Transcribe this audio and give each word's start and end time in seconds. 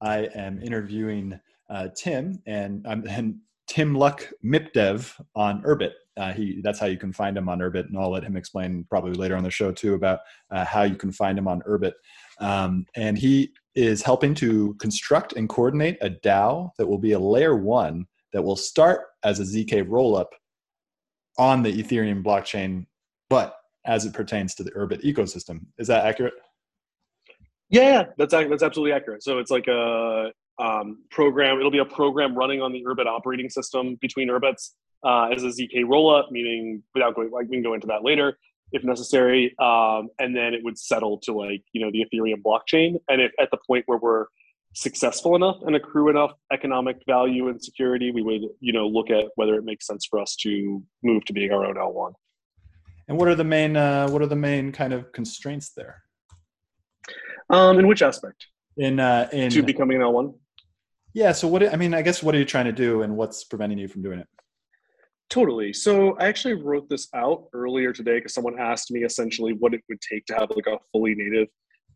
I 0.00 0.28
am 0.34 0.60
interviewing 0.62 1.38
uh, 1.68 1.88
Tim 1.96 2.42
and, 2.46 2.86
um, 2.86 3.04
and 3.08 3.36
Tim 3.66 3.94
Luck 3.94 4.28
Mipdev 4.44 5.14
on 5.36 5.62
Urbit. 5.62 5.92
Uh, 6.16 6.32
he 6.32 6.60
that's 6.62 6.80
how 6.80 6.86
you 6.86 6.98
can 6.98 7.12
find 7.12 7.36
him 7.36 7.48
on 7.48 7.60
Urbit, 7.60 7.86
and 7.86 7.96
I'll 7.96 8.10
let 8.10 8.24
him 8.24 8.36
explain 8.36 8.84
probably 8.90 9.12
later 9.12 9.36
on 9.36 9.44
the 9.44 9.50
show 9.50 9.70
too 9.70 9.94
about 9.94 10.18
uh, 10.50 10.64
how 10.64 10.82
you 10.82 10.96
can 10.96 11.12
find 11.12 11.38
him 11.38 11.46
on 11.46 11.62
Urbit. 11.62 11.92
Um, 12.40 12.84
and 12.96 13.16
he 13.16 13.52
is 13.76 14.02
helping 14.02 14.34
to 14.34 14.74
construct 14.80 15.34
and 15.34 15.48
coordinate 15.48 15.98
a 16.00 16.10
DAO 16.10 16.70
that 16.78 16.86
will 16.88 16.98
be 16.98 17.12
a 17.12 17.18
layer 17.18 17.56
one 17.56 18.06
that 18.32 18.42
will 18.42 18.56
start 18.56 19.02
as 19.22 19.38
a 19.38 19.44
zk 19.44 19.86
rollup 19.86 20.26
on 21.38 21.62
the 21.62 21.82
Ethereum 21.82 22.22
blockchain, 22.22 22.86
but 23.28 23.54
as 23.86 24.04
it 24.04 24.12
pertains 24.12 24.54
to 24.56 24.64
the 24.64 24.72
Urbit 24.72 25.02
ecosystem. 25.02 25.60
Is 25.78 25.86
that 25.86 26.04
accurate? 26.04 26.34
Yeah, 27.70 28.04
that's 28.18 28.32
that's 28.32 28.62
absolutely 28.62 28.92
accurate. 28.92 29.22
So 29.22 29.38
it's 29.38 29.50
like 29.50 29.68
a 29.68 30.32
um, 30.58 31.04
program. 31.10 31.58
It'll 31.58 31.70
be 31.70 31.78
a 31.78 31.84
program 31.84 32.34
running 32.34 32.60
on 32.60 32.72
the 32.72 32.84
Urbit 32.84 33.06
operating 33.06 33.48
system 33.48 33.96
between 34.00 34.28
Urbits 34.28 34.70
uh, 35.04 35.28
as 35.34 35.44
a 35.44 35.48
zk 35.48 35.84
rollup, 35.84 36.30
meaning 36.30 36.82
without 36.94 37.14
going, 37.14 37.30
like 37.30 37.46
we 37.48 37.56
can 37.56 37.62
go 37.62 37.74
into 37.74 37.86
that 37.86 38.02
later 38.02 38.36
if 38.72 38.84
necessary, 38.84 39.54
um, 39.58 40.08
and 40.18 40.36
then 40.36 40.54
it 40.54 40.62
would 40.62 40.78
settle 40.78 41.18
to 41.18 41.32
like 41.32 41.62
you 41.72 41.80
know 41.84 41.90
the 41.90 42.04
Ethereum 42.04 42.42
blockchain. 42.42 42.96
And 43.08 43.20
if 43.20 43.32
at 43.40 43.50
the 43.50 43.58
point 43.66 43.84
where 43.86 43.98
we're 43.98 44.26
successful 44.74 45.34
enough 45.34 45.56
and 45.62 45.74
accrue 45.74 46.08
enough 46.08 46.32
economic 46.52 46.98
value 47.06 47.48
and 47.48 47.62
security, 47.62 48.10
we 48.12 48.22
would 48.22 48.42
you 48.60 48.72
know 48.72 48.86
look 48.86 49.10
at 49.10 49.26
whether 49.36 49.54
it 49.54 49.64
makes 49.64 49.86
sense 49.86 50.06
for 50.08 50.20
us 50.20 50.36
to 50.42 50.82
move 51.02 51.24
to 51.26 51.32
being 51.32 51.52
our 51.52 51.64
own 51.64 51.74
L1. 51.74 52.12
And 53.08 53.18
what 53.18 53.28
are 53.28 53.34
the 53.34 53.44
main 53.44 53.76
uh, 53.76 54.08
what 54.08 54.22
are 54.22 54.26
the 54.26 54.36
main 54.36 54.72
kind 54.72 54.92
of 54.92 55.12
constraints 55.12 55.72
there? 55.76 56.02
Um, 57.50 57.78
in 57.78 57.86
which 57.86 58.02
aspect? 58.02 58.46
In 58.76 59.00
uh, 59.00 59.28
in 59.32 59.50
to 59.50 59.62
becoming 59.62 59.96
an 59.96 60.02
L1. 60.02 60.34
Yeah. 61.12 61.32
So 61.32 61.48
what? 61.48 61.62
I 61.72 61.76
mean, 61.76 61.94
I 61.94 62.02
guess 62.02 62.22
what 62.22 62.34
are 62.34 62.38
you 62.38 62.44
trying 62.44 62.66
to 62.66 62.72
do, 62.72 63.02
and 63.02 63.16
what's 63.16 63.44
preventing 63.44 63.78
you 63.78 63.88
from 63.88 64.02
doing 64.02 64.20
it? 64.20 64.28
Totally. 65.28 65.72
So 65.72 66.16
I 66.18 66.26
actually 66.26 66.54
wrote 66.54 66.88
this 66.88 67.08
out 67.14 67.44
earlier 67.52 67.92
today 67.92 68.18
because 68.18 68.34
someone 68.34 68.58
asked 68.58 68.90
me 68.90 69.04
essentially 69.04 69.52
what 69.52 69.74
it 69.74 69.80
would 69.88 70.00
take 70.00 70.26
to 70.26 70.34
have 70.34 70.50
like 70.50 70.66
a 70.66 70.78
fully 70.90 71.14
native 71.14 71.46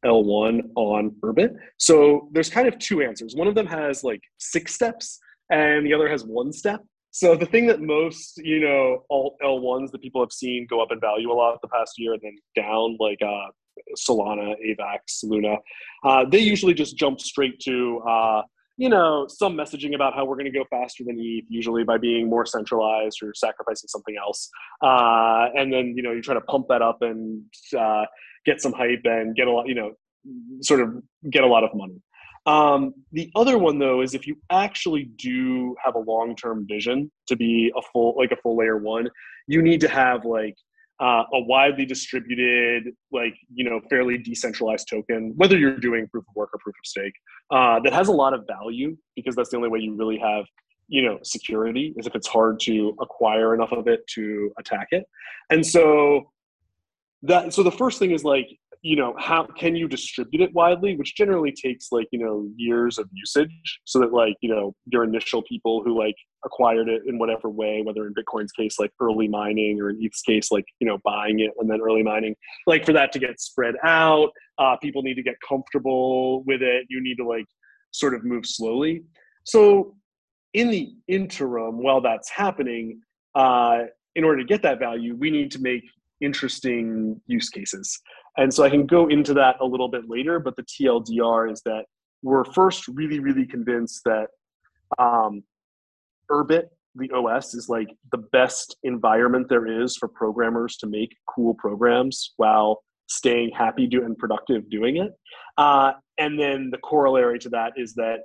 L1 0.04 0.70
on 0.76 1.10
Urbit. 1.22 1.54
So 1.78 2.28
there's 2.32 2.48
kind 2.48 2.68
of 2.68 2.78
two 2.78 3.02
answers. 3.02 3.34
One 3.34 3.48
of 3.48 3.56
them 3.56 3.66
has 3.66 4.04
like 4.04 4.20
six 4.38 4.74
steps, 4.74 5.18
and 5.50 5.84
the 5.84 5.94
other 5.94 6.08
has 6.08 6.24
one 6.24 6.52
step. 6.52 6.84
So 7.10 7.36
the 7.36 7.46
thing 7.46 7.66
that 7.68 7.80
most 7.80 8.38
you 8.38 8.60
know 8.60 9.04
alt 9.10 9.36
L1s 9.42 9.90
that 9.92 10.02
people 10.02 10.20
have 10.20 10.32
seen 10.32 10.66
go 10.68 10.80
up 10.82 10.92
in 10.92 11.00
value 11.00 11.30
a 11.30 11.34
lot 11.34 11.58
the 11.60 11.68
past 11.68 11.94
year 11.98 12.12
and 12.12 12.22
then 12.22 12.36
down, 12.54 12.96
like 13.00 13.20
uh, 13.22 13.50
Solana, 13.96 14.54
Avax, 14.66 15.22
Luna, 15.24 15.56
uh, 16.04 16.24
they 16.28 16.38
usually 16.38 16.74
just 16.74 16.96
jump 16.96 17.20
straight 17.20 17.58
to 17.60 18.00
uh, 18.08 18.42
you 18.76 18.88
know, 18.88 19.26
some 19.28 19.56
messaging 19.56 19.94
about 19.94 20.14
how 20.14 20.24
we're 20.24 20.36
going 20.36 20.50
to 20.50 20.58
go 20.58 20.64
faster 20.68 21.04
than 21.04 21.16
ETH, 21.18 21.44
usually 21.48 21.84
by 21.84 21.96
being 21.96 22.28
more 22.28 22.44
centralized 22.44 23.22
or 23.22 23.32
sacrificing 23.34 23.88
something 23.88 24.16
else. 24.16 24.50
Uh, 24.82 25.46
and 25.54 25.72
then, 25.72 25.94
you 25.96 26.02
know, 26.02 26.12
you 26.12 26.20
try 26.20 26.34
to 26.34 26.40
pump 26.42 26.66
that 26.68 26.82
up 26.82 26.98
and 27.02 27.42
uh, 27.78 28.04
get 28.44 28.60
some 28.60 28.72
hype 28.72 29.02
and 29.04 29.36
get 29.36 29.46
a 29.46 29.52
lot, 29.52 29.68
you 29.68 29.74
know, 29.74 29.92
sort 30.60 30.80
of 30.80 30.94
get 31.30 31.44
a 31.44 31.46
lot 31.46 31.62
of 31.62 31.70
money. 31.74 32.02
Um, 32.46 32.94
the 33.12 33.30
other 33.36 33.56
one 33.56 33.78
though 33.78 34.02
is 34.02 34.12
if 34.12 34.26
you 34.26 34.36
actually 34.50 35.04
do 35.16 35.74
have 35.82 35.94
a 35.94 36.00
long-term 36.00 36.66
vision 36.68 37.10
to 37.28 37.36
be 37.36 37.72
a 37.76 37.80
full, 37.92 38.14
like 38.18 38.32
a 38.32 38.36
full 38.36 38.56
layer 38.56 38.76
one, 38.76 39.08
you 39.46 39.62
need 39.62 39.80
to 39.82 39.88
have 39.88 40.24
like 40.24 40.56
uh, 41.00 41.24
a 41.32 41.40
widely 41.40 41.84
distributed, 41.84 42.94
like 43.12 43.34
you 43.52 43.64
know, 43.64 43.80
fairly 43.90 44.18
decentralized 44.18 44.88
token, 44.88 45.32
whether 45.36 45.58
you're 45.58 45.78
doing 45.78 46.06
proof 46.08 46.24
of 46.28 46.36
work 46.36 46.50
or 46.52 46.58
proof 46.58 46.74
of 46.74 46.86
stake, 46.86 47.14
uh, 47.50 47.80
that 47.80 47.92
has 47.92 48.08
a 48.08 48.12
lot 48.12 48.32
of 48.34 48.44
value 48.46 48.96
because 49.16 49.34
that's 49.34 49.50
the 49.50 49.56
only 49.56 49.68
way 49.68 49.80
you 49.80 49.94
really 49.94 50.18
have 50.18 50.44
you 50.88 51.02
know 51.02 51.18
security 51.22 51.94
is 51.96 52.06
if 52.06 52.14
it's 52.14 52.26
hard 52.26 52.60
to 52.60 52.94
acquire 53.00 53.54
enough 53.54 53.72
of 53.72 53.88
it 53.88 54.06
to 54.08 54.50
attack 54.58 54.88
it. 54.90 55.04
And 55.50 55.66
so 55.66 56.30
that 57.22 57.54
so 57.54 57.62
the 57.62 57.72
first 57.72 57.98
thing 57.98 58.10
is 58.10 58.22
like 58.22 58.48
you 58.84 58.96
know 58.96 59.14
how 59.18 59.44
can 59.58 59.74
you 59.74 59.88
distribute 59.88 60.42
it 60.42 60.52
widely 60.52 60.96
which 60.96 61.16
generally 61.16 61.50
takes 61.52 61.88
like 61.90 62.06
you 62.12 62.18
know 62.18 62.46
years 62.56 62.98
of 62.98 63.08
usage 63.12 63.80
so 63.84 63.98
that 63.98 64.12
like 64.12 64.34
you 64.40 64.48
know 64.48 64.74
your 64.92 65.04
initial 65.04 65.42
people 65.42 65.82
who 65.82 65.98
like 65.98 66.14
acquired 66.44 66.88
it 66.88 67.02
in 67.06 67.18
whatever 67.18 67.48
way 67.48 67.82
whether 67.82 68.06
in 68.06 68.14
bitcoin's 68.14 68.52
case 68.52 68.78
like 68.78 68.90
early 69.00 69.26
mining 69.26 69.80
or 69.80 69.90
in 69.90 69.98
eth's 70.04 70.20
case 70.22 70.52
like 70.52 70.66
you 70.80 70.86
know 70.86 70.98
buying 71.02 71.40
it 71.40 71.50
and 71.58 71.70
then 71.70 71.80
early 71.80 72.02
mining 72.02 72.36
like 72.66 72.84
for 72.84 72.92
that 72.92 73.10
to 73.10 73.18
get 73.18 73.40
spread 73.40 73.74
out 73.84 74.30
uh, 74.58 74.76
people 74.76 75.02
need 75.02 75.14
to 75.14 75.22
get 75.22 75.34
comfortable 75.46 76.44
with 76.44 76.62
it 76.62 76.84
you 76.88 77.02
need 77.02 77.16
to 77.16 77.26
like 77.26 77.46
sort 77.94 78.12
of 78.14 78.24
move 78.24 78.44
slowly. 78.44 79.04
So 79.44 79.94
in 80.52 80.68
the 80.68 80.92
interim 81.08 81.82
while 81.82 82.00
that's 82.00 82.30
happening 82.30 83.00
uh, 83.34 83.84
in 84.14 84.24
order 84.24 84.40
to 84.40 84.44
get 84.46 84.62
that 84.62 84.78
value 84.78 85.16
we 85.16 85.30
need 85.30 85.50
to 85.52 85.60
make 85.60 85.82
interesting 86.20 87.20
use 87.26 87.48
cases 87.48 88.00
and 88.36 88.52
so 88.52 88.64
I 88.64 88.70
can 88.70 88.86
go 88.86 89.08
into 89.08 89.34
that 89.34 89.56
a 89.60 89.64
little 89.64 89.88
bit 89.88 90.08
later, 90.08 90.40
but 90.40 90.56
the 90.56 90.64
TLDR 90.64 91.50
is 91.52 91.62
that 91.64 91.84
we're 92.22 92.44
first 92.44 92.88
really, 92.88 93.20
really 93.20 93.46
convinced 93.46 94.02
that 94.04 94.28
um, 94.98 95.44
Urbit, 96.30 96.64
the 96.96 97.10
OS, 97.12 97.54
is 97.54 97.68
like 97.68 97.88
the 98.12 98.18
best 98.18 98.76
environment 98.82 99.48
there 99.48 99.66
is 99.66 99.96
for 99.96 100.08
programmers 100.08 100.76
to 100.78 100.86
make 100.86 101.14
cool 101.28 101.54
programs 101.54 102.32
while 102.36 102.82
staying 103.06 103.50
happy 103.56 103.86
do, 103.86 104.04
and 104.04 104.16
productive 104.16 104.68
doing 104.70 104.96
it. 104.96 105.12
Uh, 105.58 105.92
and 106.18 106.38
then 106.38 106.70
the 106.70 106.78
corollary 106.78 107.38
to 107.38 107.48
that 107.50 107.72
is 107.76 107.94
that 107.94 108.20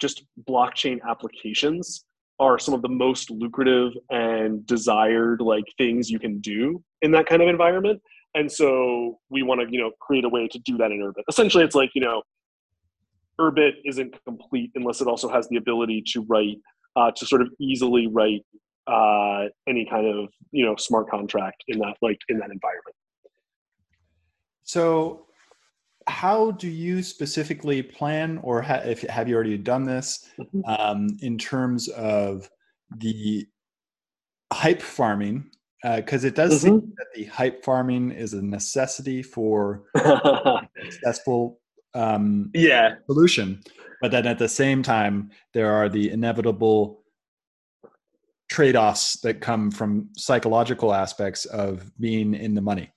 just 0.00 0.24
blockchain 0.48 0.98
applications 1.08 2.04
are 2.38 2.58
some 2.58 2.74
of 2.74 2.82
the 2.82 2.88
most 2.88 3.30
lucrative 3.30 3.92
and 4.10 4.66
desired 4.66 5.40
like 5.40 5.64
things 5.78 6.10
you 6.10 6.18
can 6.18 6.38
do 6.40 6.82
in 7.00 7.10
that 7.10 7.26
kind 7.26 7.40
of 7.40 7.48
environment 7.48 8.00
and 8.36 8.52
so 8.52 9.18
we 9.30 9.42
want 9.42 9.60
to 9.60 9.66
you 9.70 9.80
know 9.80 9.90
create 10.00 10.24
a 10.24 10.28
way 10.28 10.46
to 10.46 10.58
do 10.60 10.76
that 10.76 10.92
in 10.92 11.00
urbit 11.00 11.24
essentially 11.28 11.64
it's 11.64 11.74
like 11.74 11.90
you 11.94 12.00
know 12.00 12.22
urbit 13.40 13.72
isn't 13.84 14.14
complete 14.24 14.70
unless 14.76 15.00
it 15.00 15.08
also 15.08 15.28
has 15.28 15.48
the 15.48 15.56
ability 15.56 16.02
to 16.06 16.24
write 16.28 16.58
uh, 16.94 17.10
to 17.14 17.26
sort 17.26 17.42
of 17.42 17.48
easily 17.60 18.06
write 18.06 18.42
uh, 18.86 19.48
any 19.68 19.84
kind 19.90 20.06
of 20.06 20.28
you 20.52 20.64
know 20.64 20.76
smart 20.76 21.10
contract 21.10 21.64
in 21.66 21.78
that 21.78 21.94
like 22.02 22.18
in 22.28 22.38
that 22.38 22.50
environment 22.50 22.94
so 24.62 25.26
how 26.06 26.52
do 26.52 26.68
you 26.68 27.02
specifically 27.02 27.82
plan 27.82 28.38
or 28.42 28.62
ha- 28.62 28.82
if 28.84 29.02
have 29.02 29.28
you 29.28 29.34
already 29.34 29.58
done 29.58 29.82
this 29.84 30.28
mm-hmm. 30.38 30.60
um, 30.66 31.08
in 31.20 31.36
terms 31.36 31.88
of 31.88 32.48
the 32.98 33.44
hype 34.52 34.80
farming 34.80 35.50
because 35.94 36.24
uh, 36.24 36.28
it 36.28 36.34
does 36.34 36.54
mm-hmm. 36.54 36.78
seem 36.78 36.94
that 36.96 37.06
the 37.14 37.24
hype 37.24 37.64
farming 37.64 38.10
is 38.10 38.34
a 38.34 38.42
necessity 38.42 39.22
for 39.22 39.84
successful 40.90 41.60
um, 41.94 42.50
yeah 42.54 42.94
solution. 43.06 43.62
But 44.00 44.10
then 44.10 44.26
at 44.26 44.38
the 44.38 44.48
same 44.48 44.82
time, 44.82 45.30
there 45.54 45.72
are 45.72 45.88
the 45.88 46.10
inevitable 46.10 47.02
trade-offs 48.48 49.18
that 49.20 49.40
come 49.40 49.70
from 49.70 50.10
psychological 50.16 50.92
aspects 50.92 51.46
of 51.46 51.90
being 51.98 52.34
in 52.34 52.54
the 52.54 52.60
money. 52.60 52.90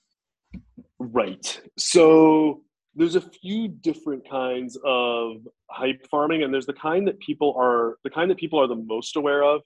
Right. 1.00 1.60
So 1.78 2.64
there's 2.96 3.16
a 3.16 3.22
few 3.22 3.70
different 3.70 4.30
kinds 4.30 4.78
of 4.84 5.48
hype 5.70 6.06
farming, 6.12 6.44
and 6.44 6.54
there's 6.54 6.66
the 6.66 6.74
kind 6.74 7.08
that 7.08 7.20
people 7.20 7.56
are 7.58 7.98
the 8.04 8.10
kind 8.10 8.30
that 8.30 8.38
people 8.38 8.60
are 8.60 8.68
the 8.68 8.76
most 8.76 9.16
aware 9.16 9.44
of 9.44 9.62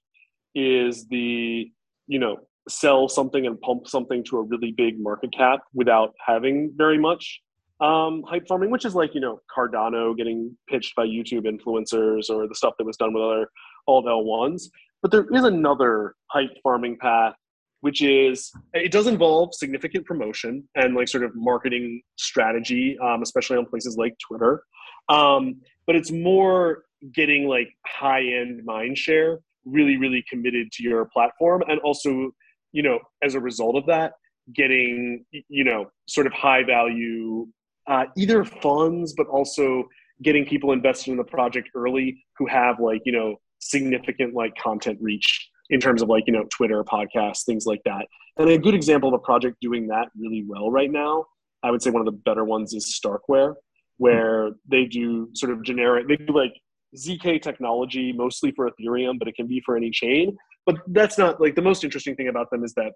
is 0.53 1.07
the 1.07 1.71
you 2.05 2.19
know 2.19 2.37
sell 2.69 3.09
something 3.09 3.45
and 3.45 3.59
pump 3.61 3.87
something 3.87 4.23
to 4.25 4.37
a 4.37 4.43
really 4.43 4.71
big 4.71 4.99
market 4.99 5.33
cap 5.35 5.59
without 5.73 6.13
having 6.25 6.71
very 6.75 6.97
much 6.97 7.41
um, 7.81 8.23
hype 8.27 8.47
farming, 8.47 8.71
which 8.71 8.85
is 8.85 8.95
like 8.95 9.13
you 9.13 9.21
know 9.21 9.39
Cardano 9.55 10.15
getting 10.15 10.55
pitched 10.69 10.95
by 10.95 11.05
YouTube 11.05 11.45
influencers 11.45 12.29
or 12.29 12.47
the 12.47 12.55
stuff 12.55 12.73
that 12.77 12.85
was 12.85 12.97
done 12.97 13.13
with 13.13 13.23
other 13.23 13.49
alt 13.87 14.05
L1s. 14.05 14.63
But 15.01 15.11
there 15.11 15.25
is 15.33 15.43
another 15.43 16.15
hype 16.27 16.51
farming 16.61 16.97
path, 16.99 17.35
which 17.81 18.01
is 18.01 18.51
it 18.73 18.91
does 18.91 19.07
involve 19.07 19.53
significant 19.53 20.05
promotion 20.05 20.67
and 20.75 20.95
like 20.95 21.09
sort 21.09 21.23
of 21.23 21.31
marketing 21.35 22.01
strategy, 22.15 22.97
um, 23.03 23.21
especially 23.21 23.57
on 23.57 23.65
places 23.65 23.97
like 23.97 24.15
Twitter. 24.25 24.63
Um, 25.09 25.57
but 25.85 25.97
it's 25.97 26.11
more 26.11 26.83
getting 27.13 27.47
like 27.49 27.67
high 27.85 28.23
end 28.23 28.63
mind 28.63 28.97
share 28.97 29.39
really 29.65 29.97
really 29.97 30.23
committed 30.29 30.71
to 30.73 30.83
your 30.83 31.05
platform 31.05 31.63
and 31.67 31.79
also 31.81 32.31
you 32.73 32.83
know, 32.83 32.99
as 33.23 33.35
a 33.35 33.39
result 33.39 33.77
of 33.77 33.85
that, 33.85 34.13
getting, 34.53 35.23
you 35.31 35.63
know, 35.63 35.89
sort 36.07 36.27
of 36.27 36.33
high 36.33 36.63
value, 36.63 37.47
uh, 37.87 38.05
either 38.17 38.43
funds, 38.43 39.13
but 39.15 39.27
also 39.27 39.87
getting 40.21 40.45
people 40.45 40.71
invested 40.71 41.11
in 41.11 41.17
the 41.17 41.23
project 41.23 41.69
early 41.75 42.21
who 42.37 42.45
have 42.47 42.79
like, 42.79 43.01
you 43.05 43.11
know, 43.11 43.37
significant 43.59 44.33
like 44.33 44.53
content 44.55 44.97
reach 45.01 45.49
in 45.69 45.79
terms 45.79 46.01
of 46.01 46.09
like, 46.09 46.23
you 46.27 46.33
know, 46.33 46.43
Twitter, 46.49 46.83
podcasts, 46.83 47.45
things 47.45 47.65
like 47.65 47.81
that. 47.85 48.05
And 48.37 48.49
a 48.49 48.57
good 48.57 48.73
example 48.73 49.09
of 49.09 49.15
a 49.15 49.23
project 49.23 49.57
doing 49.61 49.87
that 49.87 50.09
really 50.17 50.43
well 50.45 50.69
right 50.69 50.91
now, 50.91 51.25
I 51.61 51.71
would 51.71 51.81
say 51.81 51.91
one 51.91 52.01
of 52.01 52.05
the 52.05 52.19
better 52.25 52.43
ones 52.43 52.73
is 52.73 52.99
Starkware, 52.99 53.53
where 53.97 54.51
they 54.69 54.85
do 54.85 55.29
sort 55.33 55.51
of 55.51 55.63
generic, 55.63 56.07
they 56.07 56.17
do 56.17 56.35
like 56.35 56.53
ZK 56.97 57.41
technology 57.41 58.11
mostly 58.11 58.51
for 58.51 58.69
Ethereum, 58.69 59.17
but 59.19 59.27
it 59.27 59.35
can 59.35 59.47
be 59.47 59.61
for 59.65 59.77
any 59.77 59.91
chain 59.91 60.35
but 60.65 60.77
that's 60.87 61.17
not 61.17 61.41
like 61.41 61.55
the 61.55 61.61
most 61.61 61.83
interesting 61.83 62.15
thing 62.15 62.27
about 62.27 62.49
them 62.51 62.63
is 62.63 62.73
that 62.73 62.93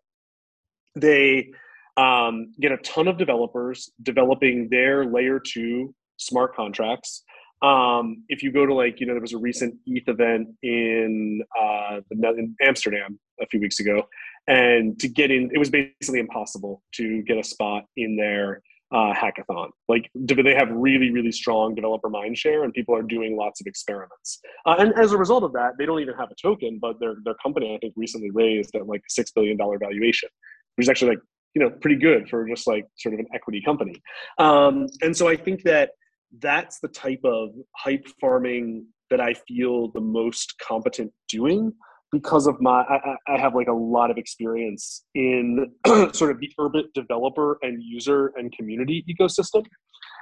they 0.95 1.49
um, 1.97 2.53
get 2.59 2.71
a 2.71 2.77
ton 2.77 3.07
of 3.07 3.17
developers 3.17 3.91
developing 4.03 4.69
their 4.69 5.05
layer 5.05 5.39
two 5.39 5.93
smart 6.17 6.55
contracts. 6.55 7.23
Um, 7.61 8.23
if 8.29 8.43
you 8.43 8.51
go 8.51 8.65
to 8.65 8.73
like, 8.73 8.99
you 8.99 9.07
know, 9.07 9.13
there 9.13 9.21
was 9.21 9.33
a 9.33 9.37
recent 9.37 9.75
ETH 9.87 10.07
event 10.07 10.49
in, 10.61 11.41
uh, 11.59 11.99
in 12.11 12.55
Amsterdam 12.61 13.19
a 13.41 13.47
few 13.47 13.59
weeks 13.59 13.79
ago, 13.79 14.03
and 14.47 14.99
to 14.99 15.07
get 15.07 15.31
in, 15.31 15.49
it 15.53 15.57
was 15.57 15.69
basically 15.69 16.19
impossible 16.19 16.83
to 16.93 17.23
get 17.23 17.37
a 17.37 17.43
spot 17.43 17.85
in 17.97 18.15
there 18.15 18.61
uh, 18.91 19.13
hackathon. 19.13 19.69
Like 19.87 20.09
they 20.15 20.53
have 20.55 20.69
really, 20.71 21.11
really 21.11 21.31
strong 21.31 21.75
developer 21.75 22.09
mindshare, 22.09 22.63
and 22.63 22.73
people 22.73 22.95
are 22.95 23.03
doing 23.03 23.35
lots 23.35 23.59
of 23.61 23.67
experiments. 23.67 24.39
Uh, 24.65 24.75
and 24.79 24.93
as 24.97 25.11
a 25.11 25.17
result 25.17 25.43
of 25.43 25.53
that, 25.53 25.73
they 25.77 25.85
don't 25.85 25.99
even 25.99 26.15
have 26.15 26.31
a 26.31 26.35
token, 26.35 26.79
but 26.81 26.99
their 26.99 27.15
their 27.23 27.35
company 27.35 27.75
I 27.75 27.79
think 27.79 27.93
recently 27.95 28.31
raised 28.31 28.75
at 28.75 28.87
like 28.87 29.01
a 29.01 29.09
six 29.09 29.31
billion 29.31 29.57
dollar 29.57 29.77
valuation, 29.77 30.29
which 30.75 30.85
is 30.85 30.89
actually 30.89 31.11
like 31.11 31.19
you 31.53 31.61
know 31.61 31.69
pretty 31.69 31.97
good 31.97 32.29
for 32.29 32.47
just 32.47 32.67
like 32.67 32.85
sort 32.97 33.13
of 33.13 33.19
an 33.19 33.27
equity 33.33 33.61
company. 33.61 34.01
Um, 34.37 34.87
and 35.01 35.15
so 35.15 35.27
I 35.27 35.35
think 35.35 35.63
that 35.63 35.91
that's 36.39 36.79
the 36.79 36.89
type 36.89 37.21
of 37.23 37.49
hype 37.75 38.05
farming 38.19 38.85
that 39.09 39.21
I 39.21 39.33
feel 39.33 39.89
the 39.91 40.01
most 40.01 40.55
competent 40.59 41.11
doing 41.29 41.73
because 42.19 42.47
of 42.47 42.59
my 42.61 42.81
I, 42.81 43.15
I, 43.27 43.37
have 43.37 43.55
like 43.55 43.67
a 43.67 43.73
lot 43.73 44.11
of 44.11 44.17
experience 44.17 45.03
in 45.15 45.71
sort 46.13 46.31
of 46.31 46.39
the 46.39 46.51
urbit 46.59 46.93
developer 46.93 47.57
and 47.61 47.81
user 47.81 48.33
and 48.35 48.51
community 48.51 49.05
ecosystem. 49.09 49.65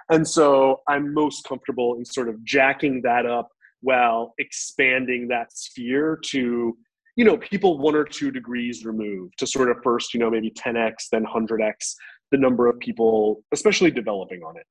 And 0.09 0.27
so 0.27 0.81
i'm 0.87 1.13
most 1.13 1.45
comfortable 1.45 1.95
in 1.97 2.05
sort 2.05 2.29
of 2.29 2.43
jacking 2.43 3.01
that 3.03 3.25
up 3.25 3.49
while 3.81 4.33
expanding 4.37 5.27
that 5.29 5.51
sphere 5.51 6.19
to 6.25 6.77
you 7.15 7.25
know 7.25 7.37
people 7.37 7.77
one 7.77 7.95
or 7.95 8.03
two 8.03 8.31
degrees 8.31 8.85
removed 8.85 9.33
to 9.37 9.47
sort 9.47 9.69
of 9.69 9.77
first 9.83 10.13
you 10.13 10.19
know 10.19 10.29
maybe 10.29 10.51
10x 10.51 11.09
then 11.11 11.25
100x 11.25 11.95
the 12.31 12.37
number 12.37 12.67
of 12.67 12.79
people 12.79 13.43
especially 13.53 13.91
developing 13.91 14.41
on 14.43 14.55
it. 14.57 14.65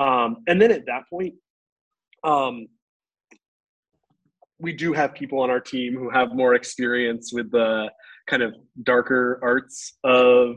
Um, 0.00 0.44
and 0.46 0.60
then 0.62 0.70
at 0.70 0.86
that 0.86 1.02
point 1.10 1.34
um, 2.24 2.68
we 4.58 4.72
do 4.72 4.92
have 4.92 5.14
people 5.14 5.40
on 5.40 5.50
our 5.50 5.60
team 5.60 5.94
who 5.94 6.10
have 6.10 6.32
more 6.32 6.54
experience 6.54 7.32
with 7.32 7.50
the 7.50 7.90
kind 8.28 8.42
of 8.42 8.54
darker 8.82 9.38
arts 9.42 9.96
of 10.04 10.56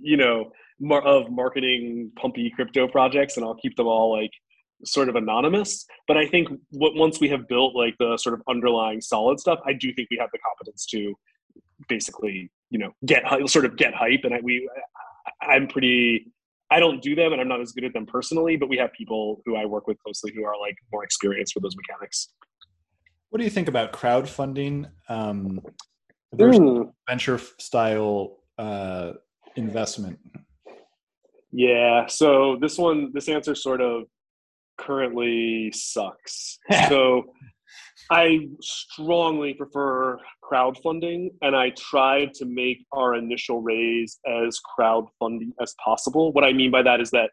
you 0.00 0.16
know 0.16 0.50
mar- 0.80 1.02
of 1.02 1.30
marketing 1.30 2.10
pumpy 2.20 2.50
crypto 2.54 2.86
projects 2.86 3.36
and 3.36 3.46
i'll 3.46 3.54
keep 3.54 3.74
them 3.76 3.86
all 3.86 4.12
like 4.12 4.30
sort 4.84 5.08
of 5.08 5.16
anonymous. 5.16 5.86
But 6.06 6.16
I 6.16 6.26
think 6.26 6.48
what, 6.70 6.94
once 6.94 7.20
we 7.20 7.28
have 7.28 7.48
built 7.48 7.74
like 7.74 7.94
the 7.98 8.16
sort 8.16 8.34
of 8.34 8.42
underlying 8.48 9.00
solid 9.00 9.40
stuff, 9.40 9.58
I 9.66 9.72
do 9.72 9.92
think 9.94 10.08
we 10.10 10.18
have 10.18 10.30
the 10.32 10.38
competence 10.38 10.86
to 10.86 11.14
basically, 11.88 12.50
you 12.70 12.78
know, 12.78 12.92
get 13.04 13.24
sort 13.48 13.64
of 13.64 13.76
get 13.76 13.94
hype. 13.94 14.20
And 14.24 14.34
I, 14.34 14.40
we, 14.42 14.68
I'm 15.42 15.66
pretty. 15.68 16.32
I 16.70 16.80
don't 16.80 17.00
do 17.00 17.14
them, 17.14 17.32
and 17.32 17.40
I'm 17.40 17.48
not 17.48 17.62
as 17.62 17.72
good 17.72 17.84
at 17.84 17.94
them 17.94 18.04
personally. 18.04 18.56
But 18.56 18.68
we 18.68 18.76
have 18.76 18.92
people 18.92 19.40
who 19.46 19.56
I 19.56 19.64
work 19.64 19.86
with 19.86 19.98
closely 20.02 20.32
who 20.34 20.44
are 20.44 20.58
like 20.60 20.76
more 20.92 21.02
experienced 21.02 21.54
with 21.54 21.62
those 21.62 21.76
mechanics. 21.76 22.28
What 23.30 23.38
do 23.38 23.44
you 23.44 23.50
think 23.50 23.68
about 23.68 23.92
crowdfunding 23.92 24.90
um, 25.08 25.60
versus 26.32 26.60
mm. 26.60 26.90
venture 27.08 27.38
style 27.58 28.38
uh, 28.56 29.12
investment? 29.56 30.18
Yeah, 31.50 32.06
so 32.06 32.56
this 32.60 32.78
one, 32.78 33.10
this 33.12 33.28
answer 33.28 33.54
sort 33.54 33.80
of 33.80 34.04
currently 34.78 35.72
sucks. 35.72 36.58
so 36.88 37.24
I 38.10 38.48
strongly 38.62 39.54
prefer 39.54 40.18
crowdfunding, 40.42 41.28
and 41.42 41.54
I 41.54 41.70
tried 41.70 42.32
to 42.34 42.46
make 42.46 42.86
our 42.92 43.14
initial 43.14 43.60
raise 43.60 44.18
as 44.26 44.58
crowdfunding 44.78 45.52
as 45.60 45.74
possible. 45.82 46.32
What 46.32 46.44
I 46.44 46.52
mean 46.52 46.70
by 46.70 46.82
that 46.82 47.00
is 47.00 47.10
that 47.10 47.30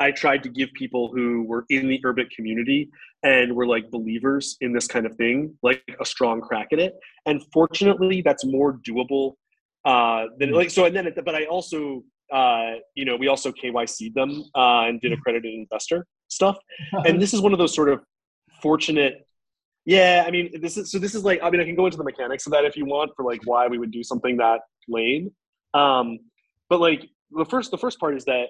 I 0.00 0.10
tried 0.12 0.42
to 0.44 0.48
give 0.48 0.72
people 0.74 1.10
who 1.12 1.42
were 1.44 1.64
in 1.70 1.88
the 1.88 2.00
urbit 2.04 2.30
community 2.30 2.90
and 3.22 3.54
were 3.54 3.66
like 3.66 3.90
believers 3.90 4.56
in 4.60 4.72
this 4.72 4.86
kind 4.86 5.06
of 5.06 5.16
thing, 5.16 5.54
like 5.62 5.82
a 6.00 6.04
strong 6.04 6.40
crack 6.40 6.68
at 6.72 6.78
it. 6.78 6.94
And 7.26 7.42
fortunately, 7.52 8.22
that's 8.22 8.44
more 8.44 8.78
doable 8.88 9.34
uh, 9.84 10.26
than 10.38 10.52
like 10.52 10.70
so. 10.70 10.84
And 10.84 10.94
then, 10.94 11.12
but 11.24 11.34
I 11.34 11.46
also, 11.46 12.04
uh, 12.32 12.74
you 12.94 13.04
know, 13.04 13.16
we 13.16 13.26
also 13.28 13.50
KYC'd 13.50 14.14
them 14.14 14.44
uh, 14.54 14.84
and 14.86 15.00
did 15.00 15.12
accredited 15.18 15.52
investor 15.52 16.06
stuff. 16.28 16.58
and 17.04 17.20
this 17.20 17.34
is 17.34 17.40
one 17.40 17.52
of 17.52 17.58
those 17.58 17.74
sort 17.74 17.88
of 17.88 18.00
fortunate. 18.62 19.26
Yeah, 19.84 20.24
I 20.26 20.30
mean, 20.30 20.60
this 20.60 20.76
is 20.76 20.92
so. 20.92 20.98
This 20.98 21.14
is 21.14 21.24
like, 21.24 21.40
I 21.42 21.48
mean, 21.48 21.60
I 21.60 21.64
can 21.64 21.74
go 21.74 21.86
into 21.86 21.96
the 21.96 22.04
mechanics 22.04 22.46
of 22.46 22.52
that 22.52 22.66
if 22.66 22.76
you 22.76 22.84
want 22.84 23.12
for 23.16 23.24
like 23.24 23.40
why 23.44 23.66
we 23.68 23.78
would 23.78 23.90
do 23.90 24.04
something 24.04 24.36
that 24.36 24.60
lame. 24.86 25.30
Um, 25.72 26.18
but 26.68 26.78
like 26.78 27.08
the 27.30 27.46
first, 27.46 27.70
the 27.70 27.78
first 27.78 27.98
part 27.98 28.14
is 28.14 28.24
that 28.26 28.48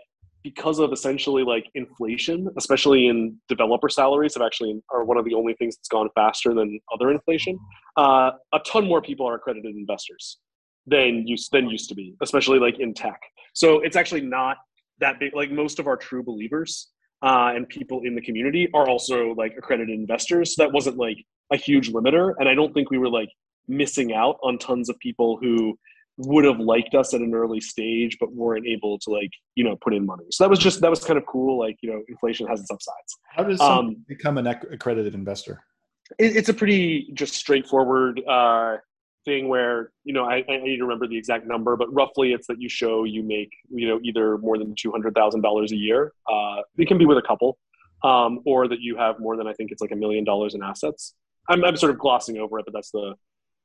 because 0.48 0.78
of 0.78 0.92
essentially 0.94 1.44
like 1.44 1.66
inflation, 1.74 2.48
especially 2.56 3.06
in 3.06 3.36
developer 3.48 3.90
salaries, 3.90 4.32
have 4.34 4.42
actually 4.42 4.80
are 4.90 5.04
one 5.04 5.18
of 5.18 5.24
the 5.26 5.34
only 5.34 5.54
things 5.58 5.76
that's 5.76 5.88
gone 5.88 6.08
faster 6.14 6.54
than 6.54 6.80
other 6.94 7.10
inflation. 7.10 7.58
Uh, 7.98 8.30
a 8.54 8.60
ton 8.66 8.86
more 8.86 9.02
people 9.02 9.28
are 9.28 9.34
accredited 9.34 9.74
investors 9.76 10.38
than 10.86 11.26
used 11.26 11.52
than 11.52 11.68
used 11.68 11.88
to 11.90 11.94
be, 11.94 12.14
especially 12.22 12.58
like 12.58 12.78
in 12.78 12.94
tech. 12.94 13.20
So 13.52 13.80
it's 13.80 13.96
actually 13.96 14.22
not 14.22 14.56
that 15.00 15.20
big. 15.20 15.34
Like 15.34 15.50
most 15.50 15.78
of 15.78 15.86
our 15.86 15.98
true 15.98 16.22
believers 16.22 16.88
uh, 17.22 17.52
and 17.54 17.68
people 17.68 18.00
in 18.04 18.14
the 18.14 18.22
community 18.22 18.70
are 18.74 18.88
also 18.88 19.34
like 19.36 19.52
accredited 19.58 19.94
investors. 19.98 20.54
So 20.54 20.62
that 20.62 20.72
wasn't 20.72 20.96
like 20.96 21.18
a 21.52 21.58
huge 21.58 21.92
limiter, 21.92 22.32
and 22.38 22.48
I 22.48 22.54
don't 22.54 22.72
think 22.72 22.90
we 22.90 22.96
were 22.96 23.10
like 23.10 23.28
missing 23.66 24.14
out 24.14 24.38
on 24.42 24.56
tons 24.56 24.88
of 24.88 24.98
people 24.98 25.38
who 25.42 25.78
would 26.18 26.44
have 26.44 26.58
liked 26.58 26.94
us 26.94 27.14
at 27.14 27.20
an 27.20 27.32
early 27.32 27.60
stage 27.60 28.16
but 28.18 28.32
weren't 28.32 28.66
able 28.66 28.98
to 28.98 29.10
like 29.10 29.30
you 29.54 29.64
know 29.64 29.76
put 29.76 29.94
in 29.94 30.04
money. 30.04 30.24
So 30.30 30.44
that 30.44 30.50
was 30.50 30.58
just 30.58 30.80
that 30.80 30.90
was 30.90 31.04
kind 31.04 31.18
of 31.18 31.24
cool 31.26 31.58
like 31.58 31.78
you 31.80 31.90
know 31.90 32.02
inflation 32.08 32.46
has 32.48 32.60
its 32.60 32.70
upsides. 32.70 33.18
How 33.30 33.44
does 33.44 33.60
um, 33.60 33.96
become 34.08 34.36
an 34.36 34.46
accredited 34.46 35.14
investor? 35.14 35.62
It, 36.18 36.36
it's 36.36 36.48
a 36.48 36.54
pretty 36.54 37.10
just 37.14 37.34
straightforward 37.34 38.20
uh, 38.28 38.78
thing 39.24 39.48
where 39.48 39.92
you 40.04 40.12
know 40.12 40.24
I, 40.24 40.44
I, 40.48 40.58
need 40.58 40.78
to 40.78 40.82
remember 40.82 41.06
the 41.06 41.16
exact 41.16 41.46
number 41.46 41.76
but 41.76 41.92
roughly 41.92 42.32
it's 42.32 42.46
that 42.48 42.60
you 42.60 42.68
show 42.68 43.04
you 43.04 43.22
make 43.22 43.50
you 43.70 43.86
know 43.88 44.00
either 44.02 44.38
more 44.38 44.58
than 44.58 44.74
$200000 44.74 45.70
a 45.70 45.76
year. 45.76 46.12
Uh, 46.28 46.62
it 46.76 46.88
can 46.88 46.98
be 46.98 47.06
with 47.06 47.18
a 47.18 47.22
couple 47.22 47.58
um, 48.02 48.40
or 48.44 48.66
that 48.68 48.80
you 48.80 48.96
have 48.96 49.20
more 49.20 49.36
than 49.36 49.46
i 49.46 49.52
think 49.52 49.70
it's 49.70 49.80
like 49.80 49.92
a 49.92 49.96
million 49.96 50.24
dollars 50.24 50.54
in 50.54 50.62
assets. 50.62 51.14
I'm, 51.48 51.64
I'm 51.64 51.76
sort 51.76 51.90
of 51.90 51.98
glossing 51.98 52.38
over 52.38 52.58
it 52.58 52.64
but 52.64 52.74
that's 52.74 52.90
the 52.90 53.14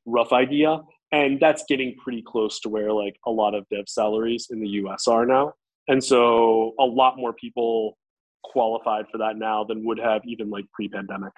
rough 0.06 0.32
idea 0.32 0.80
and 1.14 1.38
that's 1.38 1.64
getting 1.68 1.94
pretty 1.96 2.22
close 2.22 2.58
to 2.60 2.68
where 2.68 2.92
like 2.92 3.16
a 3.24 3.30
lot 3.30 3.54
of 3.54 3.64
dev 3.68 3.84
salaries 3.86 4.48
in 4.50 4.60
the 4.60 4.68
us 4.68 5.06
are 5.06 5.24
now. 5.24 5.52
And 5.86 6.02
so 6.02 6.72
a 6.80 6.84
lot 6.84 7.16
more 7.16 7.32
people 7.32 7.96
qualified 8.42 9.06
for 9.12 9.18
that 9.18 9.36
now 9.36 9.62
than 9.62 9.84
would 9.86 9.98
have 10.00 10.22
even 10.26 10.50
like 10.50 10.64
pre-pandemic. 10.72 11.32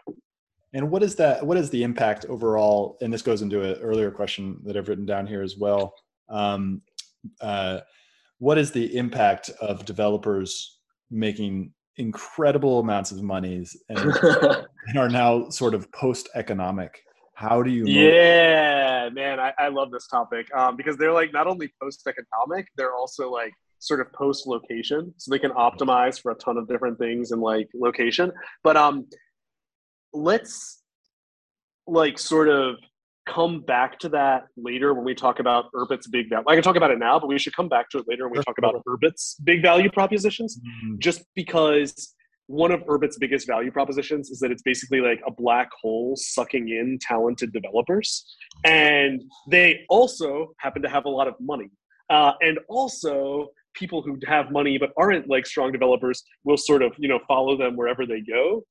And 0.72 0.90
what 0.90 1.02
is 1.02 1.14
that 1.16 1.46
what 1.46 1.58
is 1.58 1.68
the 1.68 1.82
impact 1.82 2.24
overall 2.26 2.96
and 3.02 3.12
this 3.12 3.22
goes 3.22 3.42
into 3.42 3.62
an 3.62 3.80
earlier 3.80 4.10
question 4.10 4.58
that 4.64 4.76
i've 4.76 4.88
written 4.88 5.06
down 5.06 5.26
here 5.26 5.40
as 5.42 5.56
well 5.56 5.94
um, 6.28 6.82
uh, 7.40 7.80
what 8.38 8.58
is 8.58 8.72
the 8.72 8.94
impact 8.96 9.48
of 9.60 9.84
developers 9.86 10.80
making 11.10 11.72
incredible 11.96 12.80
amounts 12.80 13.10
of 13.10 13.22
monies 13.22 13.76
and, 13.88 13.98
and 14.88 14.98
are 14.98 15.08
now 15.08 15.48
sort 15.48 15.72
of 15.72 15.90
post 15.92 16.28
economic 16.34 17.00
how 17.36 17.62
do 17.62 17.70
you? 17.70 17.84
Yeah, 17.86 19.10
man, 19.12 19.38
I, 19.38 19.52
I 19.58 19.68
love 19.68 19.90
this 19.90 20.06
topic 20.06 20.48
um, 20.56 20.74
because 20.74 20.96
they're 20.96 21.12
like 21.12 21.34
not 21.34 21.46
only 21.46 21.70
post 21.82 22.08
economic, 22.08 22.66
they're 22.78 22.94
also 22.94 23.30
like 23.30 23.52
sort 23.78 24.00
of 24.00 24.10
post 24.14 24.46
location, 24.46 25.12
so 25.18 25.30
they 25.30 25.38
can 25.38 25.50
optimize 25.50 26.18
for 26.18 26.32
a 26.32 26.34
ton 26.36 26.56
of 26.56 26.66
different 26.66 26.98
things 26.98 27.32
in 27.32 27.40
like 27.40 27.68
location. 27.74 28.32
But 28.64 28.78
um, 28.78 29.06
let's 30.14 30.82
like 31.86 32.18
sort 32.18 32.48
of 32.48 32.76
come 33.26 33.60
back 33.60 33.98
to 33.98 34.08
that 34.08 34.46
later 34.56 34.94
when 34.94 35.04
we 35.04 35.14
talk 35.14 35.38
about 35.38 35.66
Urbit's 35.74 36.06
big 36.06 36.30
value. 36.30 36.46
I 36.48 36.54
can 36.54 36.62
talk 36.62 36.76
about 36.76 36.90
it 36.90 36.98
now, 36.98 37.20
but 37.20 37.26
we 37.26 37.38
should 37.38 37.54
come 37.54 37.68
back 37.68 37.90
to 37.90 37.98
it 37.98 38.06
later 38.08 38.26
when 38.28 38.38
we 38.38 38.44
talk 38.44 38.56
about 38.56 38.82
Urbit's 38.88 39.36
big 39.44 39.60
value 39.60 39.90
propositions, 39.90 40.58
mm-hmm. 40.58 40.94
just 41.00 41.22
because 41.34 42.14
one 42.48 42.70
of 42.70 42.80
Urbit's 42.86 43.18
biggest 43.18 43.46
value 43.46 43.70
propositions 43.70 44.30
is 44.30 44.38
that 44.40 44.50
it's 44.50 44.62
basically 44.62 45.00
like 45.00 45.20
a 45.26 45.30
black 45.30 45.68
hole 45.80 46.14
sucking 46.16 46.68
in 46.68 46.98
talented 47.00 47.52
developers. 47.52 48.36
And 48.64 49.22
they 49.50 49.84
also 49.88 50.54
happen 50.58 50.82
to 50.82 50.88
have 50.88 51.06
a 51.06 51.08
lot 51.08 51.26
of 51.26 51.34
money. 51.40 51.70
Uh, 52.08 52.32
and 52.40 52.60
also, 52.68 53.50
people 53.76 54.02
who 54.02 54.18
have 54.26 54.50
money 54.50 54.78
but 54.78 54.90
aren't 54.96 55.28
like 55.28 55.46
strong 55.46 55.70
developers 55.70 56.24
will 56.44 56.56
sort 56.56 56.82
of 56.82 56.92
you 56.98 57.08
know 57.08 57.20
follow 57.28 57.56
them 57.56 57.76
wherever 57.76 58.06
they 58.06 58.20
go 58.20 58.64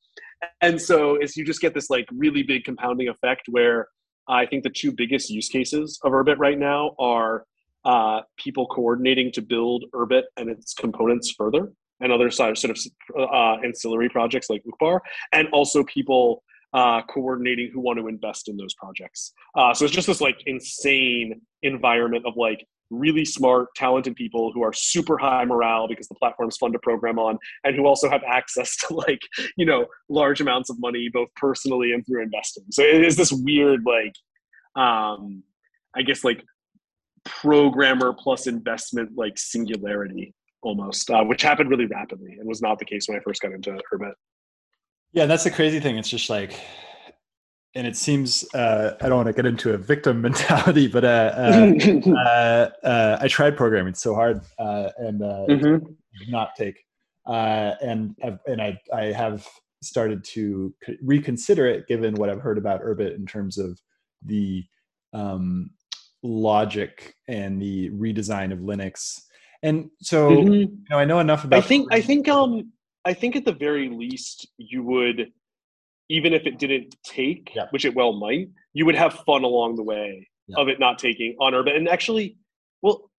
and 0.62 0.82
so 0.82 1.15
as 1.17 1.38
you 1.38 1.46
just 1.46 1.62
get 1.62 1.74
this 1.74 1.89
like 1.89 2.08
really 2.12 2.44
big 2.44 2.63
compounding 2.63 3.08
effect 3.08 3.44
where 3.50 3.88
i 4.27 4.46
think 4.46 4.63
the 4.63 4.70
two 4.70 4.91
biggest 4.91 5.29
use 5.29 5.48
cases 5.48 6.00
of 6.03 6.12
urbit 6.12 6.38
right 6.38 6.60
now 6.60 6.96
are 7.00 7.46
uh, 7.86 8.22
people 8.38 8.65
coordinating 8.65 9.32
to 9.32 9.41
build 9.41 9.86
urbit 9.94 10.24
and 10.38 10.50
its 10.50 10.74
components 10.74 11.32
further 11.38 11.72
and 12.02 12.12
other 12.12 12.30
sort 12.30 12.64
of 12.66 12.78
uh, 13.18 13.58
ancillary 13.64 14.10
projects 14.10 14.50
like 14.50 14.64
Uqbar, 14.64 15.00
and 15.32 15.48
also 15.52 15.84
people 15.84 16.44
uh, 16.74 17.02
coordinating 17.04 17.72
who 17.74 17.80
want 17.80 17.98
to 17.98 18.08
invest 18.08 18.50
in 18.50 18.58
those 18.58 18.74
projects. 18.74 19.32
Uh, 19.56 19.74
so 19.74 19.86
it's 19.86 19.94
just 19.94 20.08
this 20.08 20.22
like 20.22 20.38
insane 20.46 21.42
environment 21.64 22.25
of 22.25 22.36
like 22.36 22.66
really 22.90 23.25
smart, 23.25 23.74
talented 23.75 24.16
people 24.16 24.52
who 24.54 24.62
are 24.62 24.74
super 24.74 25.18
high 25.18 25.46
morale 25.46 25.88
because 25.88 26.08
the 26.08 26.16
platform's 26.16 26.58
fun 26.58 26.72
to 26.74 26.80
program 26.80 27.18
on, 27.18 27.38
and 27.64 27.75
who 27.75 27.86
also 27.86 28.10
have 28.10 28.22
access 28.28 28.75
to 28.78 28.94
like 28.94 29.22
you 29.58 29.66
know 29.66 29.86
large 30.10 30.42
amounts 30.42 30.70
of 30.70 30.80
money 30.80 31.10
both 31.12 31.30
personally 31.36 31.94
and 31.94 32.06
through 32.06 32.22
investing. 32.22 32.66
So 32.72 32.84
it 32.84 33.04
is 33.04 33.16
this 33.16 33.32
weird 33.32 33.84
like, 33.86 34.14
um, 34.75 35.44
I 35.96 36.02
guess 36.02 36.24
like 36.24 36.44
programmer 37.24 38.14
plus 38.14 38.48
investment 38.48 39.12
like 39.16 39.38
singularity 39.38 40.34
almost, 40.65 41.10
uh, 41.12 41.24
which 41.24 41.43
happened 41.43 41.69
really 41.69 41.86
rapidly 41.86 42.36
and 42.39 42.48
was 42.48 42.62
not 42.62 42.79
the 42.79 42.86
case 42.86 43.07
when 43.07 43.17
I 43.17 43.22
first 43.22 43.41
got 43.41 43.51
into 43.51 43.79
Urbit. 43.93 44.13
Yeah, 45.13 45.27
that's 45.27 45.43
the 45.43 45.51
crazy 45.51 45.79
thing. 45.79 45.98
It's 45.98 46.10
just 46.10 46.29
like, 46.29 46.60
and 47.75 47.86
it 47.86 47.95
seems 47.95 48.43
uh, 48.53 48.95
I 49.00 49.07
don't 49.07 49.17
want 49.17 49.27
to 49.27 49.34
get 49.34 49.45
into 49.45 49.74
a 49.74 49.77
victim 49.77 50.22
mentality, 50.29 50.88
but 50.88 51.05
uh, 51.05 51.34
uh, 51.38 51.74
uh, 52.12 52.69
uh 52.86 53.17
I 53.22 53.27
tried 53.27 53.55
programming 53.55 53.93
so 53.93 54.15
hard 54.15 54.41
uh, 54.60 54.89
and 54.98 55.22
mm-hmm. 55.22 56.31
not 56.31 56.50
take, 56.57 56.84
and 57.27 58.15
and 58.48 58.62
I 58.62 58.77
I 58.93 59.05
have 59.05 59.48
started 59.84 60.24
to 60.24 60.74
reconsider 61.03 61.67
it 61.67 61.88
given 61.88 62.15
what 62.15 62.29
I've 62.29 62.41
heard 62.41 62.57
about 62.57 62.81
Urbit 62.81 63.15
in 63.15 63.25
terms 63.25 63.60
of 63.60 63.79
the 64.24 64.63
um, 65.13 65.69
logic 66.24 67.13
and 67.27 67.62
the 67.62 67.91
redesign 67.91 68.51
of 68.51 68.60
Linux 68.60 69.22
and 69.65 69.89
so, 70.01 70.29
mm-hmm. 70.29 70.53
you 70.53 70.77
know, 70.89 70.98
I 70.98 71.05
know 71.05 71.19
enough 71.19 71.43
about. 71.43 71.57
I 71.57 71.62
think. 71.62 71.88
I 71.91 72.01
think. 72.01 72.27
Um. 72.27 72.72
I 73.05 73.13
think 73.13 73.36
at 73.36 73.45
the 73.45 73.53
very 73.53 73.88
least, 73.88 74.48
you 74.57 74.84
would, 74.84 75.31
even 76.10 76.34
if 76.34 76.48
it 76.48 76.57
didn't 76.57 76.95
take, 77.03 77.51
yeah. 77.55 77.67
which 77.69 77.86
it 77.86 77.95
well 77.95 78.13
might, 78.13 78.50
you 78.74 78.86
would 78.86 78.95
have 78.95 79.13
fun 79.27 79.43
along 79.43 79.75
the 79.75 79.84
way 79.84 80.27
yeah. 80.48 80.57
of 80.57 80.67
it 80.69 80.79
not 80.79 80.98
taking 80.98 81.36
on 81.39 81.53
Urbit. 81.53 81.75
And 81.75 81.88
actually, 81.88 82.36
well, 82.81 83.12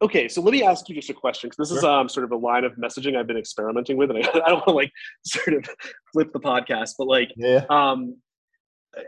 okay. 0.00 0.28
So 0.28 0.40
let 0.42 0.52
me 0.52 0.62
ask 0.62 0.88
you 0.88 0.94
just 0.94 1.10
a 1.10 1.14
question 1.14 1.50
because 1.50 1.68
this 1.68 1.68
sure. 1.70 1.78
is 1.78 1.84
um 1.84 2.08
sort 2.08 2.24
of 2.24 2.30
a 2.30 2.36
line 2.36 2.64
of 2.64 2.72
messaging 2.76 3.16
I've 3.16 3.26
been 3.26 3.36
experimenting 3.36 3.96
with, 3.96 4.10
and 4.10 4.24
I, 4.24 4.30
I 4.46 4.48
don't 4.50 4.58
want 4.58 4.66
to 4.66 4.70
like 4.72 4.92
sort 5.26 5.54
of 5.54 5.68
flip 6.12 6.32
the 6.32 6.40
podcast, 6.40 6.90
but 6.96 7.08
like, 7.08 7.32
yeah. 7.36 7.64
um, 7.68 8.16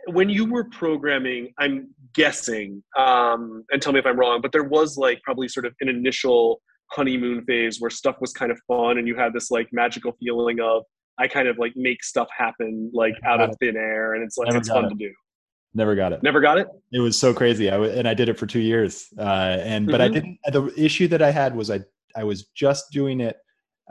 when 0.07 0.29
you 0.29 0.47
were 0.51 0.65
programming, 0.65 1.53
I'm 1.59 1.95
guessing, 2.15 2.83
um, 2.97 3.65
and 3.71 3.81
tell 3.81 3.93
me 3.93 4.01
if 4.01 4.07
I'm 4.07 4.19
wrong, 4.19 4.41
but 4.41 4.51
there 4.51 4.65
was 4.65 4.97
like 4.97 5.23
probably 5.23 5.47
sort 5.47 5.67
of 5.67 5.75
an 5.81 5.89
initial 5.89 6.61
honeymoon 6.91 7.45
phase 7.45 7.81
where 7.81 7.91
stuff 7.91 8.17
was 8.21 8.33
kind 8.33 8.53
of 8.53 8.59
fun 8.67 8.99
and 8.99 9.09
you 9.09 9.17
had 9.17 9.33
this 9.33 9.51
like 9.51 9.69
magical 9.73 10.13
feeling 10.21 10.61
of 10.61 10.83
I 11.19 11.29
kind 11.29 11.49
of 11.49 11.59
like 11.59 11.73
make 11.77 12.03
stuff 12.03 12.29
happen 12.37 12.91
like 12.93 13.15
out 13.25 13.41
of 13.41 13.55
thin 13.61 13.77
air, 13.77 14.15
and 14.15 14.25
it's 14.25 14.37
like 14.37 14.49
Never 14.49 14.59
it's 14.59 14.69
fun 14.69 14.87
it. 14.87 14.89
to 14.91 14.95
do. 14.95 15.13
Never 15.75 15.95
got 15.95 16.13
it. 16.13 16.23
Never 16.23 16.41
got 16.41 16.59
it. 16.59 16.69
It 16.93 17.01
was 17.01 17.19
so 17.19 17.35
crazy. 17.35 17.69
I 17.69 17.73
w- 17.73 17.93
and 17.93 18.09
I 18.09 18.15
did 18.15 18.29
it 18.29 18.39
for 18.39 18.47
two 18.47 18.61
years. 18.61 19.07
Uh, 19.19 19.59
and 19.61 19.87
but 19.87 20.01
mm-hmm. 20.01 20.03
I 20.03 20.09
didn't. 20.09 20.39
The 20.47 20.73
issue 20.77 21.09
that 21.09 21.23
I 21.23 21.31
had 21.31 21.55
was 21.55 21.71
I 21.71 21.81
I 22.17 22.25
was 22.25 22.47
just 22.55 22.91
doing 22.91 23.21
it 23.21 23.37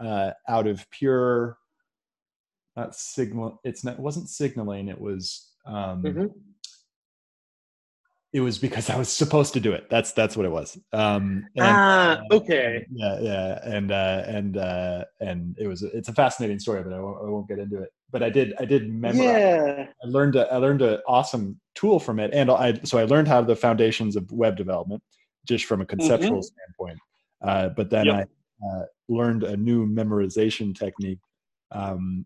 uh, 0.01 0.31
out 0.47 0.67
of 0.67 0.85
pure 0.91 1.57
not 2.75 2.95
signal. 2.95 3.59
It's 3.63 3.83
not. 3.83 3.95
It 3.95 3.99
wasn't 3.99 4.29
signaling. 4.29 4.89
It 4.89 4.99
was. 4.99 5.49
Um, 5.65 6.03
mm-hmm 6.03 6.25
it 8.33 8.41
was 8.41 8.57
because 8.57 8.89
I 8.89 8.97
was 8.97 9.09
supposed 9.09 9.53
to 9.53 9.59
do 9.59 9.73
it. 9.73 9.89
That's 9.91 10.11
that's 10.11 10.35
what 10.35 10.45
it 10.47 10.51
was. 10.51 10.75
Um, 10.91 11.45
and, 11.55 11.65
ah, 11.65 12.19
uh, 12.31 12.35
okay. 12.35 12.85
yeah, 12.91 13.19
yeah, 13.21 13.59
and 13.63 13.91
uh, 13.91 14.23
and 14.25 14.57
uh, 14.57 15.05
and 15.21 15.55
it 15.59 15.67
was 15.67 15.83
it's 15.83 16.09
a 16.09 16.13
fascinating 16.13 16.57
story, 16.57 16.83
but 16.83 16.93
I 16.93 16.99
won't, 16.99 17.17
I 17.19 17.29
won't 17.29 17.47
get 17.47 17.59
into 17.59 17.81
it. 17.81 17.89
But 18.11 18.23
I 18.23 18.31
did 18.31 18.53
I 18.59 18.65
did 18.65 18.91
memorize. 18.91 19.23
Yeah. 19.23 19.87
I 20.03 20.07
learned 20.07 20.35
a, 20.35 20.51
I 20.51 20.57
learned 20.57 20.81
an 20.81 20.99
awesome 21.07 21.59
tool 21.75 21.99
from 21.99 22.19
it, 22.19 22.31
and 22.33 22.49
I 22.49 22.79
so 22.83 22.97
I 22.97 23.05
learned 23.05 23.27
how 23.27 23.41
the 23.41 23.55
foundations 23.55 24.15
of 24.15 24.31
web 24.31 24.57
development 24.57 25.03
just 25.47 25.65
from 25.65 25.81
a 25.81 25.85
conceptual 25.85 26.39
mm-hmm. 26.39 26.41
standpoint. 26.41 26.99
Uh, 27.41 27.69
but 27.69 27.91
then 27.91 28.05
yep. 28.07 28.29
I 28.63 28.67
uh, 28.67 28.85
learned 29.09 29.43
a 29.43 29.55
new 29.55 29.85
memorization 29.85 30.75
technique 30.75 31.19
um, 31.71 32.25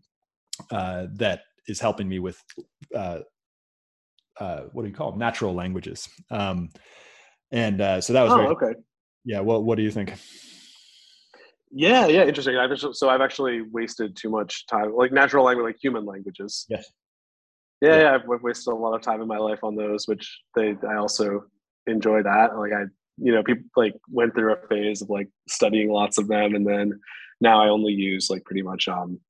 uh, 0.70 1.06
that 1.14 1.42
is 1.66 1.80
helping 1.80 2.08
me 2.08 2.18
with 2.18 2.42
uh, 2.94 3.18
uh, 4.40 4.62
what 4.72 4.82
do 4.82 4.88
you 4.88 4.94
call 4.94 5.10
them? 5.10 5.18
natural 5.18 5.54
languages. 5.54 6.08
Um, 6.30 6.70
and 7.50 7.80
uh, 7.80 8.00
so 8.00 8.12
that 8.12 8.22
was 8.22 8.32
oh, 8.32 8.36
very, 8.36 8.48
okay. 8.48 8.72
Yeah. 9.24 9.40
What 9.40 9.64
What 9.64 9.76
do 9.76 9.82
you 9.82 9.90
think? 9.90 10.14
Yeah, 11.70 12.06
yeah, 12.06 12.24
interesting. 12.24 12.56
I've 12.56 12.78
so 12.78 13.08
I've 13.08 13.20
actually 13.20 13.62
wasted 13.62 14.16
too 14.16 14.30
much 14.30 14.66
time, 14.66 14.94
like 14.94 15.12
natural 15.12 15.44
language, 15.44 15.64
like 15.64 15.76
human 15.82 16.06
languages. 16.06 16.64
Yes. 16.68 16.90
Yeah, 17.80 17.90
yeah, 17.90 18.00
yeah 18.00 18.14
I've 18.14 18.42
wasted 18.42 18.72
a 18.72 18.76
lot 18.76 18.94
of 18.94 19.02
time 19.02 19.20
in 19.20 19.28
my 19.28 19.36
life 19.36 19.62
on 19.62 19.76
those, 19.76 20.08
which 20.08 20.40
they 20.56 20.74
I 20.88 20.96
also 20.96 21.44
enjoy 21.86 22.22
that. 22.22 22.56
Like 22.56 22.72
I, 22.72 22.84
you 23.18 23.34
know, 23.34 23.42
people 23.42 23.64
like 23.76 23.94
went 24.08 24.34
through 24.34 24.54
a 24.54 24.66
phase 24.68 25.02
of 25.02 25.10
like 25.10 25.28
studying 25.48 25.90
lots 25.90 26.18
of 26.18 26.28
them, 26.28 26.54
and 26.54 26.66
then 26.66 26.98
now 27.40 27.62
I 27.62 27.68
only 27.68 27.92
use 27.92 28.30
like 28.30 28.44
pretty 28.44 28.62
much, 28.62 28.88
um, 28.88 29.20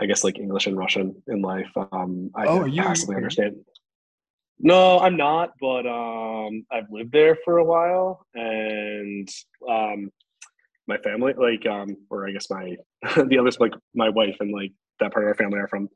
I 0.00 0.06
guess 0.06 0.24
like 0.24 0.38
English 0.38 0.66
and 0.66 0.76
Russian 0.76 1.22
in 1.28 1.42
life. 1.42 1.70
Um, 1.92 2.30
I 2.34 2.46
oh, 2.46 2.64
you, 2.64 2.82
passively 2.82 3.16
understand. 3.16 3.56
No, 4.64 5.00
I'm 5.00 5.16
not, 5.16 5.50
but 5.60 5.86
um, 5.86 6.64
I've 6.70 6.90
lived 6.90 7.10
there 7.10 7.36
for 7.44 7.58
a 7.58 7.64
while, 7.64 8.24
and 8.32 9.28
um, 9.68 10.08
my 10.86 10.98
family, 10.98 11.34
like, 11.36 11.66
um, 11.66 11.96
or 12.10 12.28
I 12.28 12.30
guess 12.30 12.48
my 12.48 12.76
the 13.26 13.38
others, 13.38 13.58
like 13.58 13.72
my 13.94 14.08
wife 14.08 14.36
and 14.38 14.52
like 14.52 14.70
that 15.00 15.12
part 15.12 15.24
of 15.24 15.28
our 15.28 15.34
family 15.34 15.58
are 15.58 15.66
from 15.66 15.88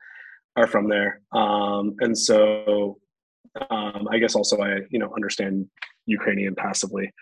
are 0.57 0.67
from 0.67 0.89
there, 0.89 1.21
um, 1.33 1.95
and 2.01 2.19
so 2.19 2.99
um, 3.71 4.09
I 4.11 4.19
guess 4.19 4.35
also 4.35 4.61
I 4.61 4.81
you 4.91 4.99
know 4.99 5.13
understand 5.15 5.67
Ukrainian 6.07 6.57
passively, 6.57 7.13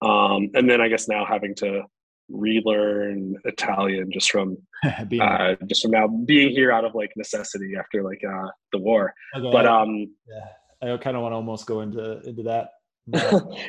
um, 0.00 0.48
and 0.54 0.70
then 0.70 0.80
I 0.80 0.88
guess 0.88 1.06
now 1.06 1.26
having 1.26 1.54
to 1.56 1.82
relearn 2.30 3.34
Italian 3.44 4.10
just 4.10 4.30
from 4.30 4.56
uh, 5.20 5.54
just 5.66 5.82
from 5.82 5.90
now 5.90 6.06
being 6.08 6.48
here 6.48 6.72
out 6.72 6.86
of 6.86 6.94
like 6.94 7.12
necessity 7.14 7.74
after 7.78 8.02
like 8.02 8.22
uh, 8.26 8.48
the 8.72 8.78
war, 8.78 9.12
okay. 9.36 9.50
but 9.52 9.66
um. 9.66 10.06
Yeah 10.26 10.46
I 10.92 10.96
kind 10.96 11.16
of 11.16 11.22
want 11.22 11.32
to 11.32 11.36
almost 11.36 11.66
go 11.66 11.80
into 11.80 12.20
into 12.22 12.42
that. 12.44 12.70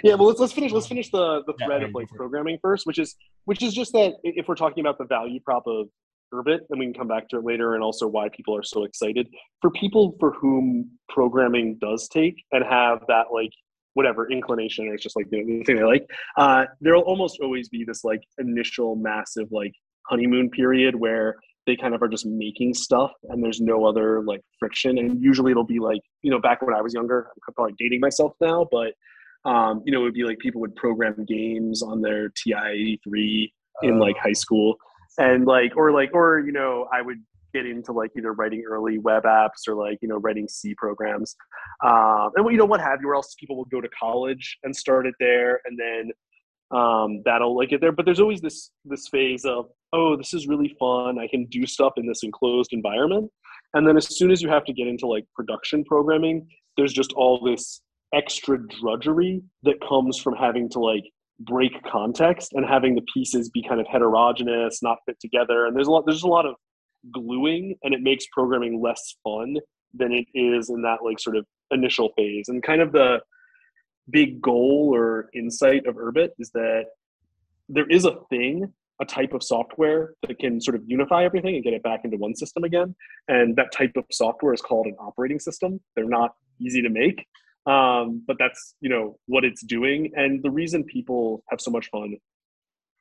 yeah, 0.04 0.16
well, 0.16 0.28
let's 0.28 0.40
let's 0.40 0.54
finish 0.54 0.72
let's 0.72 0.88
finish 0.88 1.10
the 1.10 1.44
the 1.46 1.54
thread 1.64 1.82
yeah, 1.82 1.88
of 1.88 1.94
like 1.94 2.08
programming 2.10 2.58
first, 2.62 2.86
which 2.86 3.00
is 3.00 3.16
which 3.46 3.62
is 3.62 3.74
just 3.74 3.92
that 3.94 4.14
if 4.24 4.48
we're 4.48 4.56
talking 4.56 4.82
about 4.82 4.98
the 4.98 5.06
value 5.06 5.40
prop 5.42 5.64
of 5.68 5.88
Urbit, 6.34 6.60
and 6.70 6.80
we 6.80 6.86
can 6.86 6.94
come 6.94 7.08
back 7.08 7.28
to 7.30 7.38
it 7.38 7.44
later, 7.44 7.76
and 7.76 7.84
also 7.84 8.08
why 8.08 8.30
people 8.30 8.56
are 8.56 8.64
so 8.64 8.84
excited 8.84 9.28
for 9.62 9.72
people 9.72 10.16
for 10.20 10.32
whom 10.34 10.90
programming 11.10 11.78
does 11.82 12.08
take 12.08 12.36
and 12.52 12.64
have 12.64 13.00
that 13.08 13.26
like 13.34 13.52
whatever 13.94 14.30
inclination 14.30 14.88
or 14.88 14.94
it's 14.94 15.04
just 15.04 15.16
like 15.16 15.30
the, 15.30 15.44
the 15.44 15.64
thing 15.64 15.78
they 15.78 15.84
like. 15.84 16.06
Uh, 16.38 16.66
there'll 16.82 17.02
almost 17.04 17.40
always 17.42 17.70
be 17.70 17.84
this 17.84 18.04
like 18.04 18.22
initial 18.38 18.96
massive 18.96 19.48
like 19.52 19.74
honeymoon 20.10 20.50
period 20.50 20.96
where 20.96 21.36
they 21.66 21.76
kind 21.76 21.96
of 21.96 22.02
are 22.02 22.08
just 22.08 22.26
making 22.26 22.74
stuff 22.74 23.12
and 23.30 23.44
there's 23.44 23.62
no 23.62 23.86
other 23.86 24.22
like 24.22 24.42
friction. 24.60 24.98
And 24.98 25.22
usually 25.22 25.52
it'll 25.52 25.64
be 25.64 25.80
like 25.80 26.02
you 26.22 26.32
know 26.32 26.40
back 26.40 26.62
when 26.62 26.76
i 26.76 26.82
was 26.82 26.94
younger 26.94 27.28
i'm 27.48 27.54
probably 27.54 27.76
dating 27.78 28.00
myself 28.00 28.34
now 28.42 28.68
but 28.72 28.94
um, 29.50 29.84
you 29.86 29.92
know 29.92 30.02
it 30.02 30.04
would 30.04 30.14
be 30.14 30.24
like 30.24 30.40
people 30.40 30.60
would 30.62 30.76
program 30.76 31.24
games 31.28 31.84
on 31.84 32.02
their 32.02 32.30
ti-83 32.30 33.52
in 33.84 34.00
like 34.00 34.18
high 34.18 34.30
oh. 34.30 34.34
school. 34.34 34.76
And 35.18 35.46
like 35.46 35.78
or 35.78 35.92
like 35.92 36.10
or 36.14 36.40
you 36.40 36.52
know 36.52 36.88
i 36.92 37.02
would 37.02 37.20
get 37.56 37.66
into 37.66 37.94
like 37.94 38.12
either 38.18 38.34
writing 38.34 38.64
early 38.68 38.98
web 38.98 39.24
apps 39.24 39.68
or 39.68 39.76
like 39.76 39.98
you 40.02 40.10
know 40.10 40.18
writing 40.18 40.48
c 40.48 40.76
programs. 40.76 41.36
Um, 41.84 42.32
and 42.36 42.52
you 42.52 42.58
know 42.58 42.66
what 42.66 42.82
have 42.82 43.00
you 43.02 43.10
or 43.10 43.16
else 43.16 43.36
people 43.40 43.56
will 43.56 43.66
go 43.66 43.80
to 43.80 43.88
college 43.98 44.58
and 44.64 44.76
start 44.76 45.08
it 45.08 45.16
there. 45.20 45.62
And 45.66 45.80
then 45.80 46.12
um, 46.72 47.22
that'll 47.26 47.56
like 47.56 47.70
get 47.70 47.82
there. 47.82 47.92
But 47.92 48.06
there's 48.06 48.20
always 48.20 48.42
this 48.42 48.72
this 48.86 49.08
phase 49.08 49.46
of 49.46 49.68
oh, 49.94 50.16
this 50.18 50.34
is 50.34 50.48
really 50.48 50.76
fun. 50.80 51.20
I 51.20 51.28
can 51.28 51.46
do 51.46 51.66
stuff 51.66 51.94
in 51.98 52.06
this 52.06 52.24
enclosed 52.24 52.74
environment. 52.74 53.32
And 53.74 53.88
then 53.88 53.98
as 53.98 54.16
soon 54.16 54.32
as 54.32 54.42
you 54.42 54.50
have 54.50 54.66
to 54.66 54.74
get 54.74 54.88
into 54.88 55.08
like 55.08 55.26
production 55.34 55.84
programming, 55.86 56.48
there's 56.78 56.94
just 56.94 57.14
all 57.14 57.44
this 57.44 57.82
extra 58.14 58.58
drudgery 58.68 59.42
that 59.64 59.76
comes 59.88 60.18
from 60.18 60.36
having 60.36 60.70
to 60.70 60.80
like 60.80 61.04
break 61.40 61.74
context 61.84 62.54
and 62.54 62.66
having 62.66 62.96
the 62.96 63.04
pieces 63.14 63.50
be 63.50 63.62
kind 63.62 63.82
of 63.82 63.88
heterogeneous, 63.88 64.82
not 64.82 65.00
fit 65.06 65.20
together. 65.20 65.66
And 65.66 65.76
there's 65.76 65.88
a 65.88 65.92
lot 65.92 66.06
there's 66.06 66.24
a 66.24 66.28
lot 66.28 66.46
of 66.46 66.56
gluing 67.12 67.76
and 67.84 67.94
it 67.94 68.02
makes 68.02 68.26
programming 68.34 68.82
less 68.82 69.16
fun 69.24 69.56
than 69.94 70.12
it 70.12 70.26
is 70.34 70.70
in 70.70 70.82
that 70.82 71.00
like 71.04 71.20
sort 71.20 71.36
of 71.36 71.46
initial 71.72 72.12
phase. 72.18 72.46
And 72.48 72.64
kind 72.64 72.82
of 72.82 72.92
the 72.92 73.20
big 74.10 74.42
goal 74.42 74.92
or 74.94 75.30
insight 75.34 75.86
of 75.86 75.96
Urbit 75.96 76.30
is 76.40 76.52
that 76.52 76.86
there 77.70 77.88
is 77.88 78.06
a 78.06 78.18
thing, 78.30 78.72
a 79.02 79.06
type 79.06 79.34
of 79.34 79.44
software 79.44 80.14
that 80.28 80.40
can 80.40 80.62
sort 80.62 80.76
of 80.76 80.84
unify 80.86 81.26
everything 81.26 81.56
and 81.56 81.64
get 81.64 81.74
it 81.74 81.84
back 81.84 82.02
into 82.04 82.18
one 82.18 82.36
system 82.36 82.64
again. 82.64 82.96
And 83.28 83.56
that 83.56 83.72
type 83.72 83.94
of 83.96 84.06
software 84.12 84.54
is 84.54 84.62
called 84.62 84.86
an 84.86 84.96
operating 85.00 85.40
system. 85.40 85.82
They're 85.96 86.06
not 86.06 86.36
easy 86.60 86.82
to 86.82 86.90
make, 86.90 87.26
um, 87.66 88.24
but 88.26 88.38
that's 88.40 88.76
you 88.80 88.90
know 88.90 89.18
what 89.26 89.44
it's 89.44 89.64
doing. 89.64 90.12
And 90.16 90.44
the 90.44 90.52
reason 90.52 90.84
people 90.84 91.44
have 91.50 91.60
so 91.60 91.72
much 91.72 91.90
fun 91.90 92.16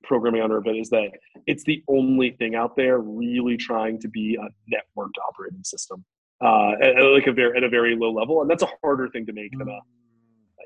programming 0.03 0.43
on 0.43 0.51
Urbit 0.51 0.81
is 0.81 0.91
that 0.91 1.11
it's 1.47 1.65
the 1.65 1.83
only 1.89 2.31
thing 2.31 2.55
out 2.55 2.77
there 2.77 2.99
really 2.99 3.57
trying 3.57 4.01
to 4.01 4.09
be 4.09 4.37
a 4.37 4.45
networked 4.75 5.17
operating 5.29 5.65
system 5.65 6.05
uh, 6.43 6.73
at, 6.83 6.99
at 6.99 7.05
like 7.05 7.27
a 7.27 7.33
very 7.33 7.57
at 7.57 7.65
a 7.65 7.69
very 7.69 7.97
low 7.97 8.13
level, 8.13 8.41
and 8.41 8.51
that's 8.51 8.63
a 8.63 8.69
harder 8.83 9.09
thing 9.09 9.27
to 9.27 9.33
make 9.33 9.57
than 9.59 9.69
a 9.69 9.81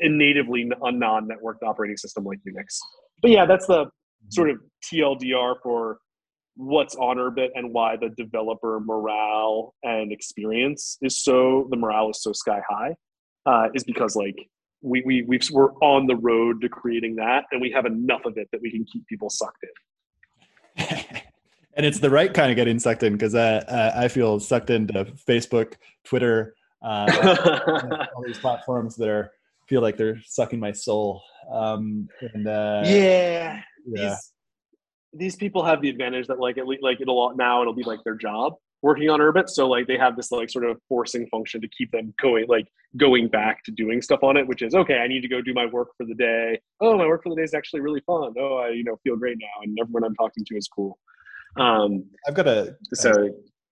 a 0.00 0.08
natively 0.08 0.70
a 0.82 0.92
non-networked 0.92 1.62
operating 1.66 1.96
system 1.96 2.24
like 2.24 2.38
Unix. 2.46 2.78
But 3.22 3.30
yeah, 3.30 3.46
that's 3.46 3.66
the 3.66 3.87
sort 4.30 4.50
of 4.50 4.58
TLDR 4.84 5.56
for 5.62 5.98
what's 6.56 6.96
on 6.96 7.16
Urbit 7.16 7.48
and 7.54 7.72
why 7.72 7.96
the 7.96 8.08
developer 8.11 8.80
morale 8.80 9.74
and 9.84 10.12
experience 10.12 10.98
is 11.02 11.22
so 11.22 11.68
the 11.70 11.76
morale 11.76 12.11
is 12.11 12.20
so 12.20 12.32
sky 12.32 12.61
high 12.68 12.96
uh, 13.46 13.68
is 13.74 13.84
because 13.84 14.16
like 14.16 14.34
we 14.82 15.02
we 15.06 15.22
we 15.22 15.38
we're 15.52 15.72
on 15.74 16.06
the 16.06 16.16
road 16.16 16.61
to 16.61 16.68
creating 16.68 17.16
that 17.16 17.44
and 17.52 17.61
we 17.61 17.70
have 17.70 17.87
enough 17.87 18.24
of 18.24 18.37
it 18.37 18.48
that 18.52 18.61
we 18.61 18.70
can 18.70 18.84
keep 18.84 19.06
people 19.06 19.30
sucked 19.30 19.64
in. 20.76 20.87
and 21.74 21.87
it's 21.87 22.00
the 22.00 22.11
right 22.11 22.34
kind 22.34 22.50
of 22.50 22.56
getting 22.56 22.78
sucked 22.78 23.04
in 23.04 23.12
because 23.12 23.34
I, 23.34 23.58
I 23.58 24.04
I 24.04 24.08
feel 24.08 24.40
sucked 24.40 24.70
into 24.70 25.04
Facebook, 25.28 25.74
Twitter, 26.04 26.54
uh, 26.82 28.06
all 28.16 28.22
these 28.24 28.38
platforms 28.38 28.96
that 28.96 29.08
are 29.08 29.32
feel 29.68 29.83
like 29.83 29.96
they're 29.96 30.20
sucking 30.24 30.61
my 30.61 30.72
soul. 30.72 31.22
Um, 31.52 32.09
and 32.35 32.46
uh, 32.46 32.83
yeah, 32.85 33.62
yeah. 33.87 34.09
These, 34.11 34.33
these 35.12 35.37
people 35.37 35.64
have 35.64 35.81
the 35.81 35.88
advantage 35.88 36.26
that 36.26 36.38
like 36.38 36.59
at 36.59 36.66
least 36.66 36.83
like 36.83 37.00
it'll 37.00 37.35
now 37.37 37.61
it'll 37.61 37.74
be 37.74 37.83
like 37.83 38.00
their 38.04 38.16
job 38.16 38.54
working 38.83 39.11
on 39.11 39.20
Urbit. 39.20 39.48
So 39.48 39.68
like 39.68 39.87
they 39.87 39.98
have 39.98 40.16
this 40.16 40.31
like 40.31 40.50
sort 40.50 40.64
of 40.64 40.78
forcing 40.88 41.26
function 41.28 41.61
to 41.61 41.68
keep 41.68 41.90
them 41.90 42.14
going 42.20 42.46
like 42.48 42.66
going 42.96 43.28
back 43.28 43.64
to 43.64 43.70
doing 43.72 44.02
stuff 44.02 44.20
on 44.22 44.37
it, 44.37 44.46
which 44.46 44.62
is 44.62 44.74
okay, 44.74 44.98
I 44.98 45.09
need 45.09 45.20
to 45.22 45.28
go 45.28 45.40
do 45.40 45.54
my 45.54 45.66
work 45.66 45.88
for 45.96 46.07
the 46.07 46.14
day. 46.14 46.61
Oh, 46.81 46.96
my 46.96 47.07
work 47.07 47.22
for 47.22 47.31
the 47.31 47.37
day 47.37 47.42
is 47.42 47.54
actually 47.54 47.81
really 47.81 48.02
fun. 48.07 48.35
Oh, 48.38 48.59
I 48.59 48.70
you 48.70 48.85
know 48.85 48.96
feel 49.02 49.16
great 49.16 49.38
now 49.40 49.62
and 49.62 49.76
everyone 49.81 50.04
I'm 50.04 50.14
talking 50.14 50.44
to 50.44 50.57
is 50.57 50.68
cool. 50.68 50.98
Um 51.57 52.04
I've 52.26 52.35
got 52.35 52.46
a, 52.46 52.76
so, 52.94 53.11
a 53.11 53.31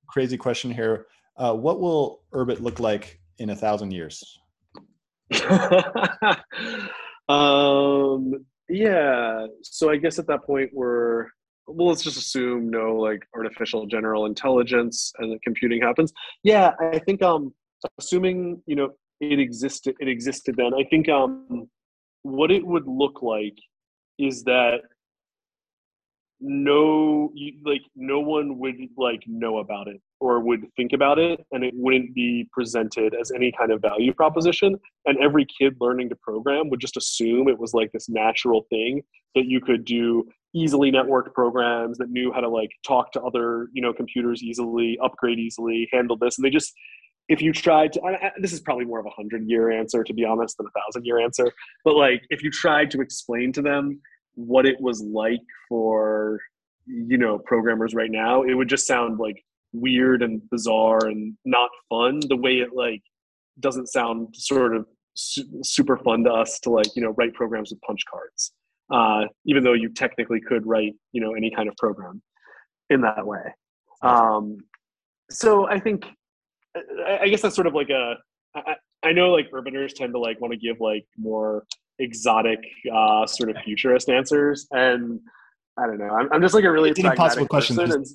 crazy 0.09 0.37
question 0.37 0.71
here. 0.71 1.07
Uh, 1.37 1.53
what 1.53 1.81
will 1.81 2.23
Urbit 2.33 2.61
look 2.61 2.81
like 2.81 3.21
in 3.39 3.51
a 3.51 3.57
thousand 3.57 3.91
years? 3.91 4.41
um, 7.29 8.33
yeah. 8.69 9.47
So 9.63 9.91
I 9.91 9.97
guess 9.97 10.19
at 10.19 10.27
that 10.29 10.45
point 10.45 10.71
we're 10.73 11.27
well. 11.67 11.89
Let's 11.89 12.03
just 12.03 12.17
assume 12.17 12.71
no 12.71 12.95
like 12.97 13.23
artificial 13.35 13.87
general 13.87 14.27
intelligence 14.27 15.13
and 15.19 15.33
that 15.33 15.43
computing 15.43 15.81
happens. 15.83 16.13
Yeah, 16.43 16.73
I 16.81 16.99
think 16.99 17.23
um, 17.23 17.55
assuming 17.99 18.63
you 18.67 18.77
know 18.77 18.91
it 19.21 19.39
existed, 19.39 19.97
it 20.01 20.09
existed 20.09 20.57
then. 20.57 20.75
I 20.75 20.85
think 20.85 21.09
um, 21.09 21.69
what 22.23 22.51
it 22.51 22.67
would 22.67 22.87
look 22.87 23.23
like 23.23 23.57
is 24.19 24.45
that 24.45 24.81
no 26.41 27.33
like 27.65 27.83
no 27.95 28.21
one 28.21 28.59
would 28.59 28.77
like 28.97 29.23
know 29.27 29.59
about 29.59 29.89
it 29.89 30.01
or 30.21 30.41
would 30.41 30.67
think 30.77 30.93
about 30.93 31.19
it 31.19 31.45
and 31.53 31.63
it 31.63 31.75
wouldn't 31.77 32.15
be 32.15 32.49
presented 32.53 33.15
as 33.21 33.31
any 33.33 33.53
kind 33.53 33.71
of 33.71 33.83
value 33.83 34.13
proposition. 34.15 34.77
And 35.05 35.19
every 35.19 35.47
kid 35.47 35.77
learning 35.81 36.09
to 36.09 36.17
program 36.17 36.71
would 36.71 36.81
just 36.81 36.97
assume 36.97 37.49
it 37.49 37.59
was 37.59 37.75
like 37.75 37.93
this 37.93 38.09
natural 38.09 38.67
thing 38.71 39.03
that 39.35 39.47
you 39.47 39.61
could 39.61 39.85
do 39.85 40.25
easily 40.55 40.91
networked 40.91 41.35
programs 41.35 41.99
that 41.99 42.11
knew 42.11 42.33
how 42.33 42.41
to 42.41 42.49
like 42.49 42.71
talk 42.87 43.13
to 43.13 43.21
other 43.21 43.69
you 43.75 43.83
know 43.83 43.93
computers 43.93 44.43
easily 44.43 44.99
upgrade 45.03 45.39
easily 45.39 45.89
handle 45.93 46.17
this. 46.17 46.39
And 46.39 46.45
they 46.45 46.51
just 46.51 46.73
if 47.29 47.43
you 47.43 47.53
tried 47.53 47.93
to 47.93 48.03
I, 48.03 48.33
this 48.41 48.53
is 48.53 48.61
probably 48.61 48.87
more 48.87 49.01
of 49.01 49.07
a 49.07 49.11
hundred 49.11 49.47
year 49.47 49.71
answer 49.71 50.03
to 50.03 50.15
be 50.15 50.25
honest 50.25 50.57
than 50.57 50.67
a 50.67 50.81
thousand 50.81 51.05
year 51.05 51.21
answer. 51.21 51.53
But 51.85 51.97
like 51.97 52.23
if 52.31 52.43
you 52.43 52.51
tried 52.51 52.91
to 52.93 53.03
explain 53.03 53.53
to 53.53 53.63
them 53.63 54.01
what 54.35 54.65
it 54.65 54.81
was 54.81 55.03
like 55.03 55.43
for 55.69 56.41
you 56.87 57.19
know 57.19 57.39
programmers 57.39 57.95
right 57.95 58.11
now 58.11 58.43
it 58.43 58.55
would 58.55 58.69
just 58.69 58.87
sound 58.87 59.19
like 59.19 59.43
weird 59.73 60.23
and 60.23 60.41
bizarre 60.51 61.07
and 61.07 61.37
not 61.45 61.71
fun 61.89 62.21
the 62.29 62.37
way 62.37 62.59
it 62.59 62.71
like 62.75 63.03
doesn't 63.61 63.89
sound 63.89 64.29
sort 64.35 64.77
of 64.77 64.87
su- 65.15 65.45
super 65.63 65.97
fun 65.99 66.25
to 66.25 66.33
us 66.33 66.61
to 66.61 66.71
like 66.71 66.89
you 66.95 67.03
know 67.03 67.15
write 67.19 67.35
programs 67.35 67.71
with 67.71 67.81
punch 67.83 68.01
cards 68.11 68.53
uh, 68.93 69.23
even 69.45 69.65
though 69.65 69.73
you 69.73 69.89
technically 69.89 70.41
could 70.41 70.67
write 70.67 70.95
you 71.13 71.21
know 71.21 71.35
any 71.35 71.51
kind 71.51 71.69
of 71.69 71.77
program 71.77 72.23
in 72.89 73.01
that 73.01 73.27
way. 73.27 73.43
Um, 74.03 74.59
so 75.31 75.69
i 75.69 75.79
think 75.79 76.07
i 77.07 77.29
guess 77.29 77.43
that's 77.43 77.55
sort 77.55 77.67
of 77.67 77.75
like 77.75 77.91
a 77.91 78.15
I, 78.55 78.77
I 79.03 79.13
know 79.13 79.31
like 79.31 79.51
urbiters 79.51 79.95
tend 79.95 80.13
to 80.15 80.19
like 80.19 80.41
want 80.41 80.53
to 80.53 80.59
give 80.59 80.81
like 80.81 81.07
more 81.17 81.65
exotic 81.99 82.59
uh, 82.93 83.27
sort 83.27 83.51
of 83.51 83.57
futurist 83.65 84.09
answers 84.09 84.67
and 84.71 85.21
i 85.79 85.87
don't 85.87 85.99
know 85.99 86.11
i'm, 86.11 86.33
I'm 86.33 86.43
just 86.43 86.55
like 86.55 86.65
a 86.65 86.71
really 86.71 86.91
it's 86.91 87.01
an 87.01 87.07
impossible 87.07 87.47
question 87.47 87.79
and, 87.81 88.07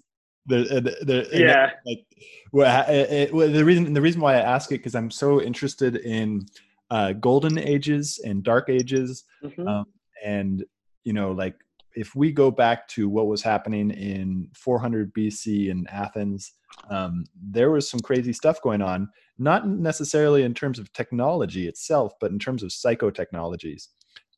the, 0.45 0.63
the, 0.63 1.05
the 1.05 1.39
yeah 1.39 1.71
like 1.85 2.05
well, 2.51 2.89
it, 2.89 3.31
it, 3.33 3.53
the 3.53 3.63
reason 3.63 3.93
the 3.93 4.01
reason 4.01 4.21
why 4.21 4.35
i 4.35 4.39
ask 4.39 4.71
it 4.71 4.77
because 4.77 4.95
i'm 4.95 5.11
so 5.11 5.41
interested 5.41 5.97
in 5.97 6.45
uh, 6.89 7.13
golden 7.13 7.57
ages 7.57 8.19
and 8.25 8.43
dark 8.43 8.69
ages 8.69 9.23
mm-hmm. 9.43 9.65
um, 9.65 9.85
and 10.25 10.65
you 11.03 11.13
know 11.13 11.31
like 11.31 11.55
if 11.95 12.15
we 12.15 12.31
go 12.31 12.51
back 12.51 12.87
to 12.87 13.07
what 13.07 13.27
was 13.27 13.41
happening 13.41 13.91
in 13.91 14.49
400 14.55 15.13
bc 15.13 15.69
in 15.69 15.87
athens 15.87 16.53
um, 16.89 17.25
there 17.41 17.71
was 17.71 17.89
some 17.89 17.99
crazy 17.99 18.33
stuff 18.33 18.61
going 18.61 18.81
on 18.81 19.09
not 19.37 19.67
necessarily 19.67 20.43
in 20.43 20.53
terms 20.53 20.79
of 20.79 20.91
technology 20.91 21.67
itself 21.67 22.13
but 22.19 22.31
in 22.31 22.39
terms 22.39 22.63
of 22.63 22.69
psychotechnologies 22.69 23.87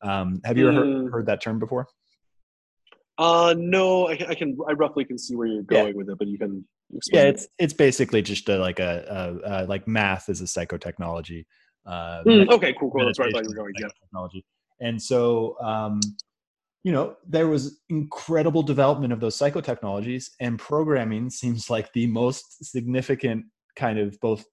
um, 0.03 0.41
have 0.43 0.57
you 0.57 0.65
mm. 0.65 0.75
ever 0.75 0.85
heard, 0.85 1.11
heard, 1.11 1.25
that 1.25 1.41
term 1.41 1.57
before 1.57 1.87
uh 3.17 3.54
no 3.58 4.08
I, 4.08 4.17
I, 4.30 4.36
can 4.36 4.58
i 4.67 4.73
roughly 4.73 5.06
can 5.06 5.17
see 5.17 5.36
where 5.36 5.47
you're 5.47 5.63
going 5.63 5.88
yeah. 5.88 5.93
with 5.93 6.10
it 6.10 6.17
but 6.17 6.28
you 6.28 6.38
can 6.38 6.65
yeah 7.12 7.23
it's 7.23 7.47
it's 7.60 7.73
basically 7.73 8.21
just 8.21 8.49
a, 8.49 8.58
like 8.58 8.80
a, 8.80 9.39
a, 9.45 9.63
a, 9.63 9.65
like 9.65 9.88
math 9.88 10.30
is 10.30 10.41
a 10.41 10.45
psychotechnology 10.45 11.45
uh, 11.86 12.23
mm, 12.26 12.49
okay 12.49 12.73
cool 12.80 12.89
cool. 12.91 13.06
that's 13.06 13.19
right 13.19 13.30
i 13.30 13.32
thought 13.32 13.43
you 13.43 13.49
were 13.49 13.56
going 13.56 13.73
yeah. 13.80 13.88
technology 14.02 14.43
and 14.80 15.02
so 15.02 15.56
um 15.62 15.99
you 16.84 16.91
know 16.91 17.15
there 17.28 17.47
was 17.47 17.80
incredible 17.89 18.63
development 18.63 19.13
of 19.13 19.19
those 19.19 19.38
psychotechnologies 19.38 20.30
and 20.39 20.60
programming 20.60 21.30
seems 21.30 21.69
like 21.69 21.91
the 21.93 22.08
most 22.08 22.63
significant 22.63 23.45
kind 23.76 23.99
of 23.99 24.19
both 24.21 24.45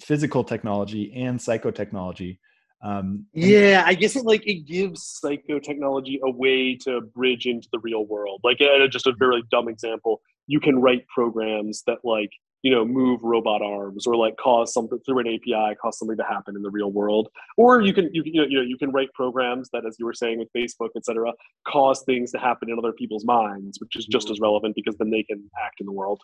physical 0.00 0.44
technology 0.44 1.12
and 1.14 1.38
psychotechnology 1.38 2.38
um, 2.82 3.26
yeah 3.32 3.82
i 3.86 3.94
guess 3.94 4.16
it 4.16 4.24
like 4.24 4.46
it 4.46 4.66
gives 4.66 5.20
psychotechnology 5.24 6.18
a 6.22 6.30
way 6.30 6.76
to 6.76 7.00
bridge 7.00 7.46
into 7.46 7.68
the 7.72 7.78
real 7.80 8.06
world. 8.06 8.40
Like 8.44 8.60
uh, 8.60 8.86
just 8.88 9.06
a 9.06 9.14
very 9.18 9.42
dumb 9.50 9.68
example 9.68 10.20
you 10.46 10.60
can 10.60 10.78
write 10.78 11.06
programs 11.08 11.82
that 11.86 11.98
like 12.04 12.30
you 12.62 12.70
know 12.70 12.84
move 12.84 13.20
robot 13.22 13.62
arms 13.62 14.06
or 14.06 14.16
like 14.16 14.36
cause 14.36 14.72
something 14.72 14.98
through 15.04 15.20
an 15.20 15.26
api 15.26 15.74
cause 15.80 15.98
something 15.98 16.16
to 16.16 16.24
happen 16.24 16.56
in 16.56 16.62
the 16.62 16.70
real 16.70 16.90
world. 16.90 17.28
Or 17.56 17.80
you 17.80 17.92
can 17.92 18.10
you, 18.12 18.22
you 18.24 18.40
know 18.40 18.46
you 18.48 18.58
know 18.58 18.64
you 18.64 18.78
can 18.78 18.92
write 18.92 19.12
programs 19.14 19.68
that 19.72 19.84
as 19.86 19.96
you 19.98 20.06
were 20.06 20.14
saying 20.14 20.38
with 20.38 20.48
facebook 20.56 20.90
etc 20.96 21.32
cause 21.66 22.02
things 22.04 22.30
to 22.32 22.38
happen 22.38 22.70
in 22.70 22.78
other 22.78 22.92
people's 22.92 23.24
minds 23.24 23.78
which 23.80 23.96
is 23.96 24.06
just 24.06 24.30
as 24.30 24.40
relevant 24.40 24.74
because 24.74 24.96
then 24.96 25.10
they 25.10 25.22
can 25.22 25.48
act 25.64 25.80
in 25.80 25.86
the 25.86 25.92
world. 25.92 26.20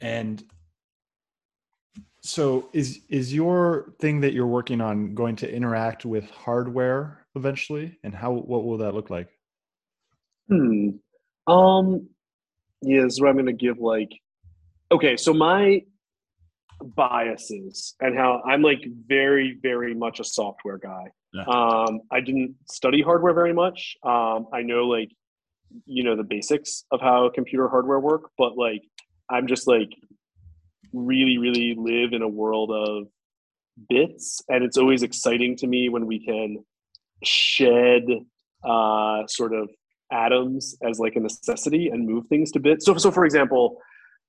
And 0.00 0.42
so 2.22 2.68
is 2.72 3.00
is 3.08 3.34
your 3.34 3.94
thing 4.00 4.20
that 4.20 4.32
you're 4.32 4.46
working 4.46 4.80
on 4.80 5.14
going 5.14 5.36
to 5.36 5.52
interact 5.52 6.04
with 6.04 6.30
hardware 6.30 7.26
eventually 7.34 7.98
and 8.04 8.14
how 8.14 8.32
what 8.32 8.64
will 8.64 8.78
that 8.78 8.94
look 8.94 9.10
like 9.10 9.28
hmm 10.48 10.90
um 11.46 12.06
yeah, 12.82 13.06
so 13.08 13.26
I'm 13.26 13.34
going 13.34 13.46
to 13.46 13.52
give 13.52 13.78
like 13.78 14.10
okay, 14.90 15.16
so 15.16 15.32
my 15.32 15.82
biases 16.82 17.94
and 18.00 18.16
how 18.16 18.42
I'm 18.44 18.60
like 18.60 18.84
very, 19.06 19.58
very 19.62 19.94
much 19.94 20.20
a 20.20 20.24
software 20.24 20.78
guy. 20.78 21.04
Yeah. 21.32 21.44
Um, 21.44 22.00
I 22.10 22.20
didn't 22.20 22.56
study 22.68 23.00
hardware 23.00 23.32
very 23.32 23.54
much. 23.54 23.96
Um, 24.02 24.48
I 24.52 24.62
know 24.62 24.86
like, 24.88 25.10
you 25.86 26.02
know, 26.02 26.16
the 26.16 26.24
basics 26.24 26.84
of 26.90 27.00
how 27.00 27.30
computer 27.34 27.68
hardware 27.68 28.00
work, 28.00 28.30
but 28.36 28.58
like, 28.58 28.82
I'm 29.30 29.46
just 29.46 29.66
like 29.66 29.88
really, 30.92 31.38
really 31.38 31.74
live 31.76 32.12
in 32.12 32.22
a 32.22 32.28
world 32.28 32.70
of 32.70 33.08
bits. 33.88 34.42
And 34.48 34.64
it's 34.64 34.76
always 34.76 35.02
exciting 35.02 35.56
to 35.56 35.66
me 35.66 35.88
when 35.88 36.06
we 36.06 36.24
can 36.24 36.64
shed 37.22 38.02
uh, 38.64 39.26
sort 39.26 39.54
of 39.54 39.68
atoms 40.12 40.76
as 40.86 40.98
like 40.98 41.16
a 41.16 41.20
necessity 41.20 41.88
and 41.88 42.06
move 42.06 42.26
things 42.26 42.50
to 42.52 42.60
bits. 42.60 42.84
So, 42.84 42.96
so 42.96 43.10
for 43.10 43.24
example, 43.24 43.78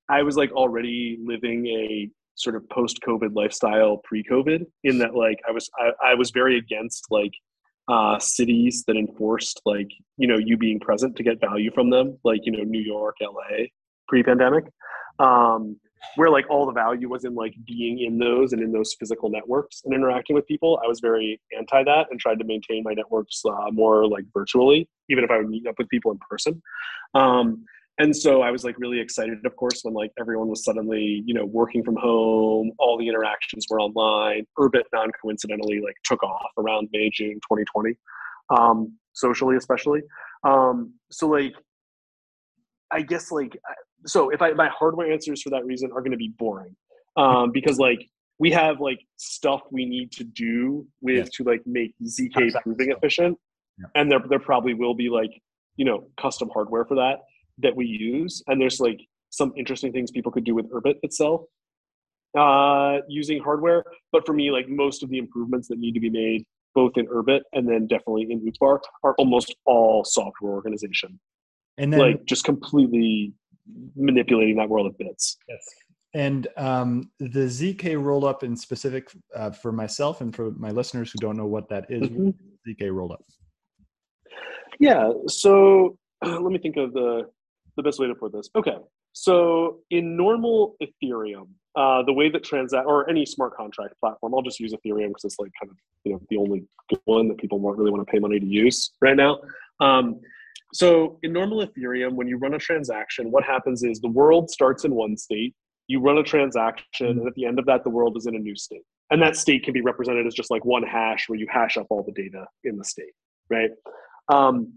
I 0.10 0.24
was 0.24 0.38
like 0.38 0.52
already 0.52 1.18
living 1.24 1.68
a 1.68 2.10
sort 2.36 2.56
of 2.56 2.68
post-COVID 2.70 3.36
lifestyle 3.36 3.98
pre-COVID 4.04 4.66
in 4.84 4.98
that 4.98 5.16
like 5.16 5.40
I 5.48 5.52
was 5.52 5.70
I, 5.78 6.12
I 6.12 6.16
was 6.16 6.32
very 6.32 6.58
against 6.58 7.06
like 7.12 7.32
uh, 7.88 8.18
cities 8.18 8.84
that 8.88 8.96
enforced 8.96 9.62
like 9.66 9.90
you 10.18 10.28
know 10.28 10.38
you 10.38 10.58
being 10.58 10.80
present 10.80 11.16
to 11.18 11.24
get 11.24 11.40
value 11.40 11.72
from 11.74 11.90
them 11.90 12.18
like 12.24 12.42
you 12.44 12.52
know 12.52 12.64
New 12.64 12.82
York, 12.82 13.18
LA 13.22 13.66
pre-pandemic. 14.08 14.66
Um, 15.20 15.80
where 16.16 16.30
like 16.30 16.46
all 16.50 16.66
the 16.66 16.72
value 16.72 17.10
was 17.10 17.26
in 17.26 17.36
like 17.36 17.54
being 17.66 18.00
in 18.00 18.18
those 18.18 18.54
and 18.54 18.62
in 18.62 18.72
those 18.72 18.96
physical 19.00 19.30
networks 19.30 19.82
and 19.86 19.94
interacting 19.94 20.36
with 20.36 20.46
people 20.48 20.80
i 20.84 20.88
was 20.88 21.00
very 21.00 21.40
anti 21.58 21.84
that 21.84 22.08
and 22.12 22.20
tried 22.20 22.40
to 22.40 22.46
maintain 22.46 22.84
my 22.84 22.94
networks 22.94 23.42
uh, 23.46 23.72
more 23.72 24.08
like 24.08 24.26
virtually 24.34 24.88
even 25.10 25.24
if 25.24 25.32
i 25.32 25.38
would 25.38 25.50
meet 25.50 25.68
up 25.68 25.76
with 25.78 25.90
people 25.90 26.12
in 26.12 26.20
person. 26.30 26.62
Um, 27.14 27.66
and 28.00 28.16
so 28.16 28.42
i 28.42 28.50
was 28.50 28.64
like 28.64 28.78
really 28.80 29.00
excited 29.00 29.38
of 29.46 29.56
course 29.56 29.82
when 29.84 29.94
like 29.94 30.12
everyone 30.20 30.48
was 30.48 30.64
suddenly 30.64 31.22
you 31.26 31.34
know 31.34 31.46
working 31.46 31.84
from 31.84 31.96
home 31.96 32.72
all 32.80 32.98
the 32.98 33.08
interactions 33.08 33.66
were 33.70 33.80
online 33.80 34.46
urbit 34.58 34.84
non-coincidentally 34.92 35.80
like 35.80 35.96
took 36.04 36.24
off 36.24 36.52
around 36.58 36.90
may 36.92 37.10
june 37.14 37.36
2020 37.36 37.96
um, 38.50 38.94
socially 39.14 39.56
especially. 39.56 40.02
Um, 40.44 40.94
so 41.12 41.28
like 41.28 41.54
i 42.92 43.02
guess 43.02 43.32
like 43.32 43.58
so 44.06 44.30
if 44.30 44.42
i 44.42 44.52
my 44.52 44.70
hardware 44.70 45.12
answers 45.12 45.42
for 45.42 45.50
that 45.50 45.66
reason 45.66 45.92
are 45.92 46.02
going 46.02 46.12
to 46.12 46.18
be 46.18 46.34
boring. 46.38 46.76
Um, 47.16 47.52
because 47.52 47.78
like 47.78 48.10
we 48.40 48.50
have 48.52 48.80
like 48.80 49.00
stuff 49.18 49.62
we 49.72 49.86
need 49.86 50.12
to 50.14 50.24
do 50.24 50.88
with 51.02 51.18
yeah. 51.18 51.32
to 51.34 51.44
like 51.44 51.62
make 51.66 51.94
zk 52.04 52.62
proving 52.64 52.92
efficient. 52.92 53.38
Yeah. 53.80 53.88
and 53.96 54.12
there, 54.12 54.20
there 54.30 54.40
probably 54.40 54.74
will 54.74 54.94
be 54.94 55.10
like 55.10 55.32
you 55.76 55.86
know 55.86 56.08
custom 56.20 56.50
hardware 56.54 56.86
for 56.86 56.96
that 56.96 57.20
that 57.60 57.76
we 57.76 57.86
use. 57.86 58.44
And 58.48 58.60
there's 58.60 58.80
like 58.80 59.00
some 59.30 59.54
interesting 59.56 59.92
things 59.92 60.12
people 60.12 60.32
could 60.32 60.44
do 60.44 60.56
with 60.56 60.72
urbit 60.72 60.96
itself 61.04 61.42
uh, 62.38 62.98
using 63.08 63.42
hardware. 63.42 63.84
But 64.12 64.26
for 64.26 64.34
me 64.34 64.52
like 64.52 64.68
most 64.68 65.04
of 65.04 65.10
the 65.10 65.18
improvements 65.18 65.68
that 65.68 65.78
need 65.78 65.94
to 65.94 66.00
be 66.00 66.10
made 66.10 66.46
both 66.76 66.94
in 66.98 67.08
urbit 67.08 67.42
and 67.54 67.68
then 67.68 67.88
definitely 67.88 68.28
in 68.30 68.42
Uqbar 68.42 68.80
are 69.04 69.14
almost 69.18 69.56
all 69.66 70.04
software 70.04 70.54
organization. 70.54 71.20
And 71.78 71.92
then 71.92 72.00
like 72.00 72.26
just 72.26 72.44
completely 72.44 73.34
manipulating 73.96 74.56
that 74.56 74.70
world 74.70 74.88
of 74.88 74.98
bits 74.98 75.38
yes 75.48 75.66
and 76.16 76.48
um, 76.58 77.10
the 77.20 77.48
zk 77.48 77.96
rollup 77.96 78.44
in 78.44 78.56
specific 78.56 79.12
uh, 79.36 79.50
for 79.50 79.72
myself 79.72 80.22
and 80.22 80.36
for 80.36 80.52
my 80.52 80.70
listeners 80.70 81.12
who 81.12 81.18
don't 81.20 81.38
know 81.38 81.48
what 81.48 81.68
that 81.70 81.86
is, 81.90 82.04
mm-hmm. 82.04 82.30
zk 82.68 82.90
rollup 82.92 83.24
yeah 84.80 85.10
so 85.28 85.98
let 86.24 86.52
me 86.52 86.58
think 86.58 86.78
of 86.78 86.94
the 86.94 87.26
the 87.76 87.84
best 87.84 88.00
way 88.00 88.08
to 88.08 88.16
put 88.16 88.32
this. 88.32 88.50
Okay, 88.56 88.78
so 89.14 89.80
in 89.90 90.16
normal 90.16 90.76
Ethereum, 90.82 91.48
uh, 91.76 92.04
the 92.04 92.14
way 92.14 92.30
that 92.30 92.44
transact 92.44 92.86
or 92.88 93.10
any 93.10 93.26
smart 93.26 93.56
contract 93.56 93.96
platform, 94.00 94.34
I'll 94.34 94.42
just 94.42 94.60
use 94.60 94.74
Ethereum 94.74 95.10
because 95.10 95.26
it's 95.26 95.40
like 95.40 95.52
kind 95.60 95.72
of 95.72 95.78
you 96.04 96.14
know 96.14 96.22
the 96.30 96.38
only 96.38 96.66
one 97.06 97.28
that 97.30 97.38
people 97.38 97.60
really 97.60 97.92
want 97.92 98.06
to 98.06 98.12
pay 98.12 98.20
money 98.20 98.40
to 98.40 98.46
use 98.46 98.92
right 99.02 99.16
now. 99.16 99.40
Um, 99.80 100.22
so 100.74 101.20
in 101.24 101.34
normal 101.34 101.66
Ethereum, 101.66 102.14
when 102.14 102.28
you 102.28 102.38
run 102.38 102.54
a 102.54 102.60
transaction, 102.60 103.32
what 103.32 103.44
happens 103.44 103.84
is 103.84 104.00
the 104.00 104.08
world 104.08 104.50
starts 104.50 104.86
in 104.86 104.96
one 104.96 105.18
state. 105.18 105.54
You 105.88 106.00
run 106.00 106.18
a 106.18 106.24
transaction, 106.24 107.08
and 107.20 107.28
at 107.28 107.36
the 107.36 107.46
end 107.46 107.60
of 107.60 107.66
that, 107.66 107.84
the 107.84 107.90
world 107.90 108.18
is 108.18 108.26
in 108.26 108.36
a 108.36 108.40
new 108.40 108.56
state. 108.56 108.84
And 109.12 109.22
that 109.22 109.36
state 109.36 109.64
can 109.64 109.74
be 109.74 109.82
represented 109.82 110.26
as 110.26 110.34
just 110.34 110.50
like 110.50 110.66
one 110.66 110.84
hash 110.84 111.28
where 111.28 111.38
you 111.38 111.46
hash 111.50 111.78
up 111.78 111.88
all 111.90 112.04
the 112.04 112.14
data 112.14 112.46
in 112.64 112.78
the 112.78 112.86
state, 112.86 113.14
right? 113.50 113.70
Um, 114.30 114.74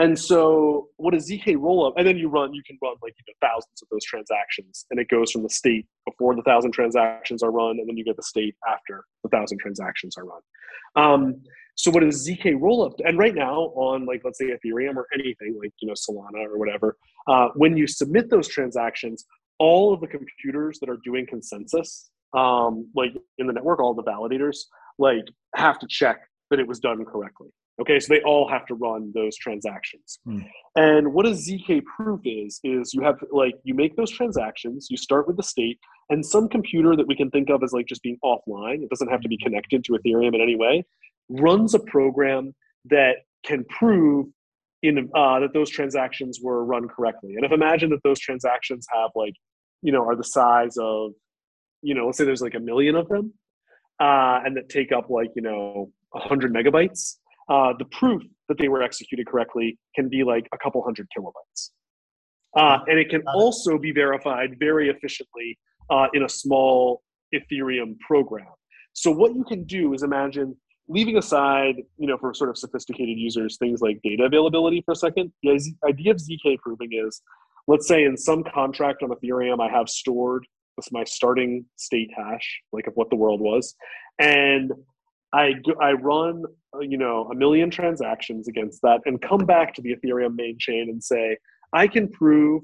And 0.00 0.18
so 0.18 0.88
what 0.96 1.12
a 1.12 1.18
ZK 1.18 1.56
rollup, 1.56 1.92
and 1.98 2.06
then 2.06 2.16
you 2.16 2.28
run, 2.30 2.54
you 2.54 2.62
can 2.66 2.78
run 2.82 2.94
like 3.02 3.14
you 3.18 3.24
know 3.28 3.46
thousands 3.46 3.82
of 3.82 3.88
those 3.90 4.04
transactions, 4.04 4.86
and 4.90 4.98
it 4.98 5.08
goes 5.08 5.30
from 5.30 5.42
the 5.42 5.50
state 5.50 5.86
before 6.06 6.34
the 6.34 6.42
thousand 6.42 6.72
transactions 6.72 7.42
are 7.42 7.50
run, 7.50 7.78
and 7.78 7.86
then 7.86 7.98
you 7.98 8.04
get 8.04 8.16
the 8.16 8.22
state 8.22 8.56
after 8.66 9.04
the 9.22 9.28
thousand 9.28 9.58
transactions 9.58 10.16
are 10.16 10.24
run. 10.24 10.42
Um, 10.96 11.42
so 11.80 11.90
what 11.90 12.04
is 12.04 12.28
ZK 12.28 12.60
rollup? 12.60 12.92
And 13.06 13.18
right 13.18 13.34
now 13.34 13.72
on 13.74 14.04
like 14.04 14.20
let's 14.22 14.38
say 14.38 14.46
Ethereum 14.46 14.96
or 14.96 15.06
anything 15.14 15.58
like 15.58 15.72
you 15.80 15.88
know 15.88 15.94
Solana 15.94 16.44
or 16.46 16.58
whatever, 16.58 16.98
uh, 17.26 17.48
when 17.54 17.74
you 17.74 17.86
submit 17.86 18.28
those 18.28 18.48
transactions, 18.48 19.24
all 19.58 19.94
of 19.94 20.00
the 20.02 20.06
computers 20.06 20.78
that 20.80 20.90
are 20.90 20.98
doing 21.02 21.26
consensus, 21.26 22.10
um, 22.36 22.86
like 22.94 23.12
in 23.38 23.46
the 23.46 23.54
network, 23.54 23.80
all 23.80 23.94
the 23.94 24.02
validators, 24.02 24.58
like 24.98 25.24
have 25.56 25.78
to 25.78 25.86
check 25.88 26.20
that 26.50 26.60
it 26.60 26.68
was 26.68 26.80
done 26.80 27.02
correctly. 27.06 27.48
Okay, 27.80 27.98
so 27.98 28.12
they 28.12 28.20
all 28.22 28.46
have 28.48 28.66
to 28.66 28.74
run 28.74 29.10
those 29.14 29.36
transactions. 29.36 30.18
Hmm. 30.24 30.40
And 30.76 31.14
what 31.14 31.26
a 31.26 31.30
ZK 31.30 31.82
proof 31.84 32.20
is, 32.24 32.60
is 32.62 32.92
you 32.92 33.02
have 33.02 33.16
like, 33.30 33.54
you 33.64 33.74
make 33.74 33.96
those 33.96 34.10
transactions, 34.10 34.88
you 34.90 34.98
start 34.98 35.26
with 35.26 35.36
the 35.36 35.42
state, 35.42 35.78
and 36.10 36.24
some 36.24 36.48
computer 36.48 36.94
that 36.94 37.06
we 37.06 37.16
can 37.16 37.30
think 37.30 37.48
of 37.48 37.62
as 37.62 37.72
like 37.72 37.86
just 37.86 38.02
being 38.02 38.18
offline, 38.22 38.82
it 38.82 38.90
doesn't 38.90 39.08
have 39.08 39.22
to 39.22 39.28
be 39.28 39.38
connected 39.38 39.82
to 39.84 39.92
Ethereum 39.92 40.34
in 40.34 40.42
any 40.42 40.56
way, 40.56 40.84
runs 41.30 41.74
a 41.74 41.78
program 41.78 42.54
that 42.86 43.16
can 43.44 43.64
prove 43.64 44.26
in 44.82 45.10
uh, 45.14 45.40
that 45.40 45.52
those 45.54 45.70
transactions 45.70 46.38
were 46.42 46.64
run 46.64 46.88
correctly. 46.88 47.34
And 47.36 47.44
if 47.44 47.52
imagine 47.52 47.90
that 47.90 48.02
those 48.02 48.18
transactions 48.18 48.86
have 48.92 49.10
like, 49.14 49.34
you 49.82 49.92
know, 49.92 50.06
are 50.06 50.16
the 50.16 50.24
size 50.24 50.76
of, 50.78 51.12
you 51.82 51.94
know, 51.94 52.06
let's 52.06 52.18
say 52.18 52.24
there's 52.24 52.42
like 52.42 52.54
a 52.54 52.60
million 52.60 52.94
of 52.94 53.08
them, 53.08 53.32
uh, 54.00 54.40
and 54.44 54.56
that 54.56 54.68
take 54.68 54.92
up 54.92 55.08
like, 55.08 55.30
you 55.34 55.42
know, 55.42 55.90
100 56.12 56.52
megabytes 56.52 57.16
uh, 57.50 57.72
the 57.78 57.84
proof 57.86 58.22
that 58.48 58.56
they 58.58 58.68
were 58.68 58.82
executed 58.82 59.26
correctly 59.26 59.78
can 59.94 60.08
be 60.08 60.24
like 60.24 60.46
a 60.54 60.58
couple 60.58 60.82
hundred 60.82 61.06
kilobytes. 61.16 61.70
Uh, 62.56 62.78
and 62.86 62.98
it 62.98 63.10
can 63.10 63.22
also 63.34 63.78
be 63.78 63.92
verified 63.92 64.56
very 64.58 64.88
efficiently 64.88 65.58
uh, 65.90 66.06
in 66.14 66.22
a 66.22 66.28
small 66.28 67.02
Ethereum 67.34 67.98
program. 68.00 68.46
So 68.92 69.10
what 69.10 69.34
you 69.34 69.44
can 69.44 69.64
do 69.64 69.94
is 69.94 70.02
imagine 70.02 70.56
leaving 70.88 71.16
aside, 71.16 71.76
you 71.98 72.06
know, 72.08 72.18
for 72.18 72.34
sort 72.34 72.50
of 72.50 72.58
sophisticated 72.58 73.16
users, 73.16 73.56
things 73.58 73.80
like 73.80 74.00
data 74.02 74.24
availability 74.24 74.82
for 74.84 74.92
a 74.92 74.96
second. 74.96 75.32
The 75.42 75.60
idea 75.88 76.10
of 76.10 76.16
zk 76.18 76.58
proving 76.58 76.90
is, 76.92 77.22
let's 77.68 77.86
say 77.86 78.04
in 78.04 78.16
some 78.16 78.42
contract 78.42 79.04
on 79.04 79.10
Ethereum, 79.10 79.60
I 79.60 79.70
have 79.70 79.88
stored 79.88 80.44
this 80.76 80.90
my 80.92 81.04
starting 81.04 81.64
state 81.76 82.10
hash, 82.16 82.62
like 82.72 82.86
of 82.86 82.94
what 82.94 83.10
the 83.10 83.16
world 83.16 83.40
was, 83.40 83.74
and 84.18 84.72
I 85.32 85.54
I 85.80 85.92
run 85.92 86.44
uh, 86.74 86.80
you 86.80 86.98
know 86.98 87.28
a 87.30 87.34
million 87.34 87.70
transactions 87.70 88.48
against 88.48 88.82
that 88.82 89.00
and 89.06 89.20
come 89.20 89.44
back 89.46 89.74
to 89.74 89.82
the 89.82 89.94
Ethereum 89.94 90.36
main 90.36 90.56
chain 90.58 90.88
and 90.90 91.02
say 91.02 91.36
I 91.72 91.86
can 91.86 92.08
prove 92.08 92.62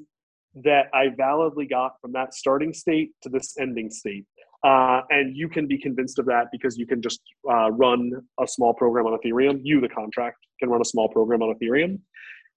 that 0.65 0.87
I 0.95 1.09
validly 1.17 1.67
got 1.67 2.01
from 2.01 2.13
that 2.13 2.35
starting 2.35 2.73
state 2.73 3.11
to 3.23 3.29
this 3.29 3.57
ending 3.59 3.91
state. 3.91 4.25
Uh, 4.65 5.03
and 5.11 5.37
you 5.37 5.49
can 5.49 5.67
be 5.67 5.79
convinced 5.79 6.19
of 6.19 6.27
that 6.27 6.47
because 6.51 6.79
you 6.79 6.87
can 6.87 7.03
just 7.03 7.21
uh, 7.49 7.71
run 7.71 8.11
a 8.41 8.49
small 8.49 8.73
program 8.73 9.07
on 9.07 9.17
Ethereum. 9.19 9.61
You, 9.63 9.81
the 9.81 9.89
contract, 9.89 10.39
can 10.59 10.71
run 10.71 10.81
a 10.81 10.85
small 10.85 11.09
program 11.09 11.43
on 11.43 11.55
Ethereum 11.55 12.01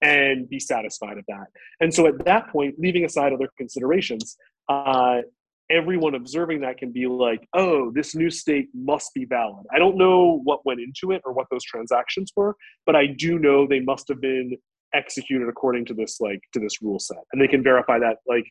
and 0.02 0.50
be 0.50 0.60
satisfied 0.60 1.18
of 1.18 1.26
that. 1.28 1.48
And 1.82 1.94
so 1.94 2.08
at 2.08 2.24
that 2.26 2.48
point, 2.50 2.76
leaving 2.80 3.04
aside 3.04 3.34
other 3.34 3.50
considerations, 3.58 4.38
uh, 4.70 5.22
everyone 5.70 6.16
observing 6.16 6.62
that 6.62 6.78
can 6.78 6.92
be 6.92 7.06
like, 7.08 7.48
oh, 7.54 7.92
this 7.92 8.16
new 8.16 8.30
state 8.30 8.70
must 8.74 9.14
be 9.14 9.26
valid. 9.26 9.66
I 9.74 9.78
don't 9.78 9.98
know 9.98 10.42
what 10.44 10.66
went 10.66 10.80
into 10.80 11.14
it 11.14 11.22
or 11.26 11.34
what 11.34 11.48
those 11.52 11.64
transactions 11.64 12.32
were, 12.36 12.56
but 12.86 12.96
I 12.96 13.08
do 13.08 13.38
know 13.38 13.68
they 13.68 13.80
must 13.80 14.08
have 14.08 14.20
been 14.20 14.58
executed 14.94 15.48
according 15.48 15.86
to 15.86 15.94
this 15.94 16.20
like 16.20 16.40
to 16.54 16.60
this 16.60 16.82
rule 16.82 17.00
set, 17.00 17.24
and 17.32 17.42
they 17.42 17.48
can 17.48 17.64
verify 17.64 18.00
that. 18.00 18.18
Like, 18.28 18.46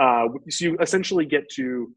uh, 0.00 0.28
so 0.48 0.64
you 0.64 0.78
essentially 0.80 1.26
get 1.26 1.48
to 1.56 1.92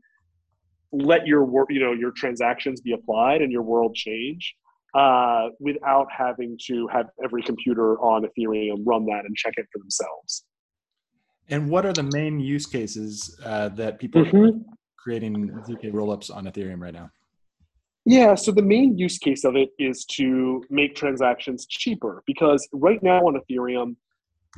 let 0.91 1.25
your 1.25 1.45
work, 1.45 1.67
you 1.71 1.79
know, 1.79 1.93
your 1.93 2.11
transactions 2.11 2.81
be 2.81 2.93
applied 2.93 3.41
and 3.41 3.51
your 3.51 3.63
world 3.63 3.95
change. 3.95 4.55
Uh, 4.93 5.49
without 5.59 6.07
having 6.09 6.57
to 6.67 6.87
have 6.87 7.07
every 7.21 7.43
computer 7.43 7.99
on 7.99 8.23
Ethereum 8.23 8.77
run 8.85 9.05
that 9.05 9.25
and 9.25 9.35
check 9.35 9.53
it 9.57 9.65
for 9.69 9.77
themselves. 9.79 10.45
And 11.49 11.69
what 11.69 11.85
are 11.85 11.93
the 11.93 12.03
main 12.03 12.39
use 12.39 12.65
cases 12.65 13.39
uh, 13.43 13.69
that 13.69 13.99
people 13.99 14.23
mm-hmm. 14.23 14.37
are 14.37 14.51
creating 14.97 15.49
ZK 15.49 15.91
rollups 15.91 16.35
on 16.35 16.45
Ethereum 16.45 16.81
right 16.81 16.93
now? 16.93 17.11
Yeah, 18.05 18.35
so 18.35 18.51
the 18.51 18.61
main 18.61 18.97
use 18.97 19.17
case 19.17 19.43
of 19.43 19.55
it 19.55 19.69
is 19.79 20.05
to 20.11 20.63
make 20.69 20.95
transactions 20.95 21.65
cheaper 21.65 22.23
because 22.27 22.67
right 22.71 23.01
now 23.01 23.21
on 23.21 23.39
Ethereum, 23.39 23.95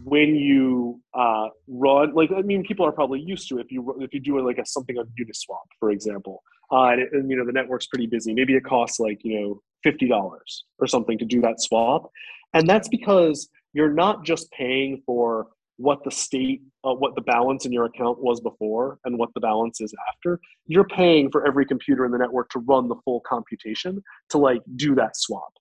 when 0.04 0.36
you 0.36 1.02
uh, 1.14 1.48
run, 1.68 2.14
like 2.14 2.30
I 2.32 2.42
mean, 2.42 2.64
people 2.64 2.86
are 2.86 2.92
probably 2.92 3.22
used 3.22 3.48
to 3.50 3.58
it. 3.58 3.66
if 3.66 3.72
you 3.72 3.98
if 4.02 4.14
you 4.14 4.20
do 4.20 4.46
like 4.46 4.58
a 4.58 4.66
something 4.66 4.98
on 4.98 5.08
Uniswap, 5.20 5.66
for 5.80 5.92
example, 5.92 6.44
uh, 6.72 6.90
and, 6.90 7.02
it, 7.02 7.10
and 7.14 7.32
you 7.32 7.38
know 7.38 7.46
the 7.46 7.54
network's 7.54 7.88
pretty 7.88 8.06
busy. 8.06 8.34
Maybe 8.34 8.54
it 8.54 8.64
costs 8.64 9.00
like 9.00 9.22
you 9.24 9.40
know 9.40 9.62
fifty 9.82 10.08
dollars 10.08 10.66
or 10.80 10.88
something 10.88 11.18
to 11.18 11.26
do 11.26 11.42
that 11.42 11.62
swap, 11.62 12.12
and 12.54 12.70
that's 12.70 12.90
because 12.90 13.50
you're 13.74 13.94
not 13.94 14.24
just 14.26 14.52
paying 14.52 15.02
for 15.06 15.48
what 15.78 16.04
the 16.04 16.12
state, 16.12 16.62
uh, 16.84 16.94
what 16.94 17.16
the 17.16 17.22
balance 17.22 17.66
in 17.66 17.72
your 17.72 17.86
account 17.86 18.20
was 18.20 18.42
before 18.42 18.98
and 19.06 19.18
what 19.18 19.30
the 19.34 19.40
balance 19.40 19.80
is 19.80 19.94
after, 20.10 20.40
you're 20.66 20.88
paying 20.88 21.30
for 21.32 21.48
every 21.48 21.66
computer 21.66 22.06
in 22.06 22.12
the 22.12 22.18
network 22.18 22.50
to 22.50 22.60
run 22.60 22.88
the 22.88 22.96
full 23.06 23.22
computation 23.28 24.02
to 24.30 24.38
like 24.38 24.62
do 24.76 24.96
that 24.96 25.16
swap, 25.16 25.54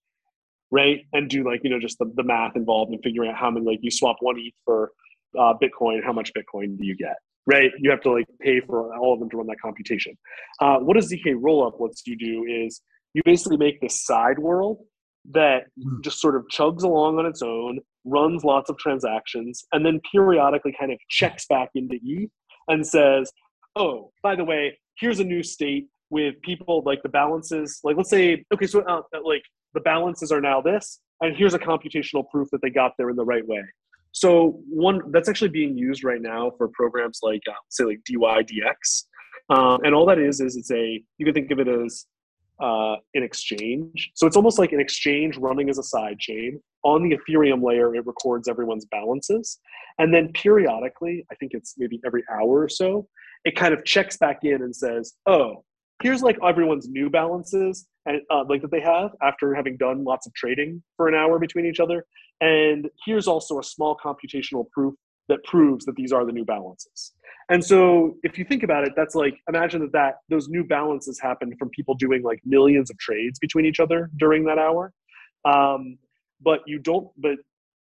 right? 0.70 1.00
And 1.12 1.28
do 1.28 1.44
like, 1.44 1.60
you 1.62 1.70
know, 1.70 1.78
just 1.78 1.98
the, 1.98 2.10
the 2.16 2.22
math 2.22 2.56
involved 2.56 2.92
in 2.92 3.00
figuring 3.02 3.30
out 3.30 3.36
how 3.36 3.50
many, 3.50 3.66
like 3.66 3.78
you 3.82 3.90
swap 3.90 4.16
one 4.20 4.36
ETH 4.38 4.54
for 4.64 4.90
uh, 5.38 5.52
Bitcoin, 5.62 6.02
how 6.02 6.12
much 6.12 6.32
Bitcoin 6.32 6.78
do 6.78 6.84
you 6.84 6.96
get? 6.96 7.16
Right, 7.48 7.70
you 7.78 7.90
have 7.90 8.00
to 8.00 8.10
like 8.10 8.26
pay 8.40 8.58
for 8.58 8.96
all 8.96 9.14
of 9.14 9.20
them 9.20 9.30
to 9.30 9.36
run 9.36 9.46
that 9.46 9.60
computation. 9.62 10.18
Uh, 10.60 10.78
what 10.78 10.94
does 10.94 11.12
ZK 11.12 11.40
rollup 11.40 11.78
lets 11.78 12.04
you 12.04 12.16
do 12.16 12.44
is 12.44 12.82
you 13.14 13.22
basically 13.24 13.56
make 13.56 13.80
this 13.80 14.04
side 14.04 14.40
world 14.40 14.78
that 15.32 15.64
hmm. 15.82 16.00
just 16.02 16.20
sort 16.20 16.36
of 16.36 16.44
chugs 16.52 16.82
along 16.82 17.18
on 17.18 17.26
its 17.26 17.42
own 17.42 17.80
runs 18.04 18.44
lots 18.44 18.70
of 18.70 18.78
transactions, 18.78 19.64
and 19.72 19.84
then 19.84 20.00
periodically 20.10 20.74
kind 20.78 20.92
of 20.92 20.98
checks 21.10 21.46
back 21.46 21.70
into 21.74 21.98
ETH 22.04 22.30
and 22.68 22.86
says, 22.86 23.30
oh, 23.74 24.12
by 24.22 24.34
the 24.36 24.44
way, 24.44 24.78
here's 24.98 25.20
a 25.20 25.24
new 25.24 25.42
state 25.42 25.88
with 26.10 26.40
people 26.42 26.82
like 26.86 27.02
the 27.02 27.08
balances. 27.08 27.80
Like, 27.84 27.96
let's 27.96 28.10
say, 28.10 28.44
okay, 28.54 28.66
so 28.66 28.80
uh, 28.82 29.02
like 29.24 29.42
the 29.74 29.80
balances 29.80 30.32
are 30.32 30.40
now 30.40 30.60
this, 30.60 31.00
and 31.20 31.36
here's 31.36 31.54
a 31.54 31.58
computational 31.58 32.28
proof 32.30 32.48
that 32.52 32.62
they 32.62 32.70
got 32.70 32.92
there 32.96 33.10
in 33.10 33.16
the 33.16 33.24
right 33.24 33.46
way. 33.46 33.62
So 34.12 34.60
one 34.68 35.12
that's 35.12 35.28
actually 35.28 35.50
being 35.50 35.76
used 35.76 36.02
right 36.02 36.22
now 36.22 36.52
for 36.56 36.68
programs 36.68 37.18
like 37.22 37.42
uh, 37.48 37.52
say 37.68 37.84
like 37.84 38.00
DYDX, 38.10 39.04
um, 39.50 39.80
and 39.84 39.94
all 39.94 40.06
that 40.06 40.18
is 40.18 40.40
is 40.40 40.56
it's 40.56 40.70
a 40.70 41.02
you 41.18 41.26
can 41.26 41.34
think 41.34 41.50
of 41.50 41.60
it 41.60 41.68
as 41.68 42.06
uh, 42.60 42.96
an 43.14 43.22
exchange. 43.22 44.10
So 44.14 44.26
it's 44.26 44.36
almost 44.36 44.58
like 44.58 44.72
an 44.72 44.80
exchange 44.80 45.36
running 45.36 45.68
as 45.68 45.78
a 45.78 45.82
side 45.82 46.18
chain. 46.18 46.60
On 46.84 47.02
the 47.02 47.16
Ethereum 47.16 47.62
layer, 47.62 47.94
it 47.94 48.06
records 48.06 48.48
everyone's 48.48 48.86
balances. 48.86 49.58
And 49.98 50.12
then 50.14 50.32
periodically, 50.32 51.26
I 51.30 51.34
think 51.36 51.52
it's 51.54 51.74
maybe 51.76 52.00
every 52.06 52.22
hour 52.30 52.60
or 52.60 52.68
so, 52.68 53.08
it 53.44 53.56
kind 53.56 53.74
of 53.74 53.84
checks 53.84 54.16
back 54.16 54.38
in 54.42 54.62
and 54.62 54.74
says, 54.74 55.14
oh, 55.26 55.64
here's 56.02 56.22
like 56.22 56.38
everyone's 56.46 56.88
new 56.88 57.08
balances 57.08 57.86
and 58.06 58.20
uh, 58.30 58.44
like 58.48 58.62
that 58.62 58.70
they 58.70 58.80
have 58.80 59.10
after 59.22 59.54
having 59.54 59.76
done 59.76 60.04
lots 60.04 60.26
of 60.26 60.34
trading 60.34 60.82
for 60.96 61.08
an 61.08 61.14
hour 61.14 61.38
between 61.38 61.66
each 61.66 61.80
other. 61.80 62.04
And 62.40 62.88
here's 63.04 63.26
also 63.26 63.58
a 63.58 63.64
small 63.64 63.96
computational 64.04 64.68
proof 64.70 64.94
that 65.28 65.42
proves 65.44 65.84
that 65.84 65.96
these 65.96 66.12
are 66.12 66.24
the 66.24 66.32
new 66.32 66.44
balances. 66.44 67.12
And 67.48 67.64
so 67.64 68.16
if 68.22 68.38
you 68.38 68.44
think 68.44 68.62
about 68.62 68.84
it, 68.86 68.92
that's 68.96 69.14
like 69.14 69.38
imagine 69.48 69.80
that, 69.82 69.92
that 69.92 70.14
those 70.28 70.48
new 70.48 70.64
balances 70.64 71.20
happened 71.20 71.54
from 71.58 71.70
people 71.70 71.94
doing 71.94 72.22
like 72.22 72.40
millions 72.44 72.90
of 72.90 72.98
trades 72.98 73.38
between 73.38 73.64
each 73.64 73.80
other 73.80 74.10
during 74.16 74.44
that 74.44 74.58
hour. 74.58 74.92
Um, 75.44 75.98
but 76.40 76.60
you 76.66 76.78
don't 76.78 77.08
but 77.16 77.36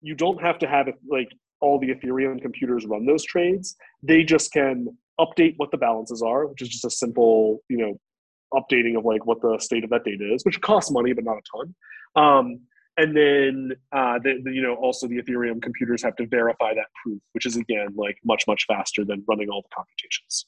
you 0.01 0.13
don't 0.13 0.41
have 0.41 0.59
to 0.59 0.67
have 0.67 0.87
like 1.09 1.29
all 1.61 1.79
the 1.79 1.87
Ethereum 1.87 2.41
computers 2.41 2.85
run 2.85 3.05
those 3.05 3.23
trades. 3.23 3.75
They 4.03 4.23
just 4.23 4.51
can 4.51 4.97
update 5.19 5.53
what 5.57 5.71
the 5.71 5.77
balances 5.77 6.21
are, 6.21 6.47
which 6.47 6.61
is 6.61 6.69
just 6.69 6.85
a 6.85 6.89
simple, 6.89 7.63
you 7.69 7.77
know, 7.77 7.99
updating 8.53 8.97
of 8.97 9.05
like 9.05 9.25
what 9.25 9.41
the 9.41 9.57
state 9.59 9.83
of 9.83 9.89
that 9.89 10.03
data 10.03 10.33
is, 10.33 10.43
which 10.43 10.59
costs 10.61 10.91
money 10.91 11.13
but 11.13 11.23
not 11.23 11.37
a 11.37 11.41
ton. 11.57 11.75
Um, 12.15 12.59
and 12.97 13.15
then 13.15 13.71
uh, 13.91 14.19
the, 14.23 14.41
the, 14.43 14.51
you 14.51 14.61
know 14.61 14.75
also 14.75 15.07
the 15.07 15.21
ethereum 15.21 15.61
computers 15.61 16.01
have 16.03 16.15
to 16.15 16.27
verify 16.27 16.73
that 16.73 16.87
proof 17.01 17.21
which 17.33 17.45
is 17.45 17.57
again 17.57 17.87
like 17.95 18.17
much 18.23 18.43
much 18.47 18.65
faster 18.67 19.03
than 19.03 19.23
running 19.27 19.49
all 19.49 19.61
the 19.61 19.75
computations. 19.75 20.45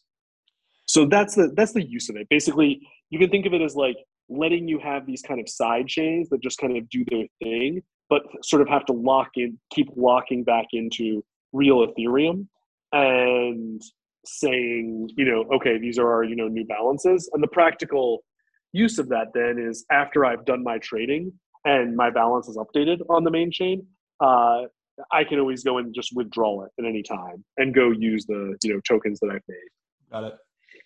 So 0.86 1.06
that's 1.06 1.36
the 1.36 1.52
that's 1.56 1.74
the 1.74 1.84
use 1.84 2.10
of 2.10 2.16
it. 2.16 2.28
Basically 2.30 2.82
you 3.10 3.20
can 3.20 3.30
think 3.30 3.46
of 3.46 3.54
it 3.54 3.62
as 3.62 3.76
like 3.76 3.98
letting 4.30 4.68
you 4.68 4.80
have 4.80 5.06
these 5.06 5.22
kind 5.22 5.40
of 5.40 5.48
side 5.48 5.88
chains 5.88 6.30
that 6.30 6.42
just 6.42 6.58
kind 6.60 6.78
of 6.78 6.90
do 6.90 7.06
their 7.10 7.26
thing 7.42 7.82
but 8.10 8.24
sort 8.44 8.62
of 8.62 8.68
have 8.68 8.86
to 8.86 8.94
lock 8.94 9.30
in 9.36 9.58
keep 9.74 9.90
locking 9.96 10.44
back 10.44 10.68
into 10.74 11.24
real 11.54 11.86
ethereum 11.86 12.46
and 12.92 13.82
saying 14.26 15.10
you 15.16 15.26
know 15.26 15.46
okay 15.54 15.78
these 15.78 15.98
are 15.98 16.12
our 16.12 16.24
you 16.24 16.36
know 16.36 16.48
new 16.48 16.66
balances. 16.66 17.30
And 17.34 17.44
the 17.44 17.48
practical 17.48 18.24
use 18.74 19.00
of 19.00 19.10
that 19.10 19.28
then 19.34 19.58
is 19.58 19.86
after 19.92 20.26
i've 20.26 20.46
done 20.46 20.64
my 20.64 20.78
trading 20.80 21.32
and 21.66 21.96
my 21.96 22.10
balance 22.10 22.48
is 22.48 22.58
updated 22.58 23.00
on 23.10 23.24
the 23.24 23.32
main 23.32 23.52
chain, 23.52 23.86
uh, 24.20 24.64
I 25.12 25.24
can 25.24 25.40
always 25.40 25.64
go 25.64 25.78
and 25.78 25.94
just 25.94 26.16
withdraw 26.16 26.64
it 26.64 26.72
at 26.80 26.86
any 26.86 27.04
time 27.04 27.44
and 27.58 27.74
go 27.74 27.92
use 27.92 28.26
the 28.26 28.58
you 28.64 28.74
know 28.74 28.80
tokens 28.88 29.20
that 29.20 29.28
I've 29.28 29.42
made. 29.48 30.12
Got 30.12 30.24
it. 30.26 30.34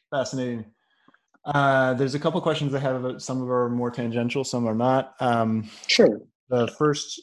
Fascinating. 0.10 0.65
Uh, 1.45 1.93
there's 1.95 2.13
a 2.13 2.19
couple 2.19 2.39
questions 2.41 2.73
I 2.75 2.79
have. 2.79 3.21
Some 3.21 3.41
of 3.41 3.49
are 3.49 3.69
more 3.69 3.89
tangential, 3.89 4.43
some 4.43 4.67
are 4.67 4.75
not. 4.75 5.15
Um, 5.19 5.69
sure. 5.88 6.21
The 6.49 6.67
first 6.77 7.21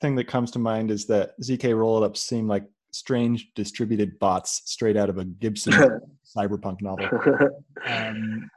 thing 0.00 0.16
that 0.16 0.26
comes 0.26 0.50
to 0.50 0.58
mind 0.58 0.90
is 0.90 1.06
that 1.06 1.30
zk 1.40 1.60
rollups 1.60 2.18
seem 2.18 2.48
like 2.48 2.64
strange 2.94 3.52
distributed 3.54 4.18
bots 4.18 4.62
straight 4.66 4.96
out 4.96 5.08
of 5.08 5.18
a 5.18 5.24
Gibson 5.24 5.72
cyberpunk 6.36 6.80
novel. 6.80 7.08
Um, 7.86 8.50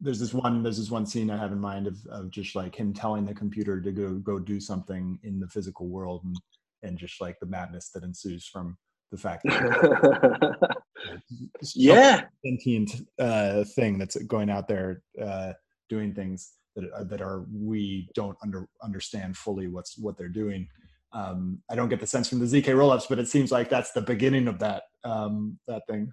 there's 0.00 0.18
this 0.18 0.34
one 0.34 0.62
there's 0.62 0.78
this 0.78 0.90
one 0.90 1.06
scene 1.06 1.30
I 1.30 1.36
have 1.36 1.52
in 1.52 1.60
mind 1.60 1.86
of, 1.86 1.96
of 2.10 2.30
just 2.30 2.54
like 2.54 2.74
him 2.74 2.92
telling 2.92 3.24
the 3.24 3.34
computer 3.34 3.80
to 3.80 3.92
go 3.92 4.14
go 4.14 4.38
do 4.38 4.60
something 4.60 5.18
in 5.22 5.40
the 5.40 5.48
physical 5.48 5.88
world 5.88 6.22
and 6.24 6.36
and 6.82 6.98
just 6.98 7.20
like 7.20 7.38
the 7.40 7.46
madness 7.46 7.90
that 7.90 8.04
ensues 8.04 8.46
from 8.46 8.76
the 9.10 9.16
fact 9.16 9.42
that 9.44 10.76
yeah 11.74 12.22
sentient 12.44 13.06
uh, 13.18 13.64
thing 13.74 13.98
that's 13.98 14.16
going 14.24 14.50
out 14.50 14.68
there 14.68 15.02
uh, 15.22 15.52
doing 15.88 16.12
things 16.14 16.54
that 16.76 16.90
are, 16.92 17.04
that 17.04 17.20
are 17.20 17.44
we 17.52 18.08
don't 18.14 18.36
under 18.42 18.68
understand 18.82 19.36
fully 19.36 19.68
what's 19.68 19.96
what 19.98 20.16
they're 20.18 20.28
doing. 20.28 20.68
Um, 21.12 21.62
I 21.70 21.76
don't 21.76 21.88
get 21.88 22.00
the 22.00 22.06
sense 22.06 22.28
from 22.28 22.40
the 22.40 22.46
zk 22.46 22.64
rollups, 22.64 23.08
but 23.08 23.20
it 23.20 23.28
seems 23.28 23.52
like 23.52 23.68
that's 23.70 23.92
the 23.92 24.00
beginning 24.00 24.48
of 24.48 24.58
that 24.58 24.84
um, 25.04 25.58
that 25.68 25.82
thing. 25.88 26.12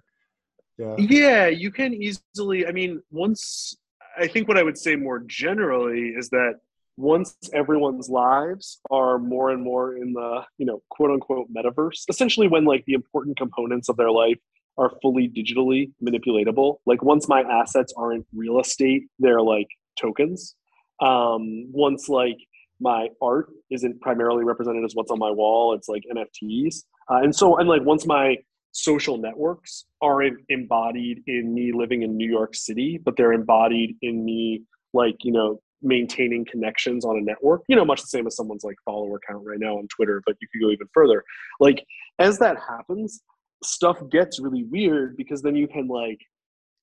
Yeah. 0.78 0.96
yeah, 0.98 1.46
you 1.48 1.70
can 1.70 1.94
easily. 1.94 2.66
I 2.66 2.72
mean, 2.72 3.02
once 3.10 3.76
I 4.16 4.26
think 4.26 4.48
what 4.48 4.58
I 4.58 4.62
would 4.62 4.78
say 4.78 4.96
more 4.96 5.20
generally 5.20 6.08
is 6.08 6.28
that 6.30 6.54
once 6.96 7.36
everyone's 7.52 8.08
lives 8.08 8.80
are 8.90 9.18
more 9.18 9.50
and 9.50 9.62
more 9.62 9.96
in 9.96 10.12
the 10.12 10.42
you 10.58 10.66
know 10.66 10.82
quote 10.90 11.10
unquote 11.10 11.48
metaverse 11.52 12.04
essentially 12.08 12.48
when 12.48 12.64
like 12.64 12.84
the 12.86 12.92
important 12.92 13.36
components 13.36 13.88
of 13.88 13.96
their 13.96 14.10
life 14.10 14.38
are 14.76 14.92
fully 15.00 15.28
digitally 15.28 15.90
manipulatable 16.02 16.76
like 16.84 17.02
once 17.02 17.28
my 17.28 17.40
assets 17.42 17.94
aren't 17.96 18.26
real 18.34 18.60
estate 18.60 19.04
they're 19.18 19.40
like 19.40 19.68
tokens 19.98 20.54
um 21.00 21.64
once 21.72 22.10
like 22.10 22.36
my 22.78 23.08
art 23.22 23.48
isn't 23.70 23.98
primarily 24.02 24.44
represented 24.44 24.84
as 24.84 24.94
what's 24.94 25.10
on 25.10 25.18
my 25.18 25.30
wall 25.30 25.74
it's 25.74 25.88
like 25.88 26.02
nfts 26.14 26.82
uh, 27.10 27.16
and 27.22 27.34
so 27.34 27.56
and 27.56 27.70
like 27.70 27.82
once 27.82 28.06
my 28.06 28.36
social 28.72 29.18
networks 29.18 29.84
aren't 30.00 30.38
embodied 30.48 31.22
in 31.26 31.54
me 31.54 31.72
living 31.72 32.02
in 32.02 32.16
new 32.16 32.30
york 32.30 32.54
city 32.54 32.98
but 33.04 33.16
they're 33.16 33.32
embodied 33.32 33.96
in 34.02 34.24
me 34.24 34.62
like 34.94 35.16
you 35.22 35.32
know 35.32 35.60
maintaining 35.82 36.44
connections 36.44 37.04
on 37.04 37.18
a 37.18 37.20
network 37.20 37.62
you 37.68 37.76
know 37.76 37.84
much 37.84 38.00
the 38.00 38.06
same 38.06 38.26
as 38.26 38.36
someone's 38.36 38.64
like 38.64 38.76
follower 38.84 39.20
count 39.28 39.44
right 39.44 39.58
now 39.58 39.76
on 39.76 39.86
twitter 39.88 40.22
but 40.24 40.36
you 40.40 40.48
could 40.52 40.64
go 40.64 40.70
even 40.70 40.86
further. 40.94 41.24
Like 41.60 41.84
as 42.18 42.38
that 42.38 42.56
happens 42.58 43.22
stuff 43.64 43.98
gets 44.10 44.40
really 44.40 44.64
weird 44.64 45.16
because 45.16 45.42
then 45.42 45.54
you 45.54 45.68
can 45.68 45.88
like 45.88 46.20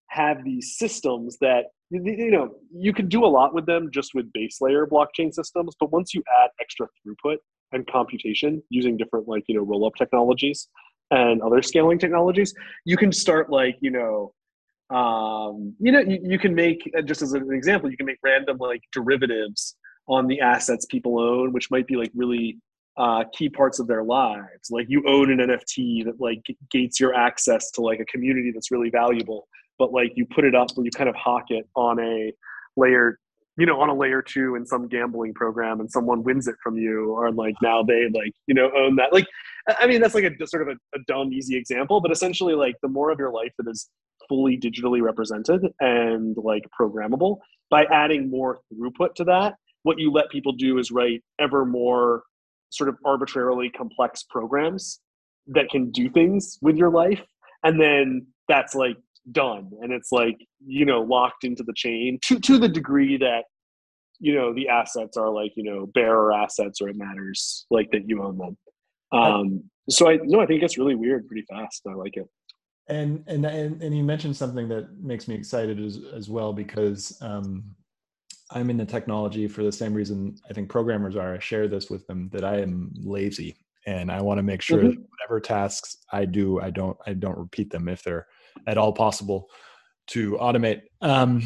have 0.07 0.43
these 0.43 0.75
systems 0.77 1.37
that 1.39 1.65
you 1.91 2.31
know 2.31 2.51
you 2.73 2.93
can 2.93 3.07
do 3.07 3.23
a 3.23 3.27
lot 3.27 3.53
with 3.53 3.65
them 3.65 3.89
just 3.93 4.11
with 4.13 4.31
base 4.33 4.57
layer 4.61 4.85
blockchain 4.85 5.33
systems 5.33 5.75
but 5.79 5.91
once 5.91 6.13
you 6.13 6.23
add 6.41 6.49
extra 6.61 6.87
throughput 6.87 7.37
and 7.71 7.85
computation 7.87 8.61
using 8.69 8.97
different 8.97 9.27
like 9.27 9.43
you 9.47 9.55
know 9.55 9.63
roll 9.63 9.85
up 9.85 9.93
technologies 9.95 10.67
and 11.11 11.41
other 11.41 11.61
scaling 11.61 11.97
technologies 11.97 12.53
you 12.85 12.97
can 12.97 13.11
start 13.11 13.49
like 13.49 13.77
you 13.81 13.91
know 13.91 14.33
um, 14.95 15.75
you 15.79 15.91
know 15.91 15.99
you, 15.99 16.19
you 16.23 16.39
can 16.39 16.53
make 16.55 16.89
uh, 16.97 17.01
just 17.01 17.21
as 17.21 17.33
an 17.33 17.51
example 17.51 17.89
you 17.89 17.97
can 17.97 18.05
make 18.05 18.19
random 18.23 18.57
like 18.57 18.81
derivatives 18.91 19.75
on 20.07 20.27
the 20.27 20.39
assets 20.41 20.85
people 20.85 21.19
own 21.19 21.53
which 21.53 21.69
might 21.71 21.87
be 21.87 21.95
like 21.95 22.11
really 22.15 22.57
uh, 22.97 23.23
key 23.31 23.47
parts 23.47 23.79
of 23.79 23.87
their 23.87 24.03
lives. 24.03 24.69
Like 24.69 24.87
you 24.89 25.01
own 25.07 25.31
an 25.31 25.37
nft 25.37 26.05
that 26.05 26.19
like 26.19 26.41
gates 26.69 26.99
your 26.99 27.13
access 27.13 27.71
to 27.71 27.81
like 27.81 28.01
a 28.01 28.05
community 28.05 28.51
that's 28.51 28.71
really 28.71 28.89
valuable 28.89 29.47
but 29.79 29.91
like 29.91 30.11
you 30.15 30.25
put 30.27 30.43
it 30.43 30.53
up 30.53 30.67
and 30.75 30.85
you 30.85 30.91
kind 30.91 31.09
of 31.09 31.15
hawk 31.15 31.45
it 31.49 31.67
on 31.75 31.99
a 31.99 32.31
layer 32.77 33.17
you 33.59 33.65
know 33.65 33.79
on 33.79 33.89
a 33.89 33.93
layer 33.93 34.21
two 34.21 34.55
in 34.55 34.65
some 34.65 34.87
gambling 34.87 35.33
program 35.33 35.79
and 35.79 35.91
someone 35.91 36.23
wins 36.23 36.47
it 36.47 36.55
from 36.63 36.77
you 36.77 37.11
or 37.11 37.31
like 37.31 37.55
now 37.61 37.83
they 37.83 38.05
like 38.13 38.31
you 38.47 38.53
know 38.53 38.71
own 38.75 38.95
that 38.95 39.11
like 39.11 39.27
i 39.79 39.85
mean 39.85 40.01
that's 40.01 40.15
like 40.15 40.23
a 40.23 40.47
sort 40.47 40.61
of 40.61 40.69
a, 40.69 40.97
a 40.97 40.99
dumb 41.07 41.31
easy 41.33 41.57
example 41.57 41.99
but 41.99 42.11
essentially 42.11 42.55
like 42.55 42.75
the 42.81 42.87
more 42.87 43.11
of 43.11 43.19
your 43.19 43.31
life 43.31 43.51
that 43.57 43.69
is 43.69 43.89
fully 44.29 44.57
digitally 44.57 45.01
represented 45.01 45.61
and 45.79 46.37
like 46.37 46.63
programmable. 46.79 47.39
By 47.69 47.85
adding 47.85 48.29
more 48.29 48.59
throughput 48.73 49.15
to 49.15 49.23
that, 49.25 49.55
what 49.83 49.99
you 49.99 50.11
let 50.11 50.29
people 50.29 50.53
do 50.53 50.77
is 50.77 50.91
write 50.91 51.23
ever 51.39 51.65
more 51.65 52.23
sort 52.69 52.89
of 52.89 52.95
arbitrarily 53.05 53.69
complex 53.69 54.23
programs 54.23 54.99
that 55.47 55.69
can 55.69 55.91
do 55.91 56.09
things 56.09 56.57
with 56.61 56.77
your 56.77 56.91
life. 56.91 57.21
And 57.63 57.81
then 57.81 58.27
that's 58.47 58.75
like 58.75 58.97
done. 59.31 59.69
And 59.81 59.91
it's 59.91 60.11
like, 60.11 60.37
you 60.65 60.85
know, 60.85 61.01
locked 61.01 61.43
into 61.43 61.63
the 61.63 61.73
chain 61.75 62.19
to, 62.23 62.39
to 62.39 62.57
the 62.57 62.69
degree 62.69 63.17
that, 63.17 63.43
you 64.19 64.35
know, 64.35 64.53
the 64.53 64.67
assets 64.67 65.17
are 65.17 65.29
like, 65.29 65.53
you 65.55 65.63
know, 65.63 65.87
bearer 65.93 66.33
assets 66.33 66.81
or 66.81 66.89
it 66.89 66.97
matters 66.97 67.65
like 67.71 67.89
that 67.91 68.07
you 68.07 68.23
own 68.23 68.37
them. 68.37 68.57
Um, 69.11 69.63
so 69.89 70.09
I 70.09 70.19
no, 70.23 70.39
I 70.39 70.45
think 70.45 70.61
it's 70.61 70.77
really 70.77 70.95
weird 70.95 71.27
pretty 71.27 71.45
fast. 71.49 71.81
I 71.87 71.93
like 71.93 72.15
it 72.15 72.27
and 72.89 73.23
and 73.27 73.45
and, 73.45 73.81
and 73.81 73.95
you 73.95 74.03
mentioned 74.03 74.35
something 74.35 74.67
that 74.67 74.99
makes 75.01 75.27
me 75.27 75.35
excited 75.35 75.79
as, 75.79 75.99
as 76.13 76.29
well 76.29 76.51
because 76.51 77.17
um, 77.21 77.63
i'm 78.51 78.69
in 78.69 78.77
the 78.77 78.85
technology 78.85 79.47
for 79.47 79.63
the 79.63 79.71
same 79.71 79.93
reason 79.93 80.35
i 80.49 80.53
think 80.53 80.69
programmers 80.69 81.15
are 81.15 81.35
i 81.35 81.39
share 81.39 81.67
this 81.67 81.89
with 81.89 82.05
them 82.07 82.29
that 82.33 82.43
i 82.43 82.57
am 82.57 82.91
lazy 82.95 83.55
and 83.85 84.11
i 84.11 84.21
want 84.21 84.37
to 84.37 84.43
make 84.43 84.61
sure 84.61 84.79
mm-hmm. 84.79 85.01
whatever 85.09 85.39
tasks 85.39 85.97
i 86.11 86.25
do 86.25 86.59
i 86.59 86.69
don't 86.69 86.97
i 87.05 87.13
don't 87.13 87.37
repeat 87.37 87.69
them 87.69 87.87
if 87.87 88.03
they're 88.03 88.27
at 88.67 88.77
all 88.77 88.93
possible 88.93 89.49
to 90.07 90.33
automate 90.33 90.81
um, 91.01 91.43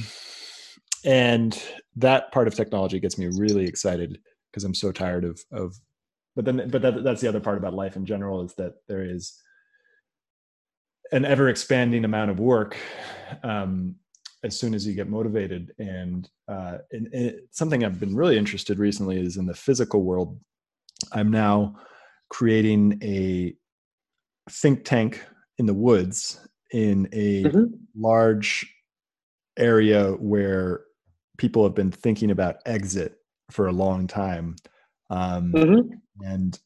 and 1.06 1.62
that 1.96 2.32
part 2.32 2.48
of 2.48 2.56
technology 2.56 3.00
gets 3.00 3.18
me 3.18 3.28
really 3.38 3.66
excited 3.66 4.20
because 4.52 4.64
i'm 4.64 4.74
so 4.74 4.92
tired 4.92 5.26
of 5.26 5.40
of 5.52 5.76
but 6.36 6.46
then 6.46 6.70
but 6.70 6.82
that, 6.82 7.04
that's 7.04 7.22
the 7.22 7.28
other 7.28 7.40
part 7.40 7.58
about 7.58 7.74
life 7.74 7.96
in 7.96 8.06
general 8.06 8.44
is 8.44 8.54
that 8.56 8.74
there 8.88 9.04
is 9.04 9.40
an 11.12 11.26
ever 11.26 11.50
expanding 11.50 12.06
amount 12.06 12.32
of 12.32 12.40
work 12.40 12.76
um, 13.44 13.96
as 14.44 14.60
soon 14.60 14.74
as 14.74 14.86
you 14.86 14.94
get 14.94 15.10
motivated. 15.10 15.72
And, 15.80 16.30
uh, 16.48 16.80
and, 16.92 17.08
and, 17.14 17.36
something 17.52 17.84
I've 17.84 18.00
been 18.00 18.16
really 18.16 18.38
interested 18.38 18.80
recently 18.80 19.20
is 19.20 19.38
in 19.38 19.46
the 19.46 19.54
physical 19.54 20.04
world. 20.04 20.40
I'm 21.12 21.32
now 21.32 21.76
creating 22.30 23.00
a 23.04 23.56
think 24.50 24.84
tank 24.84 25.24
in 25.60 25.66
the 25.66 25.74
woods 25.74 26.40
in 26.74 27.08
a 27.14 27.44
mm-hmm. 27.44 27.64
large 27.96 28.70
area 29.58 30.12
where 30.14 30.82
people 31.38 31.64
have 31.64 31.76
been 31.76 31.92
thinking 31.92 32.32
about 32.32 32.58
exit 32.66 33.16
for 33.52 33.68
a 33.68 33.72
long 33.72 34.08
time. 34.08 34.56
Um, 35.10 35.54
mm-hmm. 35.54 36.26
And 36.26 36.60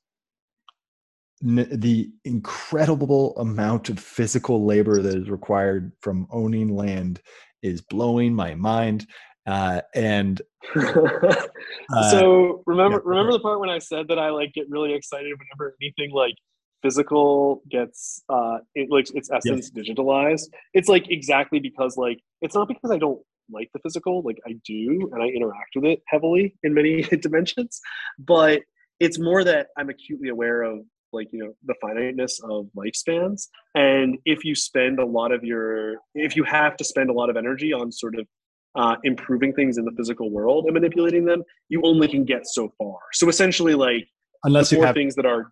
the 1.41 2.09
incredible 2.25 3.37
amount 3.37 3.89
of 3.89 3.99
physical 3.99 4.65
labor 4.65 5.01
that 5.01 5.15
is 5.15 5.29
required 5.29 5.91
from 6.01 6.27
owning 6.31 6.75
land 6.75 7.21
is 7.61 7.81
blowing 7.81 8.33
my 8.33 8.55
mind 8.55 9.05
uh, 9.45 9.81
and 9.95 10.41
uh, 10.75 12.11
so 12.11 12.63
remember 12.65 12.97
yeah. 12.97 13.09
remember 13.09 13.31
the 13.31 13.39
part 13.39 13.59
when 13.59 13.69
i 13.69 13.79
said 13.79 14.07
that 14.09 14.19
i 14.19 14.29
like 14.29 14.51
get 14.53 14.69
really 14.69 14.93
excited 14.93 15.31
whenever 15.31 15.75
anything 15.81 16.11
like 16.11 16.35
physical 16.81 17.61
gets 17.69 18.23
uh 18.29 18.57
it 18.75 18.89
like 18.89 19.13
its 19.15 19.29
essence 19.31 19.71
yes. 19.73 19.87
digitalized. 19.87 20.47
It's 20.73 20.89
like 20.89 21.09
exactly 21.09 21.59
because 21.59 21.97
like 21.97 22.19
it's 22.41 22.55
not 22.55 22.67
because 22.67 22.91
i 22.91 22.97
don't 22.97 23.19
like 23.49 23.69
the 23.73 23.79
physical 23.79 24.21
like 24.23 24.37
i 24.45 24.53
do 24.65 25.09
and 25.13 25.23
i 25.23 25.27
interact 25.27 25.71
with 25.75 25.85
it 25.85 26.01
heavily 26.07 26.53
in 26.63 26.73
many 26.73 27.01
dimensions 27.21 27.79
but 28.19 28.61
it's 28.99 29.17
more 29.17 29.41
that 29.45 29.67
i'm 29.77 29.89
acutely 29.89 30.27
aware 30.27 30.63
of 30.63 30.81
like 31.13 31.27
you 31.31 31.39
know 31.39 31.53
the 31.65 31.75
finiteness 31.81 32.39
of 32.43 32.67
lifespans. 32.75 33.47
And 33.75 34.17
if 34.25 34.43
you 34.43 34.55
spend 34.55 34.99
a 34.99 35.05
lot 35.05 35.31
of 35.31 35.43
your 35.43 35.95
if 36.15 36.35
you 36.35 36.43
have 36.43 36.77
to 36.77 36.83
spend 36.83 37.09
a 37.09 37.13
lot 37.13 37.29
of 37.29 37.37
energy 37.37 37.73
on 37.73 37.91
sort 37.91 38.15
of 38.17 38.27
uh, 38.75 38.95
improving 39.03 39.53
things 39.53 39.77
in 39.79 39.85
the 39.85 39.91
physical 39.97 40.29
world 40.29 40.65
and 40.65 40.73
manipulating 40.73 41.25
them 41.25 41.41
you 41.69 41.81
only 41.83 42.07
can 42.07 42.23
get 42.25 42.45
so 42.45 42.71
far. 42.77 42.99
So 43.13 43.27
essentially 43.29 43.73
like 43.73 44.07
unless 44.43 44.71
you 44.71 44.81
have 44.81 44.95
things 44.95 45.15
that 45.15 45.25
are 45.25 45.51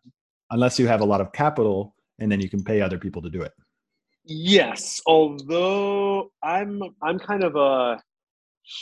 unless 0.52 0.80
you 0.80 0.88
have 0.88 1.02
a 1.02 1.06
lot 1.06 1.22
of 1.22 1.32
capital 1.32 1.96
and 2.20 2.32
then 2.32 2.40
you 2.40 2.50
can 2.50 2.64
pay 2.64 2.82
other 2.82 2.98
people 2.98 3.22
to 3.22 3.30
do 3.30 3.42
it 3.42 3.54
yes 4.26 5.02
although 5.06 6.32
i'm 6.44 6.82
i'm 7.02 7.20
kind 7.20 7.44
of 7.44 7.56
a 7.56 8.02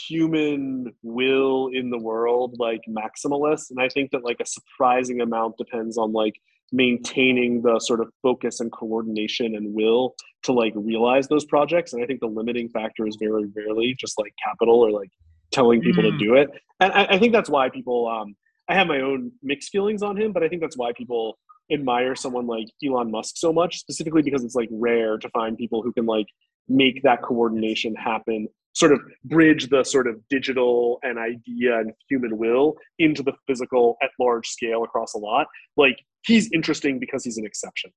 human 0.08 0.92
will 1.02 1.68
in 1.72 1.90
the 1.90 1.98
world 1.98 2.56
like 2.58 2.80
maximalist 2.88 3.70
and 3.70 3.80
i 3.80 3.88
think 3.88 4.10
that 4.10 4.24
like 4.24 4.40
a 4.40 4.46
surprising 4.46 5.20
amount 5.20 5.56
depends 5.58 5.98
on 5.98 6.12
like 6.12 6.34
maintaining 6.72 7.60
the 7.60 7.78
sort 7.78 8.00
of 8.00 8.08
focus 8.22 8.60
and 8.60 8.72
coordination 8.72 9.54
and 9.54 9.74
will 9.74 10.14
to 10.42 10.52
like 10.52 10.72
realize 10.74 11.28
those 11.28 11.44
projects 11.44 11.92
and 11.92 12.02
i 12.02 12.06
think 12.06 12.20
the 12.20 12.26
limiting 12.26 12.68
factor 12.70 13.06
is 13.06 13.16
very 13.20 13.44
rarely 13.54 13.94
just 13.98 14.18
like 14.18 14.32
capital 14.42 14.80
or 14.80 14.90
like 14.90 15.10
telling 15.52 15.80
people 15.82 16.02
mm. 16.02 16.10
to 16.10 16.24
do 16.24 16.34
it 16.34 16.48
and 16.80 16.92
I, 16.92 17.04
I, 17.10 17.18
think 17.18 17.32
that's 17.32 17.50
why 17.50 17.68
people 17.68 18.08
um 18.08 18.34
i 18.68 18.74
have 18.74 18.86
my 18.86 19.00
own 19.00 19.30
mixed 19.42 19.70
feelings 19.70 20.02
on 20.02 20.16
him 20.16 20.32
but 20.32 20.42
i 20.42 20.48
think 20.48 20.62
that's 20.62 20.76
why 20.76 20.92
people 20.96 21.38
admire 21.72 22.14
someone 22.14 22.46
like 22.46 22.66
Elon 22.84 23.10
Musk 23.10 23.36
so 23.36 23.52
much, 23.52 23.78
specifically 23.78 24.22
because 24.22 24.44
it's 24.44 24.54
like 24.54 24.68
rare 24.70 25.18
to 25.18 25.28
find 25.30 25.56
people 25.56 25.82
who 25.82 25.92
can 25.92 26.06
like 26.06 26.26
make 26.68 27.02
that 27.02 27.22
coordination 27.22 27.94
happen, 27.94 28.48
sort 28.74 28.92
of 28.92 29.00
bridge 29.24 29.68
the 29.68 29.84
sort 29.84 30.06
of 30.06 30.16
digital 30.28 30.98
and 31.02 31.18
idea 31.18 31.78
and 31.78 31.92
human 32.08 32.36
will 32.36 32.76
into 32.98 33.22
the 33.22 33.32
physical 33.46 33.96
at 34.02 34.10
large 34.18 34.48
scale 34.48 34.84
across 34.84 35.14
a 35.14 35.18
lot. 35.18 35.46
Like 35.76 35.98
he's 36.24 36.50
interesting 36.52 36.98
because 36.98 37.24
he's 37.24 37.38
an 37.38 37.46
exception. 37.46 37.90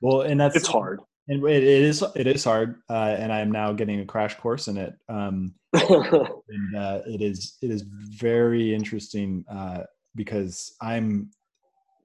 Well, 0.00 0.22
and 0.22 0.40
that's 0.40 0.56
it's 0.56 0.66
hard. 0.66 1.00
And 1.28 1.46
it 1.46 1.62
is 1.62 2.02
it 2.16 2.26
is 2.26 2.42
hard, 2.42 2.76
uh, 2.88 3.14
and 3.18 3.32
I 3.32 3.40
am 3.40 3.52
now 3.52 3.72
getting 3.72 4.00
a 4.00 4.04
crash 4.04 4.36
course 4.36 4.66
in 4.66 4.76
it. 4.76 4.94
Um, 5.08 5.54
and 5.72 6.76
uh, 6.76 7.02
it 7.06 7.22
is 7.22 7.56
it 7.62 7.70
is 7.70 7.82
very 7.82 8.74
interesting 8.74 9.44
uh, 9.48 9.84
because 10.16 10.74
I'm 10.80 11.30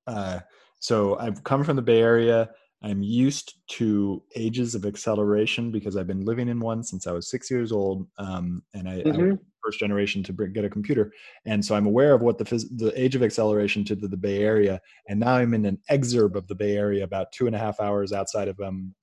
uh, 0.06 0.42
so 0.86 1.18
I've 1.18 1.44
come 1.44 1.64
from 1.64 1.76
the 1.76 1.82
Bay 1.82 2.00
Area. 2.00 2.48
I'm 2.84 3.02
used 3.02 3.56
to 3.70 4.22
ages 4.36 4.76
of 4.76 4.86
acceleration 4.86 5.72
because 5.72 5.98
I've 5.98 6.06
been 6.06 6.24
living 6.24 6.48
in 6.48 6.60
one 6.60 6.84
since 6.84 7.08
I 7.08 7.12
was 7.12 7.28
six 7.28 7.50
years 7.50 7.72
old, 7.72 8.08
um, 8.20 8.62
and 8.76 8.88
I, 8.88 9.02
mm-hmm. 9.02 9.34
I 9.34 9.38
first 9.64 9.80
generation 9.80 10.22
to 10.22 10.34
bring, 10.34 10.54
get 10.54 10.64
a 10.64 10.70
computer, 10.70 11.12
and 11.46 11.66
so 11.66 11.74
I'm 11.74 11.88
aware 11.88 12.14
of 12.14 12.22
what 12.22 12.38
the 12.38 12.44
phys- 12.44 12.70
the 12.78 12.94
age 13.02 13.16
of 13.16 13.24
acceleration 13.24 13.84
to 13.86 13.96
the, 13.96 14.08
the, 14.08 14.18
Bay 14.18 14.44
Area, 14.44 14.80
and 15.10 15.20
now 15.20 15.38
I'm 15.38 15.56
in 15.56 15.66
an 15.66 15.80
exurb 15.90 16.36
of 16.36 16.48
the 16.48 16.54
Bay 16.54 16.78
Area, 16.78 17.04
about 17.04 17.32
two 17.32 17.48
and 17.48 17.56
a 17.56 17.60
half 17.60 17.80
hours 17.80 18.14
outside 18.14 18.48
of 18.48 18.60
um, 18.60 18.94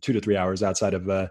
two 0.00 0.12
to 0.12 0.20
three 0.20 0.36
hours 0.36 0.62
outside 0.62 0.94
of 0.94 1.08
uh, 1.08 1.26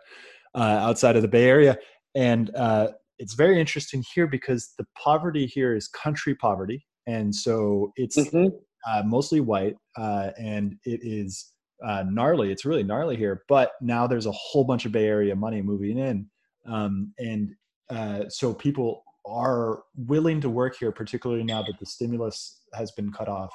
uh, 0.53 0.79
outside 0.87 1.15
of 1.15 1.21
the 1.21 1.29
Bay 1.29 1.45
Area, 1.45 1.77
and 2.13 2.53
uh, 2.55 2.89
it's 3.19 3.35
very 3.35 3.57
interesting 3.61 4.03
here 4.13 4.27
because 4.27 4.73
the 4.77 4.85
poverty 5.01 5.45
here 5.45 5.73
is 5.73 5.87
country 5.87 6.35
poverty, 6.35 6.85
and 7.05 7.33
so 7.33 7.93
it's 7.95 8.17
mm-hmm. 8.17 8.47
Uh, 8.87 9.03
mostly 9.05 9.41
white, 9.41 9.75
uh, 9.97 10.31
and 10.39 10.77
it 10.85 11.01
is 11.03 11.51
uh, 11.85 12.03
gnarly. 12.09 12.51
It's 12.51 12.65
really 12.65 12.83
gnarly 12.83 13.17
here. 13.17 13.43
But 13.47 13.73
now 13.81 14.07
there's 14.07 14.25
a 14.25 14.31
whole 14.31 14.63
bunch 14.63 14.85
of 14.85 14.91
Bay 14.91 15.05
Area 15.05 15.35
money 15.35 15.61
moving 15.61 15.97
in, 15.97 16.27
um, 16.65 17.13
and 17.19 17.53
uh, 17.89 18.29
so 18.29 18.53
people 18.53 19.03
are 19.25 19.83
willing 19.95 20.39
to 20.41 20.49
work 20.49 20.77
here, 20.77 20.91
particularly 20.91 21.43
now 21.43 21.61
that 21.61 21.77
the 21.79 21.85
stimulus 21.85 22.61
has 22.73 22.91
been 22.91 23.11
cut 23.11 23.27
off. 23.27 23.53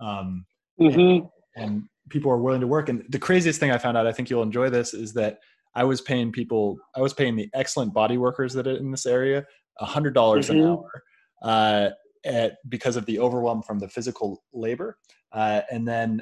Um, 0.00 0.44
mm-hmm. 0.80 0.98
and, 0.98 1.28
and 1.56 1.82
people 2.08 2.32
are 2.32 2.38
willing 2.38 2.60
to 2.60 2.66
work. 2.66 2.88
And 2.88 3.04
the 3.08 3.18
craziest 3.18 3.60
thing 3.60 3.70
I 3.70 3.78
found 3.78 3.96
out, 3.96 4.06
I 4.06 4.12
think 4.12 4.28
you'll 4.28 4.42
enjoy 4.42 4.68
this, 4.68 4.94
is 4.94 5.12
that 5.12 5.38
I 5.76 5.84
was 5.84 6.00
paying 6.00 6.32
people, 6.32 6.76
I 6.96 7.00
was 7.00 7.14
paying 7.14 7.36
the 7.36 7.48
excellent 7.54 7.94
body 7.94 8.18
workers 8.18 8.52
that 8.54 8.66
are 8.66 8.76
in 8.76 8.90
this 8.90 9.06
area 9.06 9.46
a 9.78 9.86
hundred 9.86 10.14
dollars 10.14 10.48
mm-hmm. 10.48 10.60
an 10.60 10.66
hour. 10.66 11.02
Uh, 11.42 11.90
at, 12.24 12.56
because 12.68 12.96
of 12.96 13.06
the 13.06 13.18
overwhelm 13.18 13.62
from 13.62 13.78
the 13.78 13.88
physical 13.88 14.42
labor. 14.52 14.98
Uh, 15.32 15.62
and 15.70 15.86
then, 15.86 16.20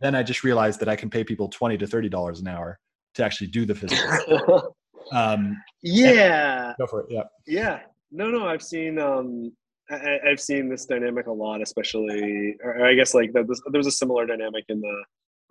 then 0.00 0.14
I 0.14 0.22
just 0.22 0.44
realized 0.44 0.80
that 0.80 0.88
I 0.88 0.96
can 0.96 1.10
pay 1.10 1.24
people 1.24 1.48
20 1.48 1.78
to 1.78 1.86
$30 1.86 2.40
an 2.40 2.48
hour 2.48 2.78
to 3.14 3.24
actually 3.24 3.48
do 3.48 3.64
the 3.64 3.74
physical. 3.74 4.76
um, 5.12 5.56
yeah. 5.82 6.74
Go 6.78 6.86
for 6.86 7.00
it. 7.00 7.06
Yeah. 7.10 7.24
Yeah. 7.46 7.80
No, 8.12 8.30
no, 8.30 8.46
I've 8.46 8.62
seen, 8.62 8.98
um, 8.98 9.52
I, 9.90 10.18
have 10.24 10.40
seen 10.40 10.68
this 10.68 10.86
dynamic 10.86 11.26
a 11.26 11.32
lot, 11.32 11.62
especially, 11.62 12.56
or 12.62 12.84
I 12.84 12.94
guess 12.94 13.14
like 13.14 13.32
there's, 13.32 13.60
there's 13.72 13.86
a 13.86 13.92
similar 13.92 14.26
dynamic 14.26 14.64
in 14.68 14.80
the 14.80 15.04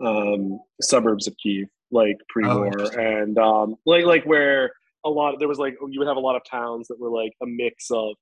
um, 0.05 0.59
suburbs 0.81 1.27
of 1.27 1.35
Kiev, 1.37 1.67
like 1.91 2.17
pre-war, 2.29 2.71
oh, 2.79 2.99
and 2.99 3.37
um, 3.37 3.75
like 3.85 4.05
like 4.05 4.23
where 4.25 4.71
a 5.05 5.09
lot 5.09 5.35
there 5.39 5.47
was 5.47 5.59
like 5.59 5.75
you 5.89 5.99
would 5.99 6.07
have 6.07 6.17
a 6.17 6.21
lot 6.21 6.35
of 6.35 6.41
towns 6.49 6.87
that 6.87 6.99
were 6.99 7.09
like 7.09 7.33
a 7.41 7.45
mix 7.45 7.89
of 7.91 8.15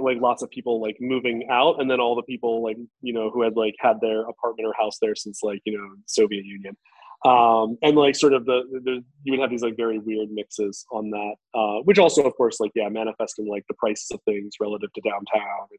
like 0.00 0.20
lots 0.20 0.42
of 0.42 0.50
people 0.50 0.80
like 0.80 0.96
moving 1.00 1.48
out, 1.50 1.80
and 1.80 1.90
then 1.90 2.00
all 2.00 2.14
the 2.14 2.22
people 2.22 2.62
like 2.62 2.76
you 3.00 3.12
know 3.12 3.30
who 3.30 3.42
had 3.42 3.56
like 3.56 3.74
had 3.78 4.00
their 4.00 4.22
apartment 4.22 4.66
or 4.66 4.74
house 4.78 4.98
there 5.00 5.14
since 5.14 5.40
like 5.42 5.60
you 5.64 5.76
know 5.76 5.88
Soviet 6.06 6.44
Union. 6.44 6.76
Um, 7.24 7.78
and 7.82 7.96
like 7.96 8.16
sort 8.16 8.32
of 8.32 8.46
the, 8.46 8.62
the, 8.84 9.04
you 9.22 9.32
would 9.32 9.40
have 9.40 9.50
these 9.50 9.62
like 9.62 9.76
very 9.76 10.00
weird 10.00 10.32
mixes 10.32 10.84
on 10.90 11.08
that 11.10 11.34
uh, 11.54 11.80
which 11.84 12.00
also 12.00 12.24
of 12.24 12.34
course 12.34 12.58
like 12.58 12.72
yeah 12.74 12.88
manifesting 12.88 13.46
like 13.46 13.64
the 13.68 13.74
prices 13.74 14.10
of 14.10 14.20
things 14.24 14.54
relative 14.58 14.92
to 14.92 15.00
downtown 15.02 15.68
and 15.70 15.78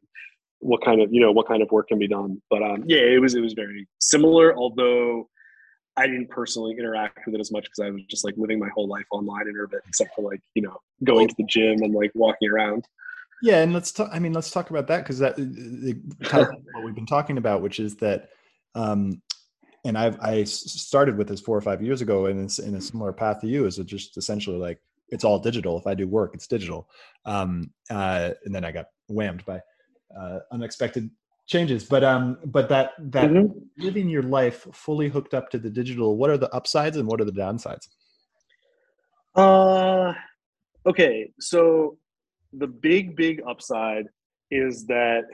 what 0.60 0.82
kind 0.82 1.02
of 1.02 1.12
you 1.12 1.20
know 1.20 1.32
what 1.32 1.46
kind 1.46 1.62
of 1.62 1.70
work 1.70 1.88
can 1.88 1.98
be 1.98 2.08
done. 2.08 2.40
But 2.48 2.62
um, 2.62 2.84
yeah 2.86 3.00
it 3.00 3.20
was 3.20 3.34
it 3.34 3.42
was 3.42 3.52
very 3.52 3.86
similar 4.00 4.56
although 4.56 5.28
i 5.96 6.06
didn't 6.06 6.28
personally 6.28 6.74
interact 6.78 7.18
with 7.26 7.34
it 7.34 7.40
as 7.40 7.52
much 7.52 7.64
because 7.64 7.80
i 7.80 7.90
was 7.90 8.02
just 8.04 8.24
like 8.24 8.34
living 8.36 8.58
my 8.58 8.68
whole 8.74 8.88
life 8.88 9.06
online 9.10 9.46
in 9.46 9.54
urbit 9.54 9.80
except 9.86 10.14
for 10.14 10.28
like 10.28 10.40
you 10.54 10.62
know 10.62 10.76
going 11.04 11.28
to 11.28 11.34
the 11.38 11.44
gym 11.44 11.82
and 11.82 11.94
like 11.94 12.10
walking 12.14 12.50
around 12.50 12.84
yeah 13.44 13.62
and 13.62 13.72
let's 13.72 13.92
talk 13.92 14.08
i 14.12 14.18
mean 14.18 14.32
let's 14.32 14.50
talk 14.50 14.70
about 14.70 14.86
that 14.86 14.98
because 14.98 15.18
that 15.18 15.36
kind 16.24 16.46
of 16.46 16.54
what 16.72 16.84
we've 16.84 16.94
been 16.94 17.06
talking 17.06 17.38
about 17.38 17.62
which 17.62 17.78
is 17.78 17.96
that 17.96 18.30
um, 18.74 19.22
and 19.84 19.98
I've 19.98 20.18
I 20.20 20.44
started 20.44 21.16
with 21.16 21.28
this 21.28 21.40
four 21.40 21.56
or 21.56 21.60
five 21.60 21.82
years 21.82 22.00
ago, 22.00 22.26
and 22.26 22.40
it's 22.40 22.58
in 22.58 22.74
a 22.74 22.80
similar 22.80 23.12
path 23.12 23.40
to 23.42 23.46
you. 23.46 23.66
Is 23.66 23.78
it 23.78 23.86
just 23.86 24.16
essentially 24.16 24.56
like 24.56 24.80
it's 25.10 25.24
all 25.24 25.38
digital? 25.38 25.78
If 25.78 25.86
I 25.86 25.94
do 25.94 26.08
work, 26.08 26.34
it's 26.34 26.46
digital. 26.46 26.88
Um, 27.26 27.70
uh, 27.90 28.30
and 28.44 28.54
then 28.54 28.64
I 28.64 28.72
got 28.72 28.86
whammed 29.08 29.44
by 29.44 29.60
uh, 30.18 30.38
unexpected 30.50 31.10
changes. 31.46 31.84
But 31.84 32.02
um, 32.02 32.38
but 32.46 32.68
that 32.70 32.92
that 32.98 33.30
mm-hmm. 33.30 33.58
living 33.76 34.08
your 34.08 34.22
life 34.22 34.66
fully 34.72 35.08
hooked 35.08 35.34
up 35.34 35.50
to 35.50 35.58
the 35.58 35.70
digital. 35.70 36.16
What 36.16 36.30
are 36.30 36.38
the 36.38 36.52
upsides 36.54 36.96
and 36.96 37.06
what 37.06 37.20
are 37.20 37.24
the 37.24 37.32
downsides? 37.32 37.88
Uh, 39.34 40.14
okay. 40.86 41.30
So 41.40 41.98
the 42.58 42.66
big 42.66 43.16
big 43.16 43.42
upside 43.48 44.06
is 44.50 44.86
that 44.86 45.24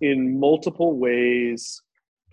in 0.00 0.38
multiple 0.38 0.98
ways 0.98 1.82